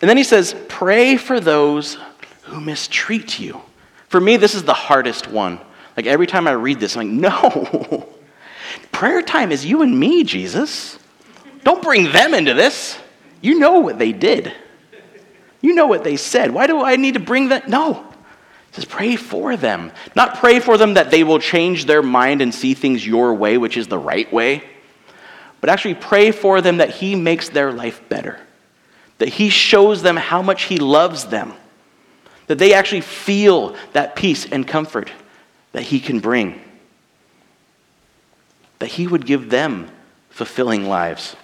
And 0.00 0.08
then 0.08 0.18
he 0.18 0.22
says, 0.22 0.54
Pray 0.68 1.16
for 1.16 1.40
those 1.40 1.96
who 2.42 2.60
mistreat 2.60 3.40
you. 3.40 3.60
For 4.08 4.20
me, 4.20 4.36
this 4.36 4.54
is 4.54 4.62
the 4.62 4.74
hardest 4.74 5.26
one. 5.28 5.58
Like 5.96 6.06
every 6.06 6.26
time 6.26 6.46
I 6.46 6.52
read 6.52 6.78
this, 6.78 6.94
I'm 6.96 7.20
like, 7.20 7.32
no. 7.42 8.14
Prayer 8.92 9.22
time 9.22 9.50
is 9.50 9.64
you 9.64 9.80
and 9.80 9.98
me, 9.98 10.24
Jesus. 10.24 10.98
Don't 11.64 11.82
bring 11.82 12.12
them 12.12 12.34
into 12.34 12.52
this. 12.52 12.98
You 13.40 13.58
know 13.58 13.80
what 13.80 13.98
they 13.98 14.12
did. 14.12 14.52
You 15.62 15.74
know 15.74 15.86
what 15.86 16.04
they 16.04 16.16
said. 16.16 16.50
Why 16.50 16.66
do 16.66 16.82
I 16.82 16.96
need 16.96 17.14
to 17.14 17.20
bring 17.20 17.48
that? 17.48 17.66
No. 17.66 18.06
It 18.68 18.74
says 18.74 18.84
pray 18.84 19.16
for 19.16 19.56
them. 19.56 19.90
Not 20.14 20.36
pray 20.36 20.60
for 20.60 20.76
them 20.76 20.94
that 20.94 21.10
they 21.10 21.24
will 21.24 21.38
change 21.38 21.86
their 21.86 22.02
mind 22.02 22.42
and 22.42 22.54
see 22.54 22.74
things 22.74 23.06
your 23.06 23.32
way, 23.32 23.56
which 23.56 23.78
is 23.78 23.86
the 23.86 23.98
right 23.98 24.30
way 24.30 24.64
but 25.64 25.70
actually 25.70 25.94
pray 25.94 26.30
for 26.30 26.60
them 26.60 26.76
that 26.76 26.90
He 26.90 27.14
makes 27.14 27.48
their 27.48 27.72
life 27.72 28.06
better, 28.10 28.38
that 29.16 29.30
He 29.30 29.48
shows 29.48 30.02
them 30.02 30.14
how 30.14 30.42
much 30.42 30.64
He 30.64 30.76
loves 30.76 31.24
them, 31.24 31.54
that 32.48 32.58
they 32.58 32.74
actually 32.74 33.00
feel 33.00 33.74
that 33.94 34.14
peace 34.14 34.44
and 34.44 34.68
comfort 34.68 35.10
that 35.72 35.80
He 35.80 36.00
can 36.00 36.20
bring, 36.20 36.60
that 38.78 38.88
He 38.88 39.06
would 39.06 39.24
give 39.24 39.48
them 39.48 39.90
fulfilling 40.28 40.86
lives. 40.86 41.34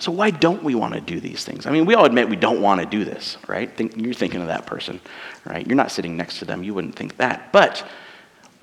So, 0.00 0.12
why 0.12 0.32
don't 0.32 0.62
we 0.62 0.74
want 0.74 0.92
to 0.92 1.00
do 1.00 1.18
these 1.18 1.46
things? 1.46 1.64
I 1.64 1.70
mean, 1.70 1.86
we 1.86 1.94
all 1.94 2.04
admit 2.04 2.28
we 2.28 2.36
don't 2.36 2.60
want 2.60 2.82
to 2.82 2.86
do 2.86 3.06
this, 3.06 3.38
right? 3.46 3.74
Think, 3.74 3.96
you're 3.96 4.12
thinking 4.12 4.42
of 4.42 4.48
that 4.48 4.66
person, 4.66 5.00
right? 5.46 5.66
You're 5.66 5.76
not 5.76 5.90
sitting 5.90 6.14
next 6.14 6.40
to 6.40 6.44
them, 6.44 6.62
you 6.62 6.74
wouldn't 6.74 6.94
think 6.94 7.16
that. 7.16 7.50
But 7.50 7.82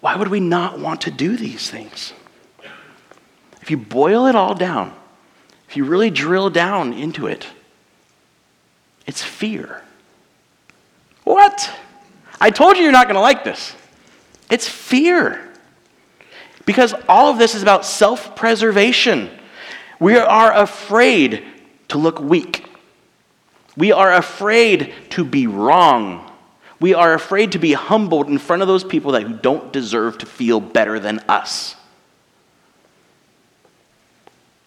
why 0.01 0.15
would 0.15 0.27
we 0.27 0.39
not 0.39 0.79
want 0.79 1.01
to 1.01 1.11
do 1.11 1.37
these 1.37 1.69
things? 1.69 2.13
If 3.61 3.69
you 3.69 3.77
boil 3.77 4.25
it 4.25 4.35
all 4.35 4.55
down, 4.55 4.93
if 5.69 5.77
you 5.77 5.85
really 5.85 6.09
drill 6.09 6.49
down 6.49 6.93
into 6.93 7.27
it, 7.27 7.47
it's 9.05 9.23
fear. 9.23 9.83
What? 11.23 11.71
I 12.39 12.49
told 12.49 12.77
you 12.77 12.83
you're 12.83 12.91
not 12.91 13.05
going 13.05 13.15
to 13.15 13.21
like 13.21 13.43
this. 13.43 13.75
It's 14.49 14.67
fear. 14.67 15.47
Because 16.65 16.93
all 17.07 17.31
of 17.31 17.37
this 17.37 17.55
is 17.55 17.61
about 17.61 17.85
self 17.85 18.35
preservation. 18.35 19.29
We 19.99 20.17
are 20.17 20.53
afraid 20.53 21.43
to 21.89 21.97
look 21.97 22.19
weak. 22.19 22.65
We 23.77 23.91
are 23.91 24.13
afraid 24.13 24.93
to 25.11 25.23
be 25.23 25.47
wrong. 25.47 26.30
We 26.81 26.95
are 26.95 27.13
afraid 27.13 27.51
to 27.51 27.59
be 27.59 27.73
humbled 27.73 28.27
in 28.27 28.39
front 28.39 28.63
of 28.63 28.67
those 28.67 28.83
people 28.83 29.11
that 29.11 29.21
who 29.21 29.33
don't 29.33 29.71
deserve 29.71 30.17
to 30.17 30.25
feel 30.25 30.59
better 30.59 30.99
than 30.99 31.19
us. 31.29 31.75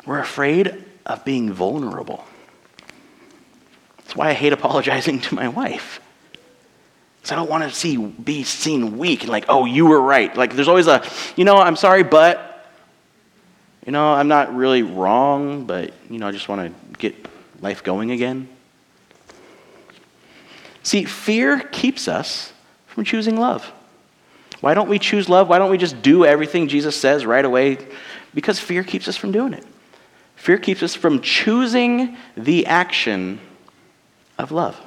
We're 0.07 0.21
afraid 0.21 0.85
of 1.05 1.25
being 1.25 1.53
vulnerable. 1.53 2.25
That's 3.97 4.15
why 4.15 4.29
I 4.29 4.33
hate 4.33 4.53
apologizing 4.53 5.23
to 5.23 5.35
my 5.35 5.49
wife. 5.49 6.01
Because 7.17 7.33
I 7.33 7.35
don't 7.35 7.51
want 7.51 7.65
to 7.65 7.71
see 7.71 7.97
be 7.97 8.45
seen 8.45 8.97
weak 8.97 9.23
and 9.23 9.31
like, 9.31 9.47
oh, 9.49 9.65
you 9.65 9.87
were 9.87 10.01
right. 10.01 10.35
Like 10.37 10.55
there's 10.55 10.69
always 10.69 10.87
a, 10.87 11.03
you 11.35 11.45
know, 11.45 11.57
I'm 11.57 11.75
sorry, 11.75 12.05
but 12.05 12.71
you 13.85 13.91
know, 13.91 14.13
I'm 14.15 14.29
not 14.29 14.55
really 14.55 14.85
wrong, 14.85 15.65
but 15.65 15.93
you 16.09 16.21
know, 16.21 16.29
I 16.29 16.31
just 16.31 16.49
want 16.49 16.61
to 16.61 16.99
get 16.99 17.17
life 17.61 17.83
going 17.83 18.13
again. 18.13 18.49
See, 20.85 21.05
fear 21.05 21.59
keeps 21.61 22.07
us 22.07 22.53
from 22.87 23.05
choosing 23.05 23.37
love. 23.37 23.73
Why 24.61 24.75
don't 24.75 24.89
we 24.89 24.99
choose 24.99 25.29
love? 25.29 25.49
Why 25.49 25.59
don't 25.59 25.71
we 25.71 25.79
just 25.79 26.01
do 26.01 26.25
everything 26.25 26.69
Jesus 26.69 26.95
says 26.95 27.27
right 27.27 27.45
away? 27.45 27.79
Because 28.35 28.61
fear 28.61 28.85
keeps 28.85 29.09
us 29.09 29.17
from 29.17 29.33
doing 29.33 29.55
it. 29.55 29.67
Fear 30.37 30.59
keeps 30.59 30.83
us 30.83 30.95
from 30.95 31.21
choosing 31.21 32.17
the 32.37 32.67
action 32.67 33.41
of 34.39 34.53
love. 34.53 34.81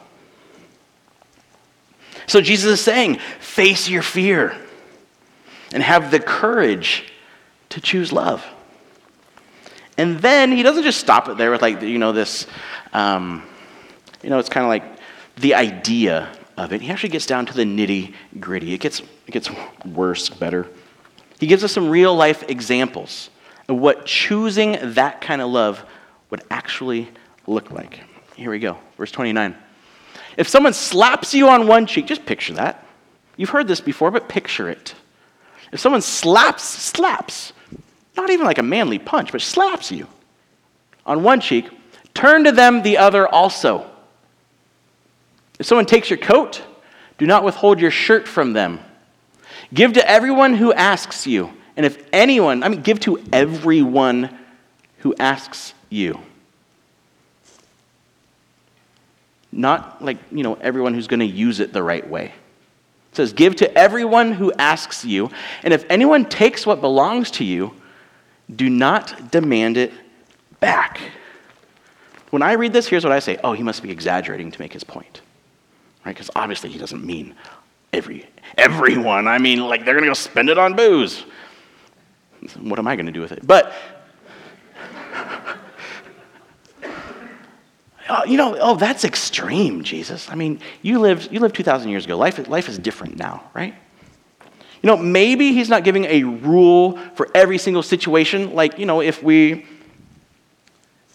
So 2.27 2.41
Jesus 2.41 2.73
is 2.73 2.81
saying, 2.81 3.19
face 3.39 3.89
your 3.89 4.03
fear 4.03 4.55
and 5.73 5.81
have 5.81 6.11
the 6.11 6.19
courage 6.19 7.11
to 7.69 7.81
choose 7.81 8.11
love. 8.11 8.45
And 9.97 10.19
then 10.19 10.51
he 10.51 10.61
doesn't 10.61 10.83
just 10.83 10.99
stop 10.99 11.27
it 11.27 11.37
there 11.37 11.49
with 11.49 11.61
like, 11.61 11.81
you 11.81 11.97
know, 11.97 12.11
this, 12.11 12.45
um, 12.93 13.41
you 14.21 14.29
know, 14.29 14.37
it's 14.37 14.49
kind 14.49 14.63
of 14.63 14.69
like 14.69 14.96
the 15.37 15.53
idea 15.55 16.29
of 16.57 16.73
it. 16.73 16.81
He 16.81 16.91
actually 16.91 17.09
gets 17.09 17.25
down 17.25 17.45
to 17.45 17.53
the 17.53 17.63
nitty 17.63 18.13
gritty. 18.39 18.73
It 18.73 18.79
gets, 18.79 18.99
it 18.99 19.31
gets 19.31 19.49
worse, 19.85 20.29
better. 20.29 20.67
He 21.39 21.47
gives 21.47 21.63
us 21.63 21.71
some 21.71 21.89
real 21.89 22.15
life 22.15 22.43
examples 22.49 23.29
of 23.69 23.77
what 23.77 24.05
choosing 24.05 24.77
that 24.81 25.21
kind 25.21 25.41
of 25.41 25.49
love 25.49 25.83
would 26.29 26.43
actually 26.49 27.09
look 27.45 27.71
like. 27.71 28.01
Here 28.35 28.49
we 28.49 28.59
go, 28.59 28.77
verse 28.97 29.11
29. 29.11 29.55
If 30.37 30.47
someone 30.47 30.73
slaps 30.73 31.33
you 31.33 31.49
on 31.49 31.67
one 31.67 31.85
cheek, 31.85 32.07
just 32.07 32.25
picture 32.25 32.53
that. 32.53 32.85
You've 33.35 33.49
heard 33.49 33.67
this 33.67 33.81
before, 33.81 34.11
but 34.11 34.27
picture 34.27 34.69
it. 34.69 34.95
If 35.71 35.79
someone 35.79 36.01
slaps, 36.01 36.63
slaps, 36.63 37.53
not 38.15 38.29
even 38.29 38.45
like 38.45 38.57
a 38.57 38.63
manly 38.63 38.99
punch, 38.99 39.31
but 39.31 39.41
slaps 39.41 39.91
you 39.91 40.07
on 41.05 41.23
one 41.23 41.39
cheek, 41.39 41.69
turn 42.13 42.43
to 42.45 42.51
them 42.51 42.81
the 42.81 42.97
other 42.97 43.27
also. 43.27 43.89
If 45.59 45.65
someone 45.65 45.85
takes 45.85 46.09
your 46.09 46.19
coat, 46.19 46.61
do 47.17 47.25
not 47.25 47.43
withhold 47.43 47.79
your 47.79 47.91
shirt 47.91 48.27
from 48.27 48.53
them. 48.53 48.79
Give 49.73 49.93
to 49.93 50.09
everyone 50.09 50.53
who 50.53 50.71
asks 50.73 51.25
you. 51.25 51.51
And 51.75 51.85
if 51.85 52.07
anyone, 52.13 52.63
I 52.63 52.69
mean, 52.69 52.81
give 52.81 52.99
to 53.01 53.23
everyone 53.31 54.37
who 54.99 55.15
asks 55.19 55.73
you. 55.89 56.19
Not 59.51 60.03
like, 60.03 60.17
you 60.31 60.43
know, 60.43 60.55
everyone 60.55 60.93
who's 60.93 61.07
going 61.07 61.19
to 61.19 61.25
use 61.25 61.59
it 61.59 61.73
the 61.73 61.83
right 61.83 62.07
way. 62.07 62.25
It 62.25 63.15
says, 63.15 63.33
Give 63.33 63.55
to 63.57 63.77
everyone 63.77 64.31
who 64.33 64.51
asks 64.53 65.03
you. 65.03 65.29
And 65.63 65.73
if 65.73 65.85
anyone 65.89 66.25
takes 66.25 66.65
what 66.65 66.81
belongs 66.81 67.31
to 67.31 67.43
you, 67.43 67.73
do 68.53 68.69
not 68.69 69.31
demand 69.31 69.77
it 69.77 69.91
back. 70.59 70.99
When 72.29 72.41
I 72.41 72.53
read 72.53 72.73
this, 72.73 72.87
here's 72.87 73.03
what 73.03 73.13
I 73.13 73.19
say 73.19 73.39
Oh, 73.43 73.53
he 73.53 73.63
must 73.63 73.81
be 73.81 73.91
exaggerating 73.91 74.51
to 74.51 74.61
make 74.61 74.73
his 74.73 74.83
point. 74.83 75.21
Right? 76.07 76.15
Because 76.15 76.31
obviously 76.37 76.69
he 76.69 76.79
doesn't 76.79 77.05
mean 77.05 77.35
every, 77.91 78.25
everyone. 78.57 79.27
I 79.27 79.39
mean, 79.39 79.59
like 79.59 79.83
they're 79.83 79.99
to 79.99 80.05
go 80.05 80.13
spend 80.13 80.49
it 80.49 80.57
on 80.57 80.73
booze. 80.73 81.25
What 82.61 82.79
am 82.79 82.87
I 82.87 82.95
to 82.95 83.11
do 83.11 83.19
with 83.19 83.33
it? 83.33 83.45
But, 83.45 83.73
oh, 88.09 88.23
you 88.23 88.37
know, 88.37 88.55
oh, 88.57 88.77
that's 88.77 89.03
extreme, 89.03 89.83
Jesus. 89.83 90.29
I 90.29 90.35
mean, 90.35 90.61
you 90.81 90.99
lived, 90.99 91.29
you 91.29 91.41
lived 91.41 91.55
2,000 91.55 91.89
years 91.89 92.05
ago. 92.05 92.15
Life, 92.15 92.47
life 92.47 92.69
is 92.69 92.79
different 92.79 93.17
now, 93.17 93.43
right? 93.53 93.75
You 94.81 94.87
know, 94.87 94.95
maybe 94.95 95.51
he's 95.51 95.67
not 95.67 95.83
giving 95.83 96.05
a 96.05 96.23
rule 96.23 96.97
for 97.15 97.27
every 97.35 97.57
single 97.57 97.83
situation. 97.83 98.55
Like, 98.55 98.79
you 98.79 98.85
know, 98.85 99.01
if 99.01 99.21
we, 99.21 99.65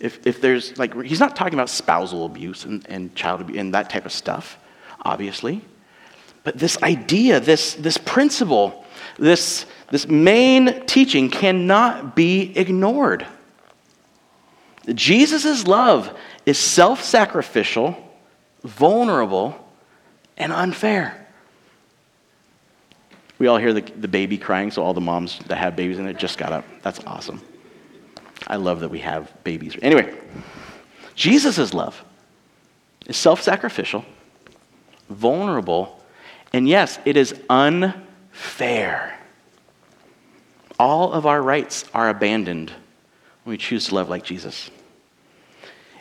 if, 0.01 0.27
if 0.27 0.43
there's, 0.43 0.77
like, 0.77 1.03
he's 1.03 1.21
not 1.21 1.35
talking 1.35 1.55
about 1.55 1.71
spousal 1.71 2.27
abuse 2.27 2.67
and, 2.67 2.87
and 2.91 3.15
child 3.15 3.41
abuse 3.41 3.59
and 3.59 3.73
that 3.73 3.89
type 3.89 4.05
of 4.05 4.13
stuff, 4.13 4.59
obviously. 5.03 5.63
But 6.45 6.59
this 6.59 6.83
idea, 6.83 7.41
this, 7.41 7.75
this 7.75 7.99
principle, 7.99 8.85
this, 9.19 9.67
this 9.91 10.09
main 10.09 10.87
teaching 10.87 11.31
cannot 11.31 12.17
be 12.17 12.57
ignored. 12.57 13.27
Jesus' 14.95 15.67
love 15.67 16.17
is 16.45 16.59
self 16.59 17.03
sacrificial, 17.05 17.97
vulnerable, 18.65 19.57
and 20.37 20.53
unfair. 20.53 21.19
We 23.39 23.47
all 23.47 23.59
hear 23.59 23.73
the, 23.73 23.81
the 23.81 24.09
baby 24.09 24.39
crying, 24.39 24.71
so 24.71 24.83
all 24.83 24.95
the 24.95 25.01
moms 25.01 25.39
that 25.47 25.57
have 25.57 25.77
babies 25.77 25.99
in 25.99 26.07
it 26.07 26.17
just 26.17 26.39
got 26.39 26.53
up. 26.53 26.65
That's 26.83 27.01
awesome. 27.07 27.41
I 28.47 28.57
love 28.57 28.81
that 28.81 28.89
we 28.89 28.99
have 29.01 29.33
babies. 29.45 29.77
Anyway, 29.83 30.17
Jesus' 31.15 31.73
love 31.75 32.05
is 33.07 33.17
self 33.17 33.43
sacrificial, 33.43 34.05
vulnerable, 35.13 36.01
and 36.53 36.69
yes, 36.69 36.99
it 37.05 37.17
is 37.17 37.35
unfair. 37.49 39.19
All 40.79 41.13
of 41.13 41.27
our 41.27 41.41
rights 41.41 41.85
are 41.95 42.09
abandoned 42.09 42.71
when 43.45 43.53
we 43.53 43.59
choose 43.59 43.89
to 43.89 43.95
love 43.95 44.09
like 44.09 44.25
Jesus. 44.25 44.71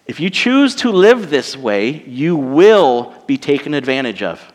If 0.08 0.19
you 0.19 0.30
choose 0.30 0.76
to 0.78 0.91
live 0.91 1.30
this 1.30 1.56
way, 1.56 2.04
you 2.04 2.36
will 2.36 3.13
be 3.28 3.38
taken 3.38 3.74
advantage 3.74 4.24
of. 4.24 4.52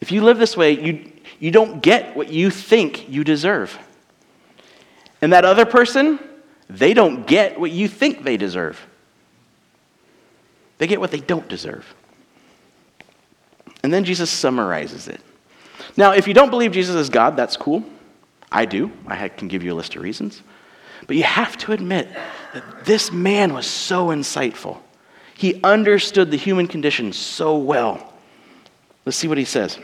If 0.00 0.12
you 0.12 0.22
live 0.22 0.38
this 0.38 0.56
way, 0.56 0.72
you, 0.72 1.12
you 1.38 1.50
don't 1.50 1.82
get 1.82 2.16
what 2.16 2.30
you 2.30 2.50
think 2.50 3.08
you 3.08 3.24
deserve. 3.24 3.78
And 5.22 5.32
that 5.32 5.44
other 5.44 5.66
person, 5.66 6.18
they 6.68 6.94
don't 6.94 7.26
get 7.26 7.58
what 7.58 7.70
you 7.70 7.88
think 7.88 8.24
they 8.24 8.36
deserve. 8.36 8.80
They 10.80 10.86
get 10.86 10.98
what 10.98 11.10
they 11.10 11.20
don't 11.20 11.46
deserve. 11.46 11.84
And 13.82 13.92
then 13.92 14.04
Jesus 14.04 14.30
summarizes 14.30 15.08
it. 15.08 15.20
Now, 15.94 16.12
if 16.12 16.26
you 16.26 16.32
don't 16.32 16.48
believe 16.48 16.72
Jesus 16.72 16.96
is 16.96 17.10
God, 17.10 17.36
that's 17.36 17.58
cool. 17.58 17.84
I 18.50 18.64
do. 18.64 18.90
I 19.06 19.28
can 19.28 19.48
give 19.48 19.62
you 19.62 19.74
a 19.74 19.76
list 19.76 19.94
of 19.94 20.00
reasons. 20.00 20.42
But 21.06 21.16
you 21.16 21.22
have 21.22 21.58
to 21.58 21.72
admit 21.72 22.08
that 22.54 22.86
this 22.86 23.12
man 23.12 23.52
was 23.52 23.66
so 23.66 24.06
insightful. 24.06 24.78
He 25.34 25.60
understood 25.62 26.30
the 26.30 26.38
human 26.38 26.66
condition 26.66 27.12
so 27.12 27.58
well. 27.58 28.14
Let's 29.04 29.18
see 29.18 29.28
what 29.28 29.36
he 29.36 29.44
says 29.44 29.78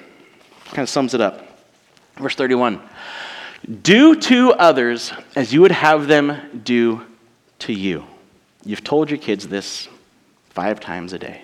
kind 0.70 0.82
of 0.82 0.88
sums 0.88 1.12
it 1.12 1.20
up. 1.20 1.46
Verse 2.16 2.34
31 2.34 2.80
Do 3.82 4.16
to 4.16 4.52
others 4.52 5.12
as 5.34 5.52
you 5.52 5.60
would 5.60 5.72
have 5.72 6.06
them 6.06 6.62
do 6.64 7.02
to 7.60 7.74
you. 7.74 8.06
You've 8.64 8.82
told 8.82 9.10
your 9.10 9.18
kids 9.18 9.46
this 9.46 9.88
five 10.56 10.80
times 10.80 11.12
a 11.12 11.18
day. 11.18 11.42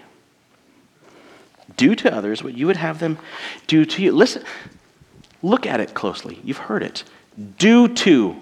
Do 1.77 1.95
to 1.97 2.13
others 2.13 2.43
what 2.43 2.57
you 2.57 2.67
would 2.67 2.79
have 2.79 2.99
them 2.99 3.19
do 3.67 3.85
to 3.85 4.03
you. 4.03 4.11
Listen, 4.11 4.43
look 5.43 5.67
at 5.67 5.81
it 5.81 5.93
closely. 5.93 6.41
You've 6.43 6.57
heard 6.57 6.83
it. 6.83 7.05
Do 7.59 7.89
to, 7.89 8.37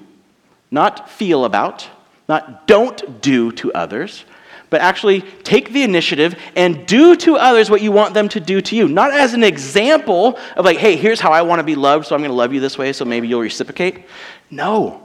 not 0.70 1.10
feel 1.10 1.44
about, 1.44 1.88
not 2.28 2.68
don't 2.68 3.20
do 3.20 3.50
to 3.52 3.72
others, 3.72 4.24
but 4.70 4.80
actually 4.80 5.22
take 5.42 5.72
the 5.72 5.82
initiative 5.82 6.38
and 6.54 6.86
do 6.86 7.16
to 7.16 7.34
others 7.34 7.68
what 7.68 7.82
you 7.82 7.90
want 7.90 8.14
them 8.14 8.28
to 8.28 8.38
do 8.38 8.60
to 8.60 8.76
you. 8.76 8.86
Not 8.86 9.12
as 9.12 9.34
an 9.34 9.42
example 9.42 10.38
of, 10.56 10.64
like, 10.64 10.78
hey, 10.78 10.94
here's 10.94 11.18
how 11.18 11.32
I 11.32 11.42
want 11.42 11.58
to 11.58 11.64
be 11.64 11.74
loved, 11.74 12.06
so 12.06 12.14
I'm 12.14 12.20
going 12.20 12.30
to 12.30 12.36
love 12.36 12.54
you 12.54 12.60
this 12.60 12.78
way, 12.78 12.92
so 12.92 13.04
maybe 13.04 13.26
you'll 13.26 13.40
reciprocate. 13.40 14.04
No. 14.52 15.02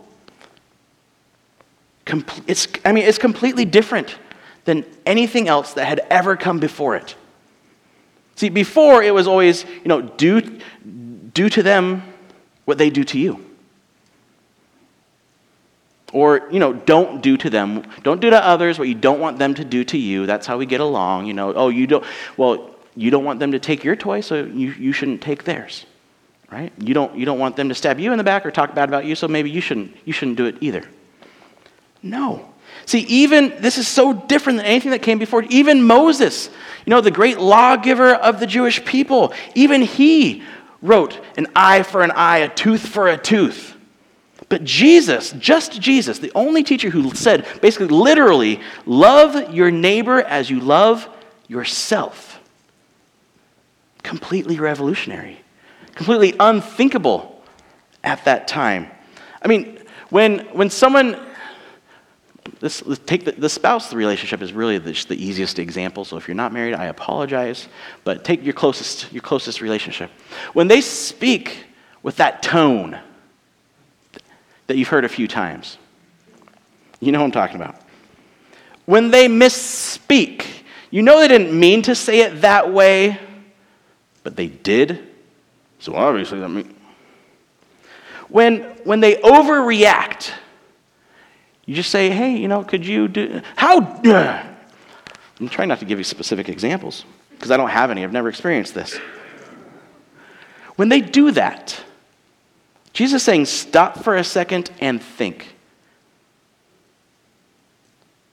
it's, 2.45 2.67
I 2.85 2.91
mean, 2.91 3.05
it's 3.05 3.17
completely 3.17 3.65
different 3.65 4.15
than 4.65 4.85
anything 5.05 5.47
else 5.47 5.73
that 5.73 5.85
had 5.85 6.01
ever 6.09 6.35
come 6.35 6.59
before 6.59 6.95
it. 6.95 7.15
See, 8.35 8.49
before 8.49 9.01
it 9.01 9.13
was 9.13 9.27
always, 9.27 9.63
you 9.63 9.87
know, 9.87 10.01
do, 10.01 10.41
do 11.33 11.49
to 11.49 11.63
them 11.63 12.03
what 12.65 12.77
they 12.77 12.89
do 12.89 13.03
to 13.05 13.17
you. 13.17 13.45
Or, 16.11 16.47
you 16.51 16.59
know, 16.59 16.73
don't 16.73 17.21
do 17.21 17.37
to 17.37 17.49
them, 17.49 17.83
don't 18.03 18.21
do 18.21 18.29
to 18.29 18.43
others 18.43 18.79
what 18.79 18.87
you 18.87 18.95
don't 18.95 19.19
want 19.19 19.37
them 19.37 19.53
to 19.55 19.65
do 19.65 19.83
to 19.85 19.97
you. 19.97 20.25
That's 20.25 20.47
how 20.47 20.57
we 20.57 20.65
get 20.65 20.81
along. 20.81 21.25
You 21.27 21.33
know, 21.33 21.53
oh, 21.53 21.69
you 21.69 21.87
don't, 21.87 22.03
well, 22.37 22.75
you 22.95 23.11
don't 23.11 23.23
want 23.23 23.39
them 23.39 23.51
to 23.51 23.59
take 23.59 23.83
your 23.83 23.95
toy, 23.95 24.21
so 24.21 24.43
you, 24.43 24.71
you 24.71 24.91
shouldn't 24.91 25.21
take 25.21 25.43
theirs. 25.43 25.85
Right? 26.51 26.71
You 26.79 26.93
don't, 26.93 27.17
you 27.17 27.25
don't 27.25 27.39
want 27.39 27.55
them 27.55 27.69
to 27.69 27.75
stab 27.75 27.99
you 27.99 28.11
in 28.11 28.17
the 28.17 28.23
back 28.23 28.45
or 28.45 28.51
talk 28.51 28.73
bad 28.75 28.87
about 28.87 29.05
you, 29.05 29.15
so 29.15 29.27
maybe 29.27 29.49
you 29.49 29.61
shouldn't, 29.61 29.95
you 30.05 30.13
shouldn't 30.13 30.37
do 30.37 30.45
it 30.45 30.55
either. 30.61 30.83
No. 32.01 32.53
See, 32.85 33.01
even 33.01 33.53
this 33.59 33.77
is 33.77 33.87
so 33.87 34.13
different 34.13 34.57
than 34.57 34.65
anything 34.65 34.91
that 34.91 35.01
came 35.01 35.17
before. 35.17 35.43
Even 35.43 35.83
Moses, 35.83 36.49
you 36.85 36.91
know, 36.91 37.01
the 37.01 37.11
great 37.11 37.39
lawgiver 37.39 38.13
of 38.13 38.39
the 38.39 38.45
Jewish 38.47 38.83
people, 38.85 39.33
even 39.55 39.81
he 39.81 40.43
wrote 40.81 41.19
an 41.37 41.47
eye 41.55 41.83
for 41.83 42.01
an 42.01 42.11
eye, 42.11 42.39
a 42.39 42.49
tooth 42.53 42.87
for 42.87 43.07
a 43.07 43.17
tooth. 43.17 43.75
But 44.49 44.63
Jesus, 44.63 45.31
just 45.33 45.81
Jesus, 45.81 46.19
the 46.19 46.31
only 46.35 46.63
teacher 46.63 46.89
who 46.91 47.15
said, 47.15 47.47
basically, 47.61 47.87
literally, 47.87 48.61
love 48.85 49.53
your 49.53 49.71
neighbor 49.71 50.21
as 50.21 50.49
you 50.49 50.59
love 50.59 51.09
yourself. 51.47 52.39
Completely 54.03 54.59
revolutionary, 54.59 55.39
completely 55.95 56.35
unthinkable 56.39 57.43
at 58.03 58.23
that 58.25 58.47
time. 58.47 58.87
I 59.41 59.47
mean, 59.47 59.79
when, 60.09 60.39
when 60.53 60.69
someone, 60.69 61.19
this, 62.59 62.83
take 63.05 63.25
the, 63.25 63.31
the 63.33 63.49
spouse 63.49 63.93
relationship 63.93 64.41
is 64.41 64.53
really 64.53 64.77
the, 64.77 64.93
the 65.07 65.15
easiest 65.15 65.59
example. 65.59 66.05
So 66.05 66.17
if 66.17 66.27
you're 66.27 66.35
not 66.35 66.53
married, 66.53 66.73
I 66.73 66.85
apologize. 66.85 67.67
But 68.03 68.23
take 68.23 68.43
your 68.43 68.53
closest, 68.53 69.11
your 69.11 69.21
closest 69.21 69.61
relationship. 69.61 70.11
When 70.53 70.67
they 70.67 70.81
speak 70.81 71.65
with 72.03 72.17
that 72.17 72.43
tone, 72.43 72.99
that 74.67 74.77
you've 74.77 74.87
heard 74.87 75.05
a 75.05 75.09
few 75.09 75.27
times. 75.27 75.77
You 76.99 77.11
know 77.11 77.19
what 77.19 77.25
I'm 77.25 77.31
talking 77.31 77.55
about. 77.57 77.81
When 78.85 79.11
they 79.11 79.27
misspeak, 79.27 80.45
You 80.95 81.01
know 81.01 81.19
they 81.19 81.27
didn't 81.27 81.59
mean 81.59 81.81
to 81.81 81.93
say 81.93 82.21
it 82.21 82.39
that 82.41 82.71
way, 82.71 83.19
but 84.23 84.37
they 84.37 84.47
did. 84.47 85.05
So 85.79 85.93
obviously 85.93 86.39
that 86.39 86.47
means. 86.47 86.73
When, 88.29 88.61
when 88.85 89.01
they 89.01 89.15
overreact, 89.15 90.31
you 91.65 91.75
just 91.75 91.89
say, 91.89 92.09
hey, 92.09 92.35
you 92.37 92.47
know, 92.47 92.63
could 92.63 92.85
you 92.85 93.07
do. 93.07 93.41
How. 93.55 93.79
I'm 95.39 95.49
trying 95.49 95.67
not 95.67 95.79
to 95.79 95.85
give 95.85 95.97
you 95.97 96.03
specific 96.03 96.47
examples 96.47 97.05
because 97.31 97.51
I 97.51 97.57
don't 97.57 97.69
have 97.69 97.91
any. 97.91 98.03
I've 98.03 98.13
never 98.13 98.29
experienced 98.29 98.73
this. 98.73 98.97
When 100.75 100.89
they 100.89 101.01
do 101.01 101.31
that, 101.31 101.81
Jesus 102.93 103.21
is 103.21 103.25
saying, 103.25 103.45
stop 103.45 104.03
for 104.03 104.15
a 104.15 104.23
second 104.23 104.71
and 104.79 105.01
think. 105.01 105.53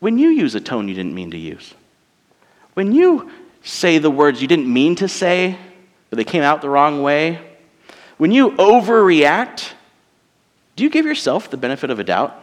When 0.01 0.19
you 0.19 0.31
use 0.31 0.55
a 0.55 0.61
tone 0.61 0.89
you 0.89 0.95
didn't 0.95 1.15
mean 1.15 1.31
to 1.31 1.39
use, 1.39 1.75
when 2.75 2.93
you 2.93 3.31
say 3.63 3.99
the 3.99 4.11
words 4.11 4.43
you 4.43 4.49
didn't 4.49 4.73
mean 4.73 4.97
to 4.97 5.09
say, 5.09 5.57
but 6.11 6.17
they 6.17 6.25
came 6.25 6.43
out 6.43 6.61
the 6.61 6.69
wrong 6.69 7.03
way, 7.03 7.41
when 8.19 8.33
you 8.33 8.51
overreact, 8.53 9.73
do 10.75 10.85
you 10.85 10.91
give 10.91 11.07
yourself 11.07 11.51
the 11.51 11.57
benefit 11.57 11.91
of 11.91 11.99
a 11.99 12.05
doubt? 12.05 12.42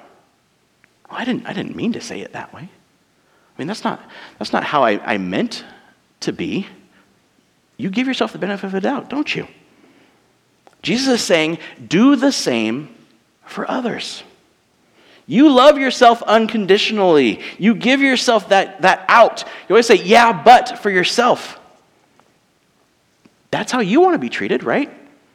I, 1.11 1.25
didn't, 1.25 1.45
I 1.45 1.53
didn't 1.53 1.75
mean 1.75 1.93
to 1.93 2.01
say 2.01 2.21
it 2.21 2.33
that 2.33 2.53
way. 2.53 2.61
I 2.61 3.61
mean, 3.61 3.67
that's 3.67 3.83
not, 3.83 4.01
that's 4.37 4.53
not 4.53 4.63
how 4.63 4.83
I, 4.83 5.13
I 5.13 5.17
meant 5.17 5.65
to 6.21 6.31
be. 6.31 6.67
You 7.77 7.89
give 7.89 8.07
yourself 8.07 8.31
the 8.31 8.37
benefit 8.37 8.65
of 8.67 8.71
the 8.71 8.81
doubt, 8.81 9.09
don't 9.09 9.35
you? 9.35 9.47
Jesus 10.81 11.19
is 11.19 11.21
saying, 11.21 11.57
do 11.85 12.15
the 12.15 12.31
same 12.31 12.95
for 13.45 13.69
others. 13.69 14.23
You 15.27 15.49
love 15.53 15.77
yourself 15.77 16.23
unconditionally. 16.23 17.41
You 17.57 17.75
give 17.75 18.01
yourself 18.01 18.49
that, 18.49 18.81
that 18.81 19.05
out. 19.07 19.43
You 19.67 19.75
always 19.75 19.85
say, 19.85 19.95
yeah, 19.95 20.43
but 20.43 20.79
for 20.79 20.89
yourself. 20.89 21.59
That's 23.51 23.71
how 23.71 23.79
you 23.79 24.01
want 24.01 24.15
to 24.15 24.19
be 24.19 24.29
treated, 24.29 24.63
right? 24.63 24.91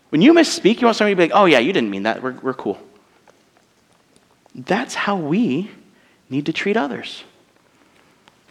When 0.09 0.23
you 0.23 0.33
misspeak, 0.33 0.81
you 0.81 0.87
want 0.87 0.97
somebody 0.97 1.15
to 1.15 1.17
be 1.17 1.23
like, 1.25 1.33
oh, 1.35 1.45
yeah, 1.45 1.59
you 1.59 1.73
didn't 1.73 1.91
mean 1.91 2.05
that. 2.05 2.23
We're, 2.23 2.33
we're 2.33 2.55
cool. 2.55 2.79
That's 4.55 4.95
how 4.95 5.17
we 5.17 5.71
need 6.31 6.47
to 6.47 6.53
treat 6.53 6.77
others. 6.77 7.25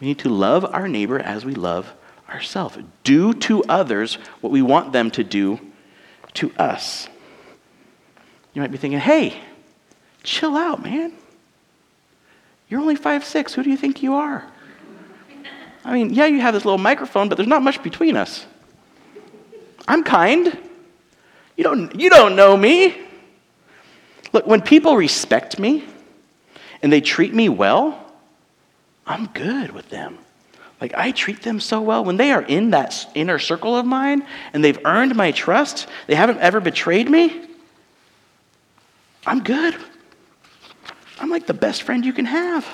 We 0.00 0.08
need 0.08 0.18
to 0.20 0.28
love 0.28 0.64
our 0.64 0.88
neighbor 0.88 1.18
as 1.18 1.44
we 1.44 1.54
love 1.54 1.92
ourselves. 2.28 2.78
Do 3.04 3.32
to 3.34 3.64
others 3.64 4.18
what 4.40 4.50
we 4.50 4.60
want 4.60 4.92
them 4.92 5.10
to 5.12 5.24
do 5.24 5.60
to 6.34 6.52
us. 6.58 7.08
You 8.52 8.60
might 8.60 8.70
be 8.70 8.78
thinking, 8.78 9.00
hey, 9.00 9.40
chill 10.22 10.56
out, 10.56 10.82
man. 10.82 11.12
You're 12.68 12.80
only 12.80 12.96
five 12.96 13.24
six. 13.24 13.54
Who 13.54 13.62
do 13.62 13.70
you 13.70 13.76
think 13.76 14.02
you 14.02 14.14
are? 14.14 14.44
I 15.84 15.92
mean, 15.92 16.14
yeah, 16.14 16.26
you 16.26 16.40
have 16.40 16.54
this 16.54 16.64
little 16.64 16.78
microphone, 16.78 17.28
but 17.28 17.36
there's 17.36 17.48
not 17.48 17.62
much 17.62 17.82
between 17.82 18.16
us. 18.16 18.46
I'm 19.86 20.02
kind. 20.02 20.58
You 21.56 21.64
don't, 21.64 21.98
you 22.00 22.10
don't 22.10 22.36
know 22.36 22.56
me. 22.56 22.96
Look, 24.32 24.46
when 24.46 24.60
people 24.60 24.96
respect 24.96 25.58
me 25.58 25.84
and 26.84 26.92
they 26.92 27.00
treat 27.00 27.32
me 27.32 27.48
well, 27.48 27.98
I'm 29.06 29.24
good 29.28 29.72
with 29.72 29.88
them. 29.88 30.18
Like, 30.82 30.92
I 30.94 31.12
treat 31.12 31.40
them 31.40 31.58
so 31.58 31.80
well. 31.80 32.04
When 32.04 32.18
they 32.18 32.30
are 32.30 32.42
in 32.42 32.72
that 32.72 33.10
inner 33.14 33.38
circle 33.38 33.74
of 33.74 33.86
mine 33.86 34.26
and 34.52 34.62
they've 34.62 34.78
earned 34.84 35.16
my 35.16 35.32
trust, 35.32 35.86
they 36.08 36.14
haven't 36.14 36.40
ever 36.40 36.60
betrayed 36.60 37.08
me, 37.08 37.48
I'm 39.24 39.42
good. 39.42 39.74
I'm 41.18 41.30
like 41.30 41.46
the 41.46 41.54
best 41.54 41.84
friend 41.84 42.04
you 42.04 42.12
can 42.12 42.26
have. 42.26 42.66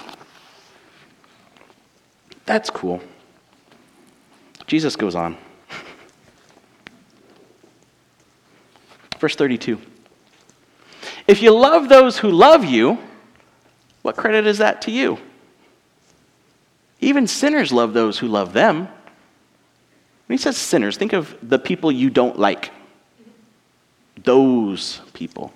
That's 2.46 2.68
cool. 2.68 3.00
Jesus 4.66 4.96
goes 4.96 5.14
on. 5.14 5.36
Verse 9.20 9.36
32. 9.36 9.80
If 11.28 11.42
you 11.42 11.52
love 11.52 11.88
those 11.88 12.18
who 12.18 12.32
love 12.32 12.64
you, 12.64 12.98
what 14.02 14.16
credit 14.16 14.46
is 14.46 14.58
that 14.58 14.82
to 14.82 14.90
you? 14.90 15.18
Even 17.00 17.26
sinners 17.26 17.72
love 17.72 17.92
those 17.92 18.18
who 18.18 18.28
love 18.28 18.52
them. 18.52 18.88
When 20.26 20.38
he 20.38 20.42
says 20.42 20.56
sinners, 20.56 20.96
think 20.96 21.12
of 21.12 21.36
the 21.42 21.58
people 21.58 21.90
you 21.90 22.10
don't 22.10 22.38
like. 22.38 22.70
Those 24.22 25.00
people. 25.12 25.52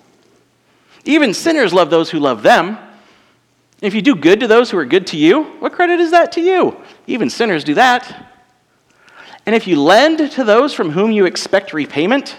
Even 1.05 1.33
sinners 1.33 1.73
love 1.73 1.89
those 1.89 2.09
who 2.09 2.19
love 2.19 2.41
them. 2.41 2.77
If 3.81 3.93
you 3.93 4.01
do 4.01 4.15
good 4.15 4.39
to 4.39 4.47
those 4.47 4.71
who 4.71 4.77
are 4.77 4.85
good 4.85 5.07
to 5.07 5.17
you, 5.17 5.43
what 5.59 5.73
credit 5.73 5.99
is 5.99 6.11
that 6.11 6.31
to 6.33 6.41
you? 6.41 6.77
Even 7.07 7.29
sinners 7.29 7.63
do 7.63 7.75
that. 7.75 8.31
And 9.45 9.53
if 9.53 9.67
you 9.67 9.79
lend 9.79 10.31
to 10.31 10.43
those 10.43 10.73
from 10.73 10.89
whom 10.89 11.11
you 11.11 11.25
expect 11.25 11.73
repayment, 11.73 12.35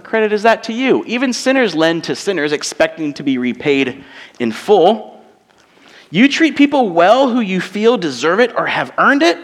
what 0.00 0.08
credit 0.08 0.32
is 0.32 0.44
that 0.44 0.62
to 0.62 0.72
you? 0.72 1.04
Even 1.04 1.30
sinners 1.30 1.74
lend 1.74 2.04
to 2.04 2.16
sinners 2.16 2.52
expecting 2.52 3.12
to 3.12 3.22
be 3.22 3.36
repaid 3.36 4.02
in 4.38 4.50
full. 4.50 5.22
You 6.08 6.26
treat 6.26 6.56
people 6.56 6.88
well 6.88 7.28
who 7.28 7.40
you 7.40 7.60
feel 7.60 7.98
deserve 7.98 8.40
it 8.40 8.56
or 8.56 8.66
have 8.66 8.94
earned 8.96 9.22
it. 9.22 9.36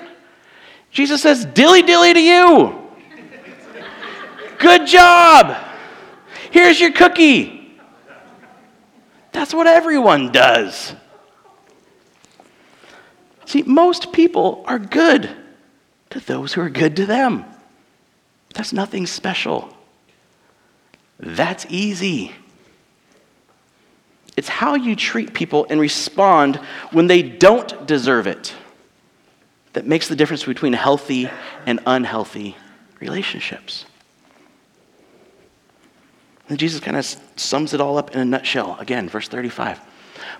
Jesus 0.90 1.20
says, 1.20 1.44
dilly 1.44 1.82
dilly 1.82 2.14
to 2.14 2.20
you. 2.20 2.88
Good 4.58 4.86
job. 4.86 5.62
Here's 6.50 6.80
your 6.80 6.92
cookie. 6.92 7.78
That's 9.32 9.52
what 9.52 9.66
everyone 9.66 10.32
does. 10.32 10.94
See, 13.44 13.62
most 13.62 14.10
people 14.10 14.64
are 14.66 14.78
good 14.78 15.28
to 16.08 16.20
those 16.20 16.54
who 16.54 16.62
are 16.62 16.70
good 16.70 16.96
to 16.96 17.04
them. 17.04 17.44
That's 18.54 18.72
nothing 18.72 19.06
special. 19.06 19.75
That's 21.18 21.66
easy. 21.68 22.32
It's 24.36 24.48
how 24.48 24.74
you 24.74 24.94
treat 24.94 25.32
people 25.32 25.66
and 25.70 25.80
respond 25.80 26.56
when 26.92 27.06
they 27.06 27.22
don't 27.22 27.86
deserve 27.86 28.26
it 28.26 28.54
that 29.72 29.86
makes 29.86 30.08
the 30.08 30.16
difference 30.16 30.44
between 30.44 30.72
healthy 30.72 31.28
and 31.64 31.80
unhealthy 31.86 32.56
relationships. 33.00 33.86
And 36.48 36.58
Jesus 36.58 36.80
kind 36.80 36.96
of 36.96 37.04
sums 37.36 37.74
it 37.74 37.80
all 37.80 37.98
up 37.98 38.14
in 38.14 38.20
a 38.20 38.24
nutshell. 38.24 38.76
Again, 38.78 39.08
verse 39.08 39.28
35. 39.28 39.80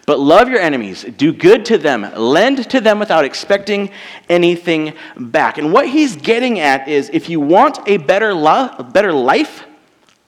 But 0.07 0.21
love 0.21 0.49
your 0.49 0.61
enemies, 0.61 1.05
do 1.05 1.33
good 1.33 1.65
to 1.67 1.79
them, 1.79 2.11
lend 2.15 2.71
to 2.71 2.81
them 2.81 2.99
without 2.99 3.25
expecting 3.25 3.91
anything 4.29 4.95
back. 5.19 5.59
And 5.59 5.73
what 5.73 5.89
he's 5.89 6.17
getting 6.17 6.61
at 6.61 6.89
is 6.89 7.11
if 7.13 7.29
you 7.29 7.41
want 7.41 7.79
a 7.87 7.97
better, 7.97 8.33
lo- 8.33 8.71
a 8.79 8.85
better 8.85 9.13
life, 9.13 9.65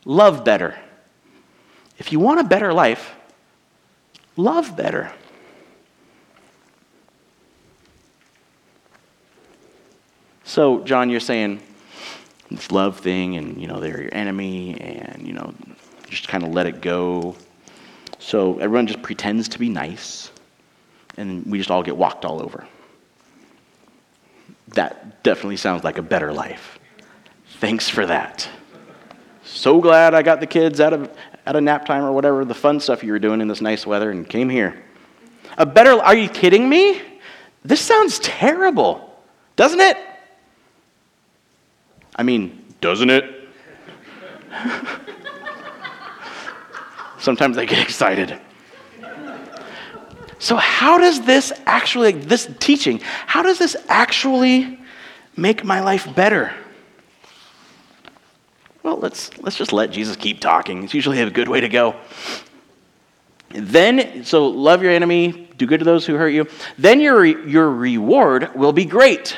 love 0.04 0.44
better. 0.44 0.78
If 1.98 2.12
you 2.12 2.20
want 2.20 2.40
a 2.40 2.44
better 2.44 2.72
life, 2.72 3.14
love 4.36 4.76
better. 4.76 5.12
So, 10.44 10.82
John, 10.84 11.10
you're 11.10 11.20
saying 11.20 11.60
this 12.50 12.70
love 12.72 12.98
thing 12.98 13.36
and 13.36 13.60
you 13.60 13.66
know 13.66 13.80
they're 13.80 14.02
your 14.02 14.14
enemy 14.14 14.78
and 14.80 15.26
you 15.26 15.32
know 15.32 15.54
just 16.08 16.28
kind 16.28 16.44
of 16.44 16.50
let 16.50 16.66
it 16.66 16.80
go 16.80 17.36
so 18.18 18.58
everyone 18.58 18.86
just 18.86 19.02
pretends 19.02 19.48
to 19.48 19.58
be 19.58 19.68
nice 19.68 20.30
and 21.16 21.44
we 21.46 21.58
just 21.58 21.70
all 21.70 21.82
get 21.82 21.96
walked 21.96 22.24
all 22.24 22.42
over 22.42 22.66
that 24.68 25.22
definitely 25.22 25.56
sounds 25.56 25.84
like 25.84 25.98
a 25.98 26.02
better 26.02 26.32
life 26.32 26.78
thanks 27.58 27.88
for 27.88 28.06
that 28.06 28.48
so 29.48 29.80
glad 29.80 30.14
i 30.14 30.22
got 30.22 30.40
the 30.40 30.46
kids 30.46 30.80
out 30.80 30.92
of 30.92 31.10
out 31.46 31.56
of 31.56 31.62
nap 31.62 31.86
time 31.86 32.04
or 32.04 32.12
whatever 32.12 32.44
the 32.44 32.54
fun 32.54 32.78
stuff 32.78 33.02
you 33.02 33.12
were 33.12 33.18
doing 33.18 33.40
in 33.40 33.48
this 33.48 33.60
nice 33.60 33.86
weather 33.86 34.10
and 34.10 34.28
came 34.28 34.48
here 34.48 34.82
a 35.56 35.66
better 35.66 35.92
are 35.92 36.16
you 36.16 36.28
kidding 36.28 36.68
me 36.68 37.00
this 37.64 37.80
sounds 37.80 38.18
terrible 38.20 39.18
doesn't 39.56 39.80
it 39.80 39.96
I 42.18 42.24
mean, 42.24 42.64
doesn't 42.80 43.08
it? 43.10 43.48
Sometimes 47.18 47.56
I 47.56 47.64
get 47.64 47.78
excited. 47.78 48.38
So, 50.40 50.56
how 50.56 50.98
does 50.98 51.20
this 51.22 51.52
actually, 51.66 52.12
this 52.12 52.48
teaching, 52.58 53.00
how 53.26 53.42
does 53.42 53.58
this 53.58 53.76
actually 53.88 54.80
make 55.36 55.64
my 55.64 55.80
life 55.80 56.12
better? 56.14 56.52
Well, 58.88 58.96
let's, 58.96 59.36
let's 59.40 59.58
just 59.58 59.74
let 59.74 59.90
Jesus 59.90 60.16
keep 60.16 60.40
talking. 60.40 60.82
It's 60.82 60.94
usually 60.94 61.20
a 61.20 61.28
good 61.28 61.46
way 61.46 61.60
to 61.60 61.68
go. 61.68 61.94
Then, 63.50 64.24
so 64.24 64.46
love 64.46 64.82
your 64.82 64.90
enemy, 64.90 65.50
do 65.58 65.66
good 65.66 65.80
to 65.80 65.84
those 65.84 66.06
who 66.06 66.14
hurt 66.14 66.30
you. 66.30 66.48
Then 66.78 66.98
your, 66.98 67.22
your 67.22 67.70
reward 67.70 68.54
will 68.54 68.72
be 68.72 68.86
great 68.86 69.36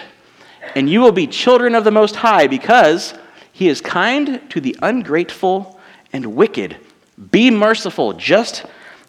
and 0.76 0.88
you 0.88 1.00
will 1.00 1.10
be 1.10 1.26
children 1.26 1.74
of 1.74 1.82
the 1.82 1.90
Most 1.90 2.14
High 2.14 2.46
because 2.46 3.12
he 3.50 3.66
is 3.66 3.80
kind 3.80 4.40
to 4.50 4.60
the 4.60 4.76
ungrateful 4.82 5.80
and 6.12 6.36
wicked. 6.36 6.76
Be 7.32 7.50
merciful, 7.50 8.12
just 8.12 8.64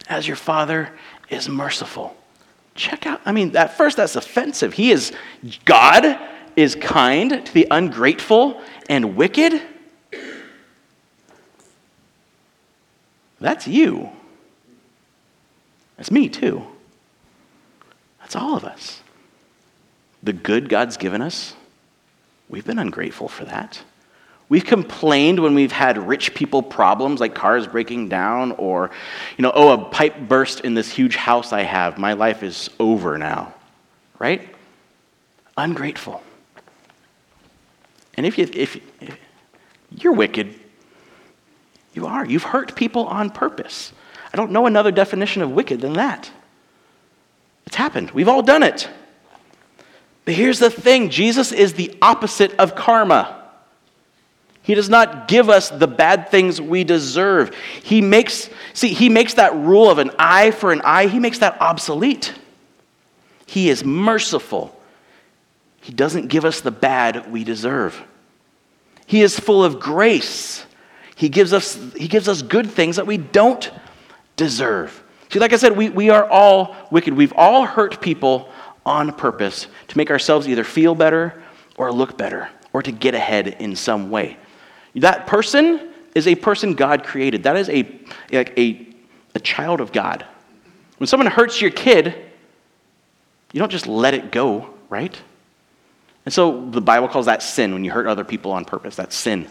as 0.09 0.27
your 0.27 0.37
Father 0.37 0.89
is 1.29 1.49
merciful. 1.49 2.17
check 2.73 3.05
out, 3.05 3.21
I 3.25 3.31
mean, 3.31 3.55
at 3.55 3.77
first 3.77 3.95
that's 3.95 4.15
offensive. 4.15 4.73
He 4.73 4.89
is, 4.89 5.11
God 5.65 6.19
is 6.55 6.73
kind 6.73 7.45
to 7.45 7.53
the 7.53 7.67
ungrateful 7.69 8.59
and 8.89 9.15
wicked. 9.15 9.61
That's 13.41 13.67
you. 13.67 14.09
That's 15.97 16.11
me 16.11 16.29
too. 16.29 16.65
That's 18.21 18.35
all 18.35 18.55
of 18.55 18.63
us. 18.63 19.01
The 20.23 20.31
good 20.31 20.69
God's 20.69 20.95
given 20.95 21.21
us, 21.21 21.55
we've 22.47 22.65
been 22.65 22.79
ungrateful 22.79 23.27
for 23.27 23.43
that. 23.45 23.81
We've 24.47 24.65
complained 24.65 25.39
when 25.39 25.55
we've 25.55 25.71
had 25.71 25.97
rich 25.97 26.35
people 26.35 26.61
problems 26.61 27.19
like 27.19 27.33
cars 27.33 27.65
breaking 27.67 28.09
down 28.09 28.51
or, 28.53 28.91
you 29.37 29.41
know, 29.41 29.51
oh, 29.55 29.73
a 29.73 29.85
pipe 29.85 30.19
burst 30.27 30.59
in 30.61 30.73
this 30.73 30.91
huge 30.91 31.15
house 31.15 31.51
I 31.53 31.61
have. 31.61 31.97
My 31.97 32.13
life 32.13 32.43
is 32.43 32.69
over 32.79 33.17
now. 33.17 33.53
Right? 34.19 34.53
Ungrateful. 35.57 36.21
And 38.15 38.25
if, 38.25 38.37
you, 38.37 38.49
if, 38.53 38.75
if 38.99 39.17
you're 39.89 40.13
wicked, 40.13 40.53
you 41.93 42.07
are. 42.07 42.25
You've 42.25 42.43
hurt 42.43 42.75
people 42.75 43.05
on 43.07 43.29
purpose. 43.29 43.91
I 44.33 44.37
don't 44.37 44.51
know 44.51 44.65
another 44.65 44.91
definition 44.91 45.41
of 45.41 45.51
wicked 45.51 45.81
than 45.81 45.93
that. 45.93 46.31
It's 47.65 47.75
happened. 47.75 48.11
We've 48.11 48.27
all 48.27 48.41
done 48.41 48.63
it. 48.63 48.89
But 50.25 50.33
here's 50.35 50.59
the 50.59 50.69
thing 50.69 51.09
Jesus 51.09 51.51
is 51.51 51.73
the 51.73 51.97
opposite 52.01 52.53
of 52.59 52.75
karma. 52.75 53.37
He 54.63 54.75
does 54.75 54.89
not 54.89 55.27
give 55.27 55.49
us 55.49 55.69
the 55.69 55.87
bad 55.87 56.29
things 56.29 56.61
we 56.61 56.83
deserve. 56.83 57.55
He 57.83 57.99
makes, 57.99 58.49
see, 58.73 58.93
he 58.93 59.09
makes 59.09 59.33
that 59.33 59.55
rule 59.55 59.89
of 59.89 59.97
an 59.97 60.11
eye 60.19 60.51
for 60.51 60.71
an 60.71 60.81
eye, 60.83 61.07
he 61.07 61.19
makes 61.19 61.39
that 61.39 61.59
obsolete. 61.59 62.33
He 63.47 63.69
is 63.69 63.83
merciful. 63.83 64.79
He 65.81 65.91
doesn't 65.91 66.27
give 66.27 66.45
us 66.45 66.61
the 66.61 66.71
bad 66.71 67.31
we 67.31 67.43
deserve. 67.43 68.01
He 69.07 69.23
is 69.23 69.37
full 69.37 69.63
of 69.63 69.79
grace. 69.79 70.63
He 71.15 71.29
gives 71.29 71.53
us, 71.53 71.75
he 71.93 72.07
gives 72.07 72.27
us 72.27 72.41
good 72.41 72.69
things 72.69 72.95
that 72.95 73.07
we 73.07 73.17
don't 73.17 73.71
deserve. 74.35 75.03
See, 75.29 75.39
like 75.39 75.53
I 75.53 75.57
said, 75.57 75.77
we, 75.77 75.89
we 75.89 76.09
are 76.09 76.29
all 76.29 76.75
wicked. 76.89 77.13
We've 77.13 77.33
all 77.35 77.65
hurt 77.65 78.01
people 78.01 78.49
on 78.85 79.13
purpose 79.13 79.67
to 79.87 79.97
make 79.97 80.09
ourselves 80.09 80.47
either 80.47 80.63
feel 80.63 80.95
better 80.95 81.41
or 81.77 81.91
look 81.91 82.17
better 82.17 82.49
or 82.73 82.81
to 82.81 82.91
get 82.91 83.13
ahead 83.13 83.47
in 83.47 83.75
some 83.75 84.09
way. 84.09 84.37
That 84.95 85.27
person 85.27 85.91
is 86.15 86.27
a 86.27 86.35
person 86.35 86.73
God 86.73 87.03
created. 87.03 87.43
That 87.43 87.55
is 87.55 87.69
a, 87.69 87.87
like 88.31 88.57
a, 88.57 88.87
a 89.35 89.39
child 89.39 89.79
of 89.79 89.91
God. 89.91 90.25
When 90.97 91.07
someone 91.07 91.27
hurts 91.27 91.61
your 91.61 91.71
kid, 91.71 92.15
you 93.53 93.59
don't 93.59 93.71
just 93.71 93.87
let 93.87 94.13
it 94.13 94.31
go, 94.31 94.73
right? 94.89 95.19
And 96.25 96.33
so 96.33 96.69
the 96.69 96.81
Bible 96.81 97.07
calls 97.07 97.25
that 97.25 97.41
sin 97.41 97.73
when 97.73 97.83
you 97.83 97.91
hurt 97.91 98.07
other 98.07 98.23
people 98.23 98.51
on 98.51 98.65
purpose. 98.65 98.95
That's 98.95 99.15
sin. 99.15 99.47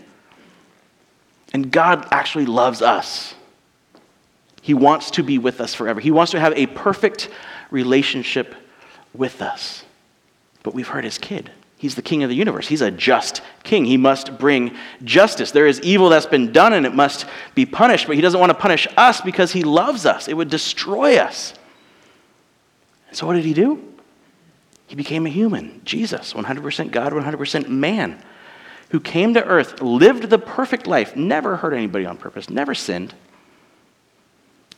And 1.53 1.71
God 1.71 2.07
actually 2.11 2.47
loves 2.47 2.83
us. 2.83 3.35
He 4.63 4.75
wants 4.75 5.13
to 5.13 5.23
be 5.23 5.39
with 5.39 5.61
us 5.61 5.75
forever. 5.75 6.01
He 6.01 6.11
wants 6.11 6.33
to 6.33 6.41
have 6.41 6.53
a 6.55 6.67
perfect 6.67 7.29
relationship 7.71 8.55
with 9.15 9.43
us. 9.43 9.85
But 10.63 10.75
we've 10.75 10.89
hurt 10.89 11.05
his 11.05 11.19
kid. 11.19 11.51
He's 11.81 11.95
the 11.95 12.03
king 12.03 12.23
of 12.23 12.29
the 12.29 12.37
universe. 12.37 12.69
He's 12.69 12.83
a 12.83 12.91
just 12.91 13.41
king. 13.63 13.87
He 13.87 13.97
must 13.97 14.39
bring 14.39 14.77
justice. 15.03 15.51
There 15.51 15.67
is 15.67 15.81
evil 15.81 16.11
that's 16.11 16.27
been 16.27 16.53
done 16.53 16.75
and 16.75 16.85
it 16.85 16.95
must 16.95 17.25
be 17.55 17.65
punished, 17.65 18.07
but 18.07 18.17
he 18.17 18.23
doesn't 18.23 18.39
want 18.39 18.51
to 18.51 18.55
punish 18.55 18.87
us 18.99 19.23
because 19.23 19.51
he 19.53 19.63
loves 19.63 20.05
us. 20.05 20.29
It 20.29 20.35
would 20.35 20.51
destroy 20.51 21.17
us. 21.17 21.55
And 23.09 23.17
So, 23.17 23.27
what 23.27 23.33
did 23.33 23.47
he 23.47 23.55
do? 23.55 23.83
He 24.89 24.95
became 24.95 25.25
a 25.25 25.31
human, 25.31 25.81
Jesus, 25.85 26.35
100% 26.35 26.91
God, 26.91 27.13
100% 27.13 27.69
man, 27.69 28.23
who 28.91 29.01
came 29.01 29.35
to 29.35 29.45
earth, 29.45 29.81
lived 29.81 30.31
the 30.31 30.39
perfect 30.39 30.87
life, 30.87 31.17
never 31.17 31.57
hurt 31.57 31.73
anybody 31.73 32.07
on 32.07 32.17
purpose, 32.17 32.51
never 32.51 32.75
sinned, 32.75 33.15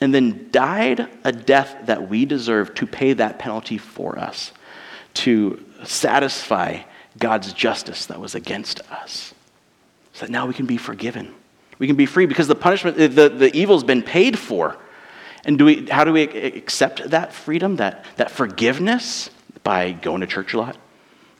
and 0.00 0.14
then 0.14 0.48
died 0.50 1.08
a 1.24 1.32
death 1.32 1.76
that 1.86 2.08
we 2.08 2.24
deserve 2.24 2.74
to 2.74 2.86
pay 2.86 3.12
that 3.14 3.38
penalty 3.38 3.78
for 3.78 4.18
us, 4.18 4.52
to 5.14 5.64
satisfy 5.84 6.82
God's 7.18 7.52
justice 7.52 8.06
that 8.06 8.20
was 8.20 8.34
against 8.34 8.80
us. 8.90 9.32
So 10.12 10.26
that 10.26 10.32
now 10.32 10.46
we 10.46 10.54
can 10.54 10.66
be 10.66 10.76
forgiven. 10.76 11.34
We 11.78 11.86
can 11.86 11.96
be 11.96 12.06
free 12.06 12.26
because 12.26 12.48
the 12.48 12.54
punishment, 12.54 12.98
eh, 12.98 13.06
the, 13.06 13.28
the 13.28 13.56
evil's 13.56 13.84
been 13.84 14.02
paid 14.02 14.38
for. 14.38 14.76
And 15.44 15.58
do 15.58 15.64
we, 15.64 15.86
how 15.86 16.04
do 16.04 16.12
we 16.12 16.22
accept 16.22 17.10
that 17.10 17.32
freedom, 17.32 17.76
that, 17.76 18.04
that 18.16 18.30
forgiveness? 18.30 19.30
By 19.64 19.92
going 19.92 20.20
to 20.20 20.26
church 20.26 20.54
a 20.54 20.58
lot? 20.58 20.76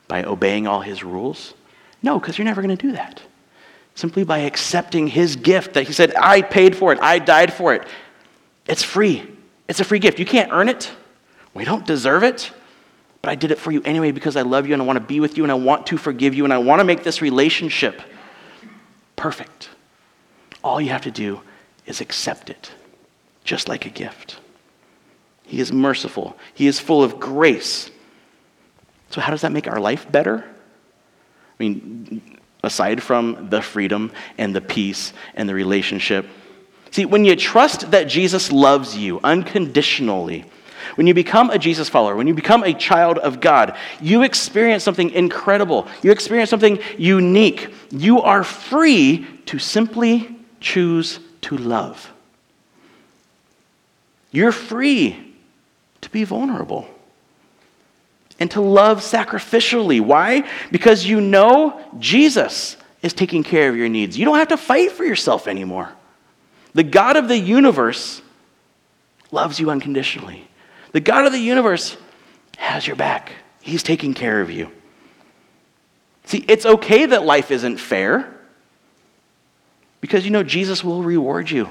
By 0.09 0.25
obeying 0.25 0.67
all 0.67 0.81
his 0.81 1.05
rules? 1.05 1.55
No, 2.03 2.19
because 2.19 2.39
you're 2.39 2.45
never 2.45 2.63
going 2.63 2.77
to 2.77 2.87
do 2.87 2.93
that. 2.93 3.23
Simply 3.95 4.25
by 4.25 4.39
accepting 4.39 5.07
his 5.07 5.37
gift 5.37 5.75
that 5.75 5.85
he 5.85 5.93
said, 5.93 6.15
I 6.17 6.43
paid 6.43 6.75
for 6.77 6.93
it, 6.93 6.99
I 7.01 7.19
died 7.19 7.53
for 7.53 7.75
it. 7.75 7.87
It's 8.67 8.83
free. 8.83 9.29
It's 9.69 9.81
a 9.81 9.85
free 9.85 9.99
gift. 9.99 10.19
You 10.19 10.25
can't 10.25 10.51
earn 10.53 10.69
it. 10.69 10.91
We 11.55 11.65
don't 11.65 11.87
deserve 11.87 12.23
it. 12.23 12.51
But 13.21 13.31
I 13.31 13.35
did 13.37 13.53
it 13.53 13.59
for 13.59 13.71
you 13.71 13.81
anyway 13.85 14.11
because 14.11 14.37
I 14.37 14.43
love 14.43 14.67
you 14.67 14.73
and 14.73 14.83
I 14.83 14.85
want 14.85 14.97
to 14.97 15.05
be 15.05 15.21
with 15.21 15.37
you 15.37 15.45
and 15.45 15.53
I 15.53 15.55
want 15.55 15.87
to 15.87 15.97
forgive 15.97 16.35
you 16.35 16.45
and 16.45 16.53
I 16.53 16.59
want 16.59 16.81
to 16.81 16.85
make 16.85 17.05
this 17.05 17.23
relationship 17.23 18.03
perfect. 19.15 19.69
All 20.65 20.81
you 20.81 20.91
have 20.91 21.03
to 21.03 21.11
do 21.11 21.41
is 21.87 22.01
accept 22.01 22.51
it, 22.51 22.73
just 23.45 23.69
like 23.69 23.87
a 23.87 23.91
gift. 23.91 24.39
He 25.45 25.61
is 25.61 25.73
merciful, 25.73 26.37
He 26.55 26.67
is 26.67 26.81
full 26.81 27.05
of 27.05 27.21
grace. 27.21 27.91
So, 29.11 29.21
how 29.21 29.31
does 29.31 29.43
that 29.43 29.53
make 29.53 29.69
our 29.69 29.79
life 29.79 30.11
better? 30.11 30.45
I 31.63 31.65
mean, 31.65 32.21
aside 32.65 33.01
from 33.01 33.49
the 33.49 33.63
freedom 33.63 34.11
and 34.37 34.53
the 34.53 34.61
peace 34.61 35.13
and 35.37 35.49
the 35.49 35.55
relationship. 35.55 36.27
See, 36.91 37.05
when 37.05 37.25
you 37.25 37.37
trust 37.37 37.93
that 37.93 38.09
Jesus 38.09 38.51
loves 38.51 38.97
you 38.97 39.21
unconditionally, 39.23 40.45
when 40.97 41.07
you 41.07 41.15
become 41.15 41.51
a 41.51 41.59
Jesus 41.59 41.89
follower, 41.89 42.17
when 42.17 42.27
you 42.27 42.35
become 42.35 42.65
a 42.65 42.75
child 42.75 43.19
of 43.19 43.41
God, 43.41 43.77
you 44.01 44.25
experience 44.25 44.83
something 44.83 45.11
incredible. 45.11 45.87
You 46.03 46.11
experience 46.11 46.51
something 46.51 46.81
unique. 46.99 47.73
You 47.93 48.23
are 48.23 48.43
free 48.43 49.25
to 49.47 49.61
simply 49.61 50.37
choose 50.59 51.21
to 51.43 51.57
love. 51.57 52.13
You're 54.33 54.51
free 54.51 55.33
to 56.01 56.11
be 56.11 56.25
vulnerable 56.25 56.89
and 58.43 58.51
to 58.51 58.61
love 58.61 58.99
sacrificially. 58.99 60.01
Why? 60.01 60.43
Because 60.73 61.07
you 61.07 61.21
know 61.21 61.81
Jesus 62.01 62.77
is 63.01 63.13
taking 63.13 63.45
care 63.45 63.71
of 63.71 63.77
your 63.77 63.89
needs. 63.89 64.19
You 64.19 64.25
don't 64.25 64.39
have 64.39 64.49
to 64.49 64.57
fight 64.57 64.91
for 64.91 65.05
yourself 65.05 65.47
anymore. 65.47 65.93
The 66.75 66.83
God 66.83 67.17
of 67.17 67.29
the 67.29 67.39
universe 67.39 68.21
loves 69.31 69.61
you 69.61 69.71
unconditionally. 69.71 70.49
The 70.91 70.99
God 70.99 71.25
of 71.25 71.31
the 71.31 71.39
universe 71.39 71.97
has 72.59 72.85
your 72.85 72.97
back, 72.97 73.31
He's 73.61 73.85
taking 73.85 74.13
care 74.13 74.41
of 74.41 74.51
you. 74.51 74.73
See, 76.25 76.45
it's 76.49 76.67
okay 76.67 77.07
that 77.07 77.25
life 77.25 77.53
isn't 77.53 77.77
fair 77.77 78.29
because 80.01 80.25
you 80.25 80.33
know 80.33 80.43
Jesus 80.43 80.83
will 80.83 81.05
reward 81.05 81.49
you. 81.49 81.71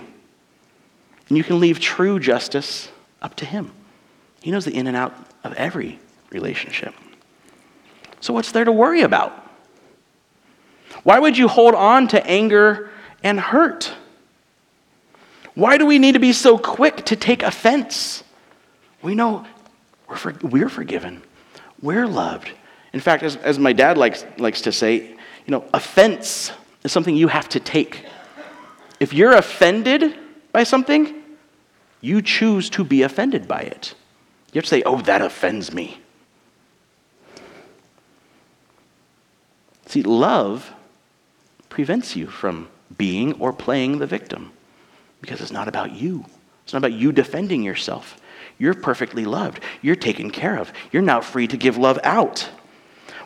And 1.27 1.37
you 1.37 1.43
can 1.43 1.59
leave 1.59 1.81
true 1.81 2.17
justice 2.17 2.87
up 3.21 3.35
to 3.35 3.45
Him. 3.45 3.73
He 4.41 4.51
knows 4.51 4.63
the 4.63 4.73
in 4.73 4.87
and 4.87 4.95
out 4.95 5.13
of 5.43 5.53
every 5.55 5.99
relationship. 6.31 6.93
So, 8.19 8.33
what's 8.33 8.51
there 8.51 8.65
to 8.65 8.71
worry 8.71 9.01
about? 9.01 9.37
Why 11.03 11.19
would 11.19 11.37
you 11.37 11.47
hold 11.47 11.75
on 11.75 12.07
to 12.09 12.25
anger 12.25 12.89
and 13.23 13.39
hurt? 13.39 13.93
Why 15.55 15.77
do 15.77 15.85
we 15.85 15.99
need 15.99 16.13
to 16.13 16.19
be 16.19 16.33
so 16.33 16.57
quick 16.57 17.05
to 17.05 17.15
take 17.15 17.43
offense? 17.43 18.23
We 19.01 19.15
know 19.15 19.45
we're, 20.07 20.15
for, 20.15 20.33
we're 20.41 20.69
forgiven, 20.69 21.21
we're 21.81 22.07
loved. 22.07 22.51
In 22.93 22.99
fact, 22.99 23.23
as, 23.23 23.37
as 23.37 23.57
my 23.57 23.73
dad 23.73 23.97
likes, 23.97 24.25
likes 24.37 24.61
to 24.61 24.71
say, 24.71 25.01
you 25.01 25.17
know, 25.47 25.65
offense 25.73 26.51
is 26.83 26.91
something 26.91 27.15
you 27.15 27.27
have 27.27 27.49
to 27.49 27.59
take. 27.59 28.05
If 28.99 29.13
you're 29.13 29.33
offended 29.33 30.15
by 30.51 30.63
something, 30.63 31.23
you 32.01 32.21
choose 32.21 32.69
to 32.71 32.83
be 32.83 33.03
offended 33.03 33.47
by 33.47 33.61
it. 33.61 33.95
You 34.53 34.59
have 34.59 34.65
to 34.65 34.69
say, 34.69 34.83
oh, 34.83 35.01
that 35.01 35.21
offends 35.21 35.73
me. 35.73 36.00
See, 39.91 40.03
love 40.03 40.71
prevents 41.67 42.15
you 42.15 42.27
from 42.27 42.69
being 42.97 43.33
or 43.41 43.51
playing 43.51 43.99
the 43.99 44.07
victim 44.07 44.53
because 45.19 45.41
it's 45.41 45.51
not 45.51 45.67
about 45.67 45.91
you. 45.91 46.23
It's 46.63 46.71
not 46.71 46.77
about 46.77 46.93
you 46.93 47.11
defending 47.11 47.61
yourself. 47.61 48.17
You're 48.57 48.73
perfectly 48.73 49.25
loved. 49.25 49.59
You're 49.81 49.97
taken 49.97 50.31
care 50.31 50.57
of. 50.57 50.71
You're 50.93 51.01
now 51.01 51.19
free 51.19 51.45
to 51.45 51.57
give 51.57 51.75
love 51.75 51.99
out. 52.05 52.49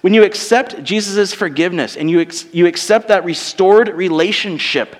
When 0.01 0.15
you 0.15 0.23
accept 0.23 0.83
Jesus' 0.83 1.35
forgiveness 1.35 1.97
and 1.97 2.09
you, 2.09 2.19
ex- 2.21 2.51
you 2.51 2.65
accept 2.65 3.09
that 3.09 3.25
restored 3.25 3.89
relationship, 3.89 4.95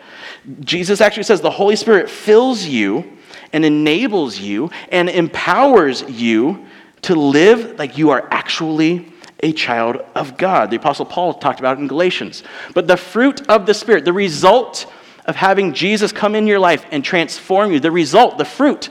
Jesus 0.60 1.02
actually 1.02 1.24
says 1.24 1.42
the 1.42 1.50
Holy 1.50 1.76
Spirit 1.76 2.12
fills 2.12 2.64
you 2.64 3.18
and 3.54 3.66
enables 3.66 4.38
you 4.38 4.70
and 4.92 5.10
empowers 5.10 6.04
you 6.04 6.64
to 7.02 7.16
live 7.16 7.80
like 7.80 7.98
you 7.98 8.12
are 8.12 8.28
actually 8.30 9.12
a 9.42 9.54
child 9.54 9.98
of 10.16 10.38
God. 10.38 10.70
The 10.70 10.78
Apostle 10.78 11.06
Paul 11.06 11.34
talked 11.34 11.60
about 11.60 11.78
it 11.78 11.82
in 11.82 11.88
Galatians. 11.88 12.44
But 12.74 12.88
the 12.88 12.98
fruit 12.98 13.48
of 13.50 13.66
the 13.66 13.74
Spirit, 13.74 14.06
the 14.06 14.14
result 14.14 14.92
of 15.26 15.36
having 15.36 15.74
Jesus 15.74 16.12
come 16.12 16.36
in 16.36 16.48
your 16.48 16.60
life 16.60 16.86
and 16.92 17.04
transform 17.04 17.72
you, 17.72 17.80
the 17.80 17.92
result, 17.92 18.38
the 18.38 18.46
fruit, 18.46 18.90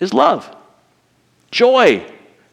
is 0.00 0.14
love, 0.14 0.54
joy, 1.50 2.04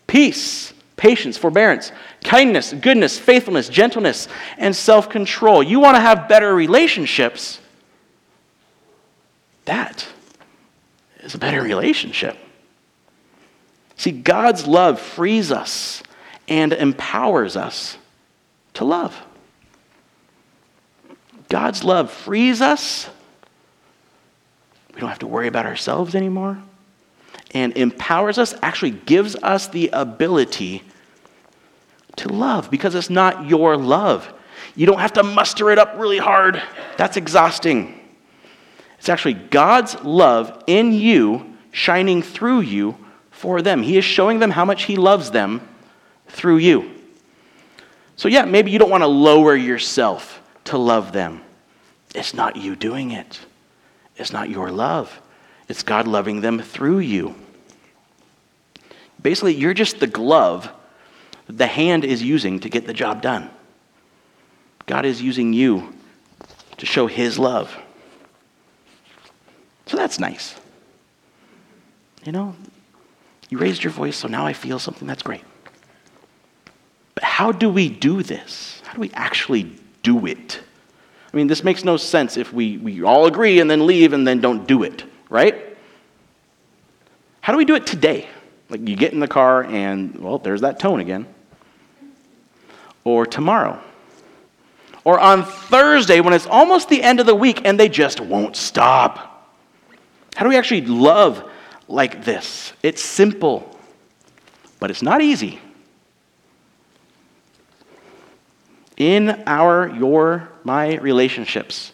peace, 0.07 0.73
patience, 0.97 1.37
forbearance, 1.37 1.91
kindness, 2.23 2.73
goodness, 2.73 3.17
faithfulness, 3.17 3.69
gentleness, 3.69 4.27
and 4.57 4.75
self 4.75 5.09
control. 5.09 5.63
You 5.63 5.79
want 5.79 5.95
to 5.95 6.01
have 6.01 6.27
better 6.27 6.53
relationships? 6.53 7.59
That 9.65 10.07
is 11.21 11.35
a 11.35 11.37
better 11.37 11.61
relationship. 11.61 12.37
See, 13.95 14.11
God's 14.11 14.65
love 14.65 14.99
frees 14.99 15.51
us 15.51 16.03
and 16.49 16.73
empowers 16.73 17.55
us 17.55 17.97
to 18.73 18.83
love. 18.83 19.15
God's 21.47 21.83
love 21.83 22.11
frees 22.11 22.61
us. 22.61 23.07
We 24.93 24.99
don't 24.99 25.09
have 25.09 25.19
to 25.19 25.27
worry 25.27 25.47
about 25.47 25.65
ourselves 25.65 26.15
anymore. 26.15 26.61
And 27.51 27.77
empowers 27.77 28.37
us, 28.37 28.53
actually 28.61 28.91
gives 28.91 29.35
us 29.35 29.67
the 29.67 29.89
ability 29.93 30.83
to 32.17 32.29
love 32.29 32.69
because 32.69 32.95
it's 32.95 33.09
not 33.09 33.47
your 33.47 33.77
love. 33.77 34.31
You 34.75 34.85
don't 34.85 34.99
have 34.99 35.13
to 35.13 35.23
muster 35.23 35.71
it 35.71 35.79
up 35.79 35.93
really 35.97 36.17
hard, 36.17 36.61
that's 36.97 37.17
exhausting. 37.17 37.95
It's 38.97 39.09
actually 39.09 39.35
God's 39.35 39.95
love 40.03 40.63
in 40.67 40.91
you, 40.91 41.55
shining 41.71 42.21
through 42.21 42.61
you 42.61 42.97
for 43.31 43.61
them. 43.61 43.81
He 43.81 43.97
is 43.97 44.03
showing 44.03 44.39
them 44.39 44.51
how 44.51 44.65
much 44.65 44.83
He 44.83 44.97
loves 44.97 45.31
them 45.31 45.68
through 46.29 46.57
you. 46.57 46.95
So, 48.15 48.27
yeah, 48.27 48.45
maybe 48.45 48.71
you 48.71 48.79
don't 48.79 48.89
want 48.89 49.03
to 49.03 49.07
lower 49.07 49.55
yourself 49.55 50.41
to 50.65 50.77
love 50.77 51.11
them. 51.11 51.41
It's 52.15 52.33
not 52.33 52.55
you 52.55 52.75
doing 52.75 53.11
it, 53.11 53.39
it's 54.15 54.33
not 54.33 54.49
your 54.49 54.71
love. 54.71 55.21
It's 55.67 55.83
God 55.83 56.07
loving 56.07 56.41
them 56.41 56.59
through 56.59 56.99
you. 56.99 57.35
Basically, 59.21 59.53
you're 59.53 59.75
just 59.75 59.99
the 59.99 60.07
glove 60.07 60.67
that 61.45 61.57
the 61.57 61.67
hand 61.67 62.03
is 62.03 62.23
using 62.23 62.59
to 62.61 62.69
get 62.69 62.87
the 62.87 62.93
job 62.93 63.21
done. 63.21 63.51
God 64.87 65.05
is 65.05 65.21
using 65.21 65.53
you 65.53 65.93
to 66.77 66.87
show 66.87 67.05
His 67.05 67.37
love. 67.37 67.77
So 69.85 69.95
that's 69.95 70.19
nice. 70.19 70.55
You 72.25 72.31
know, 72.31 72.55
you 73.49 73.59
raised 73.59 73.83
your 73.83 73.93
voice, 73.93 74.17
so 74.17 74.27
now 74.27 74.45
I 74.45 74.53
feel 74.53 74.79
something 74.79 75.07
that's 75.07 75.23
great. 75.23 75.43
But 77.19 77.25
how 77.25 77.51
do 77.51 77.69
we 77.69 77.89
do 77.89 78.23
this? 78.23 78.81
How 78.85 78.93
do 78.93 79.01
we 79.01 79.11
actually 79.13 79.75
do 80.03 80.25
it? 80.25 80.61
I 81.33 81.35
mean, 81.35 81.47
this 81.47 81.65
makes 81.65 81.83
no 81.83 81.97
sense 81.97 82.37
if 82.37 82.53
we, 82.53 82.77
we 82.77 83.03
all 83.03 83.25
agree 83.25 83.59
and 83.59 83.69
then 83.69 83.85
leave 83.85 84.13
and 84.13 84.25
then 84.25 84.39
don't 84.39 84.65
do 84.65 84.83
it, 84.83 85.03
right? 85.29 85.75
How 87.41 87.51
do 87.51 87.57
we 87.57 87.65
do 87.65 87.75
it 87.75 87.85
today? 87.85 88.29
Like 88.69 88.87
you 88.87 88.95
get 88.95 89.11
in 89.11 89.19
the 89.19 89.27
car 89.27 89.65
and, 89.65 90.15
well, 90.15 90.37
there's 90.37 90.61
that 90.61 90.79
tone 90.79 91.01
again. 91.01 91.27
Or 93.03 93.25
tomorrow. 93.25 93.83
Or 95.03 95.19
on 95.19 95.43
Thursday 95.43 96.21
when 96.21 96.31
it's 96.31 96.47
almost 96.47 96.87
the 96.87 97.03
end 97.03 97.19
of 97.19 97.25
the 97.25 97.35
week 97.35 97.65
and 97.65 97.77
they 97.77 97.89
just 97.89 98.21
won't 98.21 98.55
stop. 98.55 99.51
How 100.37 100.45
do 100.45 100.49
we 100.49 100.55
actually 100.55 100.85
love 100.85 101.51
like 101.89 102.23
this? 102.23 102.71
It's 102.81 103.03
simple, 103.03 103.77
but 104.79 104.89
it's 104.89 105.01
not 105.01 105.21
easy. 105.21 105.59
In 108.99 109.43
our, 109.47 109.89
your, 109.89 110.49
my 110.65 110.97
relationships, 110.97 111.93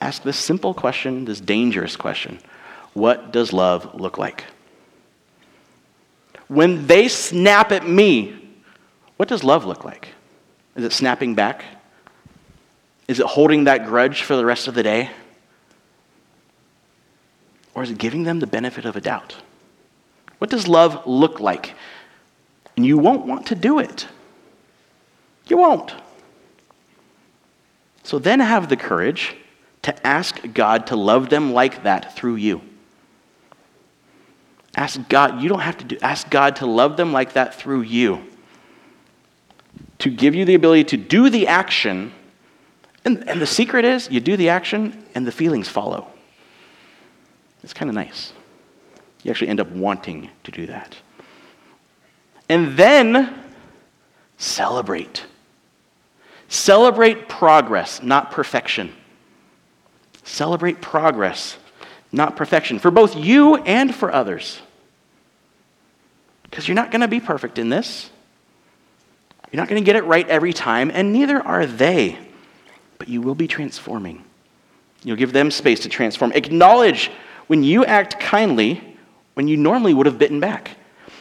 ask 0.00 0.22
this 0.22 0.36
simple 0.36 0.74
question, 0.74 1.24
this 1.24 1.40
dangerous 1.40 1.96
question 1.96 2.38
What 2.92 3.32
does 3.32 3.52
love 3.52 3.98
look 3.98 4.18
like? 4.18 4.44
When 6.46 6.86
they 6.86 7.08
snap 7.08 7.72
at 7.72 7.88
me, 7.88 8.38
what 9.16 9.28
does 9.28 9.42
love 9.42 9.64
look 9.64 9.84
like? 9.84 10.08
Is 10.76 10.84
it 10.84 10.92
snapping 10.92 11.34
back? 11.34 11.64
Is 13.08 13.18
it 13.18 13.26
holding 13.26 13.64
that 13.64 13.86
grudge 13.86 14.22
for 14.22 14.36
the 14.36 14.44
rest 14.44 14.68
of 14.68 14.74
the 14.74 14.82
day? 14.82 15.10
Or 17.74 17.82
is 17.82 17.90
it 17.90 17.98
giving 17.98 18.24
them 18.24 18.40
the 18.40 18.46
benefit 18.46 18.84
of 18.84 18.94
a 18.96 19.00
doubt? 19.00 19.36
What 20.38 20.50
does 20.50 20.68
love 20.68 21.06
look 21.06 21.40
like? 21.40 21.74
And 22.76 22.84
you 22.84 22.98
won't 22.98 23.26
want 23.26 23.46
to 23.46 23.54
do 23.54 23.78
it. 23.78 24.06
You 25.46 25.58
won't. 25.58 25.94
So 28.02 28.18
then 28.18 28.40
have 28.40 28.68
the 28.68 28.76
courage 28.76 29.34
to 29.82 30.06
ask 30.06 30.40
God 30.52 30.86
to 30.88 30.96
love 30.96 31.30
them 31.30 31.52
like 31.52 31.82
that 31.82 32.16
through 32.16 32.36
you. 32.36 32.62
Ask 34.76 35.08
God, 35.08 35.40
you 35.40 35.48
don't 35.48 35.60
have 35.60 35.78
to 35.78 35.84
do, 35.84 35.98
ask 36.02 36.28
God 36.30 36.56
to 36.56 36.66
love 36.66 36.96
them 36.96 37.12
like 37.12 37.34
that 37.34 37.54
through 37.54 37.82
you. 37.82 38.24
To 39.98 40.10
give 40.10 40.34
you 40.34 40.44
the 40.44 40.54
ability 40.54 40.84
to 40.84 40.96
do 40.96 41.30
the 41.30 41.46
action. 41.46 42.12
And, 43.04 43.28
and 43.28 43.40
the 43.40 43.46
secret 43.46 43.84
is 43.84 44.10
you 44.10 44.20
do 44.20 44.36
the 44.36 44.48
action 44.48 45.04
and 45.14 45.26
the 45.26 45.32
feelings 45.32 45.68
follow. 45.68 46.08
It's 47.62 47.72
kind 47.72 47.88
of 47.88 47.94
nice. 47.94 48.32
You 49.22 49.30
actually 49.30 49.48
end 49.48 49.60
up 49.60 49.70
wanting 49.70 50.30
to 50.44 50.50
do 50.50 50.66
that. 50.66 50.96
And 52.48 52.76
then 52.76 53.42
celebrate. 54.36 55.24
Celebrate 56.54 57.28
progress, 57.28 58.00
not 58.00 58.30
perfection. 58.30 58.92
Celebrate 60.22 60.80
progress, 60.80 61.58
not 62.12 62.36
perfection, 62.36 62.78
for 62.78 62.92
both 62.92 63.16
you 63.16 63.56
and 63.56 63.92
for 63.92 64.12
others. 64.12 64.60
Because 66.44 66.68
you're 66.68 66.76
not 66.76 66.92
going 66.92 67.00
to 67.00 67.08
be 67.08 67.18
perfect 67.18 67.58
in 67.58 67.70
this. 67.70 68.08
You're 69.50 69.60
not 69.60 69.68
going 69.68 69.82
to 69.82 69.84
get 69.84 69.96
it 69.96 70.04
right 70.04 70.28
every 70.28 70.52
time, 70.52 70.92
and 70.94 71.12
neither 71.12 71.42
are 71.42 71.66
they. 71.66 72.16
But 72.98 73.08
you 73.08 73.20
will 73.20 73.34
be 73.34 73.48
transforming. 73.48 74.22
You'll 75.02 75.16
give 75.16 75.32
them 75.32 75.50
space 75.50 75.80
to 75.80 75.88
transform. 75.88 76.30
Acknowledge 76.34 77.10
when 77.48 77.64
you 77.64 77.84
act 77.84 78.20
kindly 78.20 78.96
when 79.34 79.48
you 79.48 79.56
normally 79.56 79.92
would 79.92 80.06
have 80.06 80.20
bitten 80.20 80.38
back. 80.38 80.70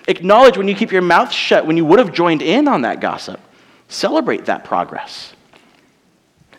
Acknowledge 0.07 0.59
when 0.59 0.67
you 0.67 0.75
keep 0.75 0.91
your 0.91 1.01
mouth 1.01 1.31
shut 1.31 1.65
when 1.65 1.75
you 1.75 1.85
would 1.85 1.97
have 1.97 2.13
joined 2.13 2.43
in 2.43 2.67
on 2.67 2.83
that 2.83 3.01
gossip. 3.01 3.39
Celebrate 3.93 4.45
that 4.45 4.63
progress. 4.63 5.33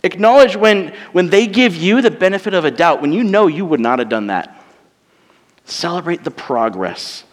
Acknowledge 0.04 0.54
when, 0.54 0.94
when 1.10 1.30
they 1.30 1.48
give 1.48 1.74
you 1.74 2.00
the 2.00 2.10
benefit 2.10 2.54
of 2.54 2.64
a 2.64 2.70
doubt, 2.70 3.02
when 3.02 3.12
you 3.12 3.24
know 3.24 3.48
you 3.48 3.66
would 3.66 3.80
not 3.80 3.98
have 3.98 4.08
done 4.08 4.28
that. 4.28 4.62
Celebrate 5.64 6.22
the 6.22 6.30
progress. 6.30 7.24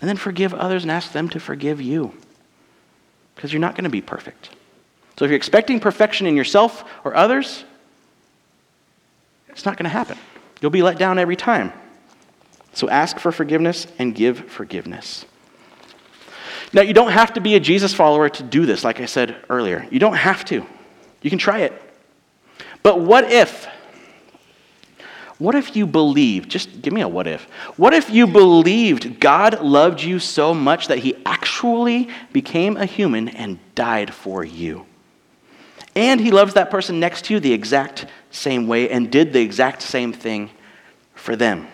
And 0.00 0.08
then 0.08 0.18
forgive 0.18 0.52
others 0.52 0.82
and 0.82 0.90
ask 0.90 1.12
them 1.12 1.30
to 1.30 1.40
forgive 1.40 1.80
you. 1.80 2.12
Because 3.34 3.54
you're 3.54 3.60
not 3.60 3.74
going 3.74 3.84
to 3.84 3.90
be 3.90 4.02
perfect. 4.02 4.50
So 5.18 5.24
if 5.24 5.30
you're 5.30 5.36
expecting 5.36 5.80
perfection 5.80 6.26
in 6.26 6.36
yourself 6.36 6.84
or 7.02 7.14
others, 7.14 7.64
it's 9.48 9.64
not 9.64 9.78
going 9.78 9.84
to 9.84 9.90
happen. 9.90 10.18
You'll 10.60 10.70
be 10.70 10.82
let 10.82 10.98
down 10.98 11.18
every 11.18 11.36
time. 11.36 11.72
So 12.74 12.90
ask 12.90 13.18
for 13.18 13.32
forgiveness 13.32 13.86
and 13.98 14.14
give 14.14 14.50
forgiveness. 14.50 15.24
Now, 16.72 16.82
you 16.82 16.94
don't 16.94 17.10
have 17.10 17.34
to 17.34 17.40
be 17.40 17.56
a 17.56 17.60
Jesus 17.60 17.92
follower 17.92 18.28
to 18.28 18.42
do 18.42 18.64
this, 18.64 18.84
like 18.84 19.00
I 19.00 19.06
said 19.06 19.36
earlier. 19.48 19.86
You 19.90 19.98
don't 19.98 20.14
have 20.14 20.44
to. 20.46 20.64
You 21.20 21.30
can 21.30 21.38
try 21.38 21.60
it. 21.60 21.72
But 22.82 23.00
what 23.00 23.30
if? 23.30 23.66
What 25.38 25.54
if 25.54 25.74
you 25.74 25.86
believed? 25.86 26.50
Just 26.50 26.82
give 26.82 26.92
me 26.92 27.00
a 27.00 27.08
what 27.08 27.26
if. 27.26 27.44
What 27.76 27.94
if 27.94 28.10
you 28.10 28.26
believed 28.26 29.18
God 29.18 29.62
loved 29.62 30.02
you 30.02 30.18
so 30.18 30.52
much 30.52 30.88
that 30.88 30.98
he 30.98 31.16
actually 31.24 32.08
became 32.32 32.76
a 32.76 32.84
human 32.84 33.28
and 33.28 33.58
died 33.74 34.12
for 34.12 34.44
you? 34.44 34.84
And 35.96 36.20
he 36.20 36.30
loves 36.30 36.54
that 36.54 36.70
person 36.70 37.00
next 37.00 37.24
to 37.24 37.34
you 37.34 37.40
the 37.40 37.52
exact 37.52 38.06
same 38.30 38.68
way 38.68 38.90
and 38.90 39.10
did 39.10 39.32
the 39.32 39.40
exact 39.40 39.82
same 39.82 40.12
thing 40.12 40.50
for 41.14 41.34
them. 41.36 41.66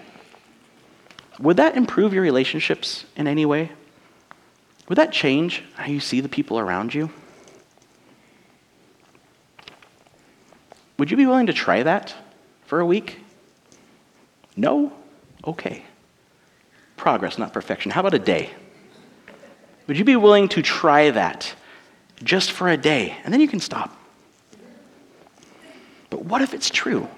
Would 1.38 1.58
that 1.58 1.76
improve 1.76 2.14
your 2.14 2.22
relationships 2.22 3.04
in 3.16 3.26
any 3.26 3.44
way? 3.44 3.72
Would 4.88 4.98
that 4.98 5.12
change 5.12 5.62
how 5.74 5.86
you 5.86 6.00
see 6.00 6.20
the 6.20 6.28
people 6.28 6.58
around 6.58 6.94
you? 6.94 7.10
Would 10.98 11.10
you 11.10 11.16
be 11.16 11.26
willing 11.26 11.46
to 11.46 11.52
try 11.52 11.82
that 11.82 12.14
for 12.64 12.80
a 12.80 12.86
week? 12.86 13.18
No? 14.56 14.92
Okay. 15.44 15.82
Progress, 16.96 17.36
not 17.36 17.52
perfection. 17.52 17.90
How 17.90 18.00
about 18.00 18.14
a 18.14 18.18
day? 18.18 18.50
Would 19.86 19.98
you 19.98 20.04
be 20.04 20.16
willing 20.16 20.48
to 20.50 20.62
try 20.62 21.10
that 21.10 21.54
just 22.22 22.52
for 22.52 22.68
a 22.68 22.76
day? 22.76 23.16
And 23.24 23.32
then 23.32 23.40
you 23.40 23.48
can 23.48 23.60
stop. 23.60 23.96
But 26.10 26.24
what 26.24 26.42
if 26.42 26.54
it's 26.54 26.70
true? 26.70 27.08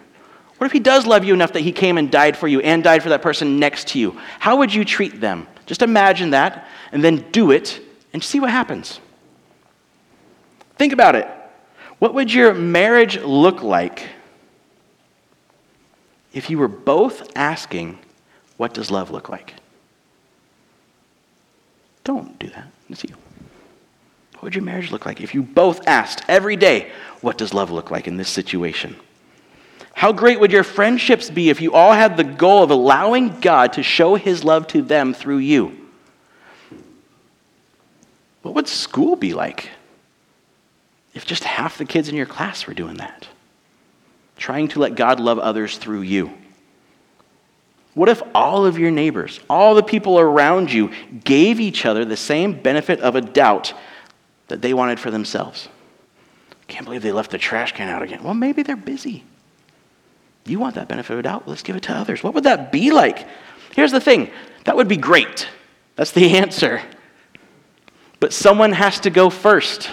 What 0.59 0.67
if 0.67 0.73
he 0.73 0.81
does 0.81 1.07
love 1.07 1.25
you 1.25 1.35
enough 1.35 1.53
that 1.53 1.61
he 1.61 1.73
came 1.73 1.99
and 1.99 2.11
died 2.11 2.37
for 2.37 2.49
you 2.49 2.61
and 2.61 2.83
died 2.83 3.03
for 3.03 3.09
that 3.11 3.23
person 3.23 3.59
next 3.59 3.89
to 3.89 3.99
you? 3.99 4.19
How 4.41 4.57
would 4.57 4.75
you 4.75 4.85
treat 4.85 5.21
them? 5.21 5.47
Just 5.67 5.83
imagine 5.83 6.31
that 6.31 6.67
and 6.93 7.03
then 7.03 7.31
do 7.31 7.53
it 7.53 7.81
and 8.13 8.23
see 8.23 8.41
what 8.41 8.51
happens. 8.51 9.01
Think 10.77 10.93
about 10.93 11.15
it. 11.15 11.29
What 12.01 12.15
would 12.15 12.33
your 12.33 12.55
marriage 12.55 13.19
look 13.19 13.63
like 13.63 14.09
if 16.33 16.51
you 16.51 16.59
were 16.59 16.69
both 16.69 17.31
asking, 17.37 17.99
What 18.57 18.75
does 18.75 18.91
love 18.91 19.11
look 19.11 19.29
like? 19.29 19.55
Don't 22.05 22.39
do 22.39 22.49
that. 22.49 22.69
It's 22.89 23.05
you. 23.05 23.15
What 24.35 24.43
would 24.45 24.55
your 24.55 24.65
marriage 24.65 24.91
look 24.91 25.07
like 25.07 25.21
if 25.21 25.35
you 25.35 25.43
both 25.43 25.87
asked 25.87 26.23
every 26.29 26.57
day, 26.57 26.91
What 27.21 27.39
does 27.39 27.55
love 27.55 27.71
look 27.71 27.91
like 27.91 28.09
in 28.09 28.17
this 28.17 28.29
situation? 28.29 28.97
How 29.99 30.13
great 30.13 30.39
would 30.39 30.53
your 30.53 30.63
friendships 30.63 31.29
be 31.29 31.51
if 31.51 31.61
you 31.61 31.73
all 31.73 31.93
had 31.93 32.17
the 32.17 32.23
goal 32.23 32.63
of 32.63 32.71
allowing 32.71 33.41
God 33.41 33.73
to 33.73 33.83
show 33.83 34.15
his 34.15 34.45
love 34.45 34.69
to 34.69 34.81
them 34.81 35.13
through 35.13 35.39
you? 35.39 35.77
What 38.43 38.55
would 38.55 38.69
school 38.69 39.17
be 39.17 39.35
like 39.35 39.71
if 41.15 41.27
just 41.27 41.43
half 41.43 41.79
the 41.79 41.85
kids 41.85 42.09
in 42.09 42.15
your 42.15 42.27
class 42.27 42.65
were 42.65 42.75
doing 42.75 42.99
that? 42.99 43.27
Trying 44.37 44.69
to 44.69 44.79
let 44.79 44.95
God 44.95 45.19
love 45.19 45.41
others 45.41 45.79
through 45.79 46.03
you. 46.03 46.33
What 47.95 48.09
if 48.09 48.23
all 48.37 48.67
of 48.67 48.79
your 48.79 48.93
neighbors, 48.93 49.41
all 49.51 49.75
the 49.75 49.83
people 49.83 50.21
around 50.21 50.73
you, 50.73 50.93
gave 51.25 51.59
each 51.59 51.85
other 51.85 52.05
the 52.05 52.17
same 52.17 52.53
benefit 52.53 53.01
of 53.01 53.17
a 53.17 53.21
doubt 53.21 53.75
that 54.47 54.63
they 54.63 54.75
wanted 54.75 55.01
for 55.01 55.11
themselves? 55.11 55.69
Can't 56.69 56.85
believe 56.85 57.03
they 57.03 57.11
left 57.11 57.33
the 57.33 57.39
trash 57.39 57.73
can 57.73 57.89
out 57.89 58.03
again. 58.03 58.23
Well, 58.23 58.35
maybe 58.35 58.63
they're 58.63 58.77
busy. 58.77 59.25
You 60.49 60.59
want 60.59 60.75
that 60.77 60.89
benefit 60.89 61.17
of 61.17 61.23
doubt? 61.25 61.47
Let's 61.47 61.63
give 61.63 61.77
it 61.77 61.83
to 61.85 61.93
others. 61.95 62.23
What 62.23 62.35
would 62.35 62.45
that 62.45 62.73
be 62.73 62.91
like? 62.91 63.27
Here's 63.75 63.93
the 63.93 64.01
thing 64.01 64.31
that 64.65 64.77
would 64.77 64.89
be 64.89 64.97
great. 64.97 65.49
That's 65.97 66.13
the 66.13 66.37
answer. 66.37 66.83
But 68.21 68.33
someone 68.33 68.73
has 68.73 69.01
to 69.01 69.11
go 69.11 69.31
first. 69.31 69.91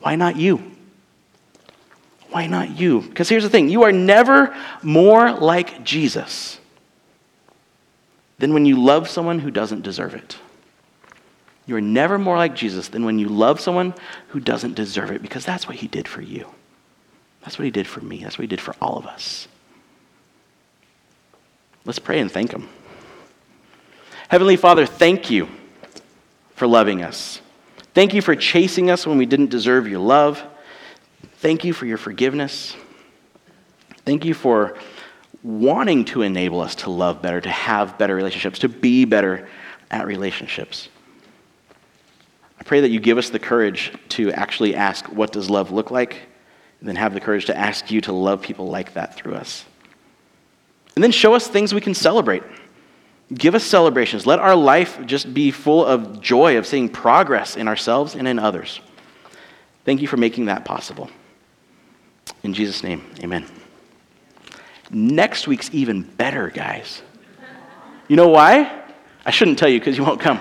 Why 0.00 0.16
not 0.16 0.36
you? 0.36 0.70
Why 2.30 2.46
not 2.46 2.78
you? 2.78 3.02
Because 3.02 3.28
here's 3.28 3.42
the 3.42 3.50
thing 3.50 3.68
you 3.68 3.82
are 3.82 3.92
never 3.92 4.56
more 4.82 5.32
like 5.32 5.84
Jesus 5.84 6.58
than 8.38 8.54
when 8.54 8.64
you 8.64 8.82
love 8.82 9.08
someone 9.08 9.38
who 9.38 9.50
doesn't 9.50 9.82
deserve 9.82 10.14
it. 10.14 10.38
You 11.66 11.76
are 11.76 11.80
never 11.80 12.18
more 12.18 12.36
like 12.36 12.56
Jesus 12.56 12.88
than 12.88 13.04
when 13.04 13.18
you 13.18 13.28
love 13.28 13.60
someone 13.60 13.94
who 14.28 14.40
doesn't 14.40 14.74
deserve 14.74 15.10
it 15.10 15.22
because 15.22 15.44
that's 15.44 15.68
what 15.68 15.76
he 15.76 15.86
did 15.86 16.08
for 16.08 16.22
you. 16.22 16.46
That's 17.42 17.58
what 17.58 17.64
he 17.64 17.70
did 17.70 17.86
for 17.86 18.00
me. 18.00 18.22
That's 18.22 18.38
what 18.38 18.42
he 18.42 18.48
did 18.48 18.60
for 18.60 18.74
all 18.80 18.96
of 18.96 19.06
us. 19.06 19.48
Let's 21.84 21.98
pray 21.98 22.20
and 22.20 22.30
thank 22.30 22.52
him. 22.52 22.68
Heavenly 24.28 24.56
Father, 24.56 24.86
thank 24.86 25.30
you 25.30 25.48
for 26.54 26.66
loving 26.66 27.02
us. 27.02 27.40
Thank 27.94 28.14
you 28.14 28.22
for 28.22 28.36
chasing 28.36 28.90
us 28.90 29.06
when 29.06 29.18
we 29.18 29.26
didn't 29.26 29.50
deserve 29.50 29.88
your 29.88 29.98
love. 29.98 30.42
Thank 31.38 31.64
you 31.64 31.72
for 31.72 31.86
your 31.86 31.96
forgiveness. 31.96 32.76
Thank 34.04 34.24
you 34.24 34.34
for 34.34 34.76
wanting 35.42 36.04
to 36.06 36.22
enable 36.22 36.60
us 36.60 36.74
to 36.76 36.90
love 36.90 37.22
better, 37.22 37.40
to 37.40 37.50
have 37.50 37.98
better 37.98 38.14
relationships, 38.14 38.58
to 38.60 38.68
be 38.68 39.04
better 39.04 39.48
at 39.90 40.06
relationships. 40.06 40.88
I 42.58 42.62
pray 42.62 42.82
that 42.82 42.90
you 42.90 43.00
give 43.00 43.18
us 43.18 43.30
the 43.30 43.38
courage 43.38 43.92
to 44.10 44.30
actually 44.32 44.74
ask, 44.74 45.06
What 45.06 45.32
does 45.32 45.48
love 45.48 45.70
look 45.70 45.90
like? 45.90 46.20
And 46.80 46.88
then 46.88 46.96
have 46.96 47.14
the 47.14 47.20
courage 47.20 47.46
to 47.46 47.56
ask 47.56 47.90
you 47.90 48.00
to 48.02 48.12
love 48.12 48.42
people 48.42 48.68
like 48.68 48.94
that 48.94 49.14
through 49.14 49.34
us. 49.34 49.64
And 50.94 51.04
then 51.04 51.12
show 51.12 51.34
us 51.34 51.46
things 51.46 51.72
we 51.72 51.80
can 51.80 51.94
celebrate. 51.94 52.42
Give 53.32 53.54
us 53.54 53.62
celebrations. 53.62 54.26
Let 54.26 54.40
our 54.40 54.56
life 54.56 54.98
just 55.06 55.32
be 55.32 55.50
full 55.50 55.84
of 55.84 56.20
joy 56.20 56.58
of 56.58 56.66
seeing 56.66 56.88
progress 56.88 57.56
in 57.56 57.68
ourselves 57.68 58.16
and 58.16 58.26
in 58.26 58.38
others. 58.38 58.80
Thank 59.84 60.00
you 60.00 60.08
for 60.08 60.16
making 60.16 60.46
that 60.46 60.64
possible. 60.64 61.10
In 62.42 62.54
Jesus' 62.54 62.82
name, 62.82 63.04
amen. 63.22 63.46
Next 64.90 65.46
week's 65.46 65.70
even 65.72 66.02
better, 66.02 66.48
guys. 66.48 67.02
You 68.08 68.16
know 68.16 68.28
why? 68.28 68.82
I 69.24 69.30
shouldn't 69.30 69.58
tell 69.58 69.68
you 69.68 69.78
because 69.78 69.96
you 69.96 70.04
won't 70.04 70.20
come. 70.20 70.40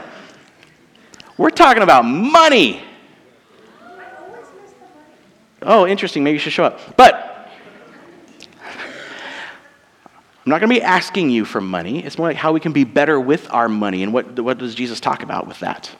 We're 1.38 1.52
talking 1.52 1.84
about 1.84 2.04
money. 2.04 2.84
Oh, 5.62 5.86
interesting. 5.86 6.24
Maybe 6.24 6.34
you 6.34 6.40
should 6.40 6.54
show 6.54 6.64
up. 6.64 6.96
But 6.96 7.30
I'm 10.50 10.52
not 10.52 10.62
going 10.62 10.70
to 10.70 10.76
be 10.76 10.82
asking 10.82 11.30
you 11.30 11.46
for 11.46 11.62
money. 11.62 12.04
It's 12.04 12.18
more 12.18 12.28
like 12.28 12.38
how 12.38 12.54
we 12.54 12.60
can 12.60 12.72
be 12.72 12.84
better 12.84 13.20
with 13.20 13.52
our 13.54 13.70
money 13.70 14.04
and 14.04 14.14
what, 14.14 14.40
what 14.40 14.58
does 14.58 14.74
Jesus 14.74 15.00
talk 15.00 15.22
about 15.22 15.48
with 15.48 15.60
that. 15.60 15.92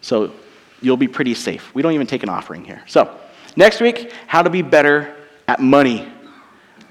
So 0.00 0.32
you'll 0.80 0.96
be 0.96 1.08
pretty 1.08 1.34
safe. 1.34 1.74
We 1.74 1.82
don't 1.82 1.92
even 1.92 2.06
take 2.06 2.22
an 2.22 2.28
offering 2.28 2.64
here. 2.64 2.82
So 2.86 3.18
next 3.56 3.80
week, 3.80 4.12
how 4.26 4.42
to 4.42 4.50
be 4.50 4.62
better 4.62 5.14
at 5.46 5.60
money. 5.60 6.10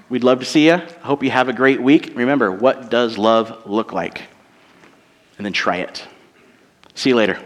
We'd 0.08 0.24
love 0.24 0.40
to 0.40 0.44
see 0.44 0.66
you. 0.66 0.74
I 0.74 0.86
hope 1.02 1.22
you 1.22 1.30
have 1.30 1.48
a 1.48 1.52
great 1.52 1.82
week. 1.82 2.12
Remember, 2.14 2.52
what 2.52 2.90
does 2.90 3.18
love 3.18 3.66
look 3.66 3.92
like? 3.92 4.22
And 5.38 5.44
then 5.44 5.52
try 5.52 5.78
it. 5.78 6.06
See 6.94 7.10
you 7.10 7.16
later. 7.16 7.40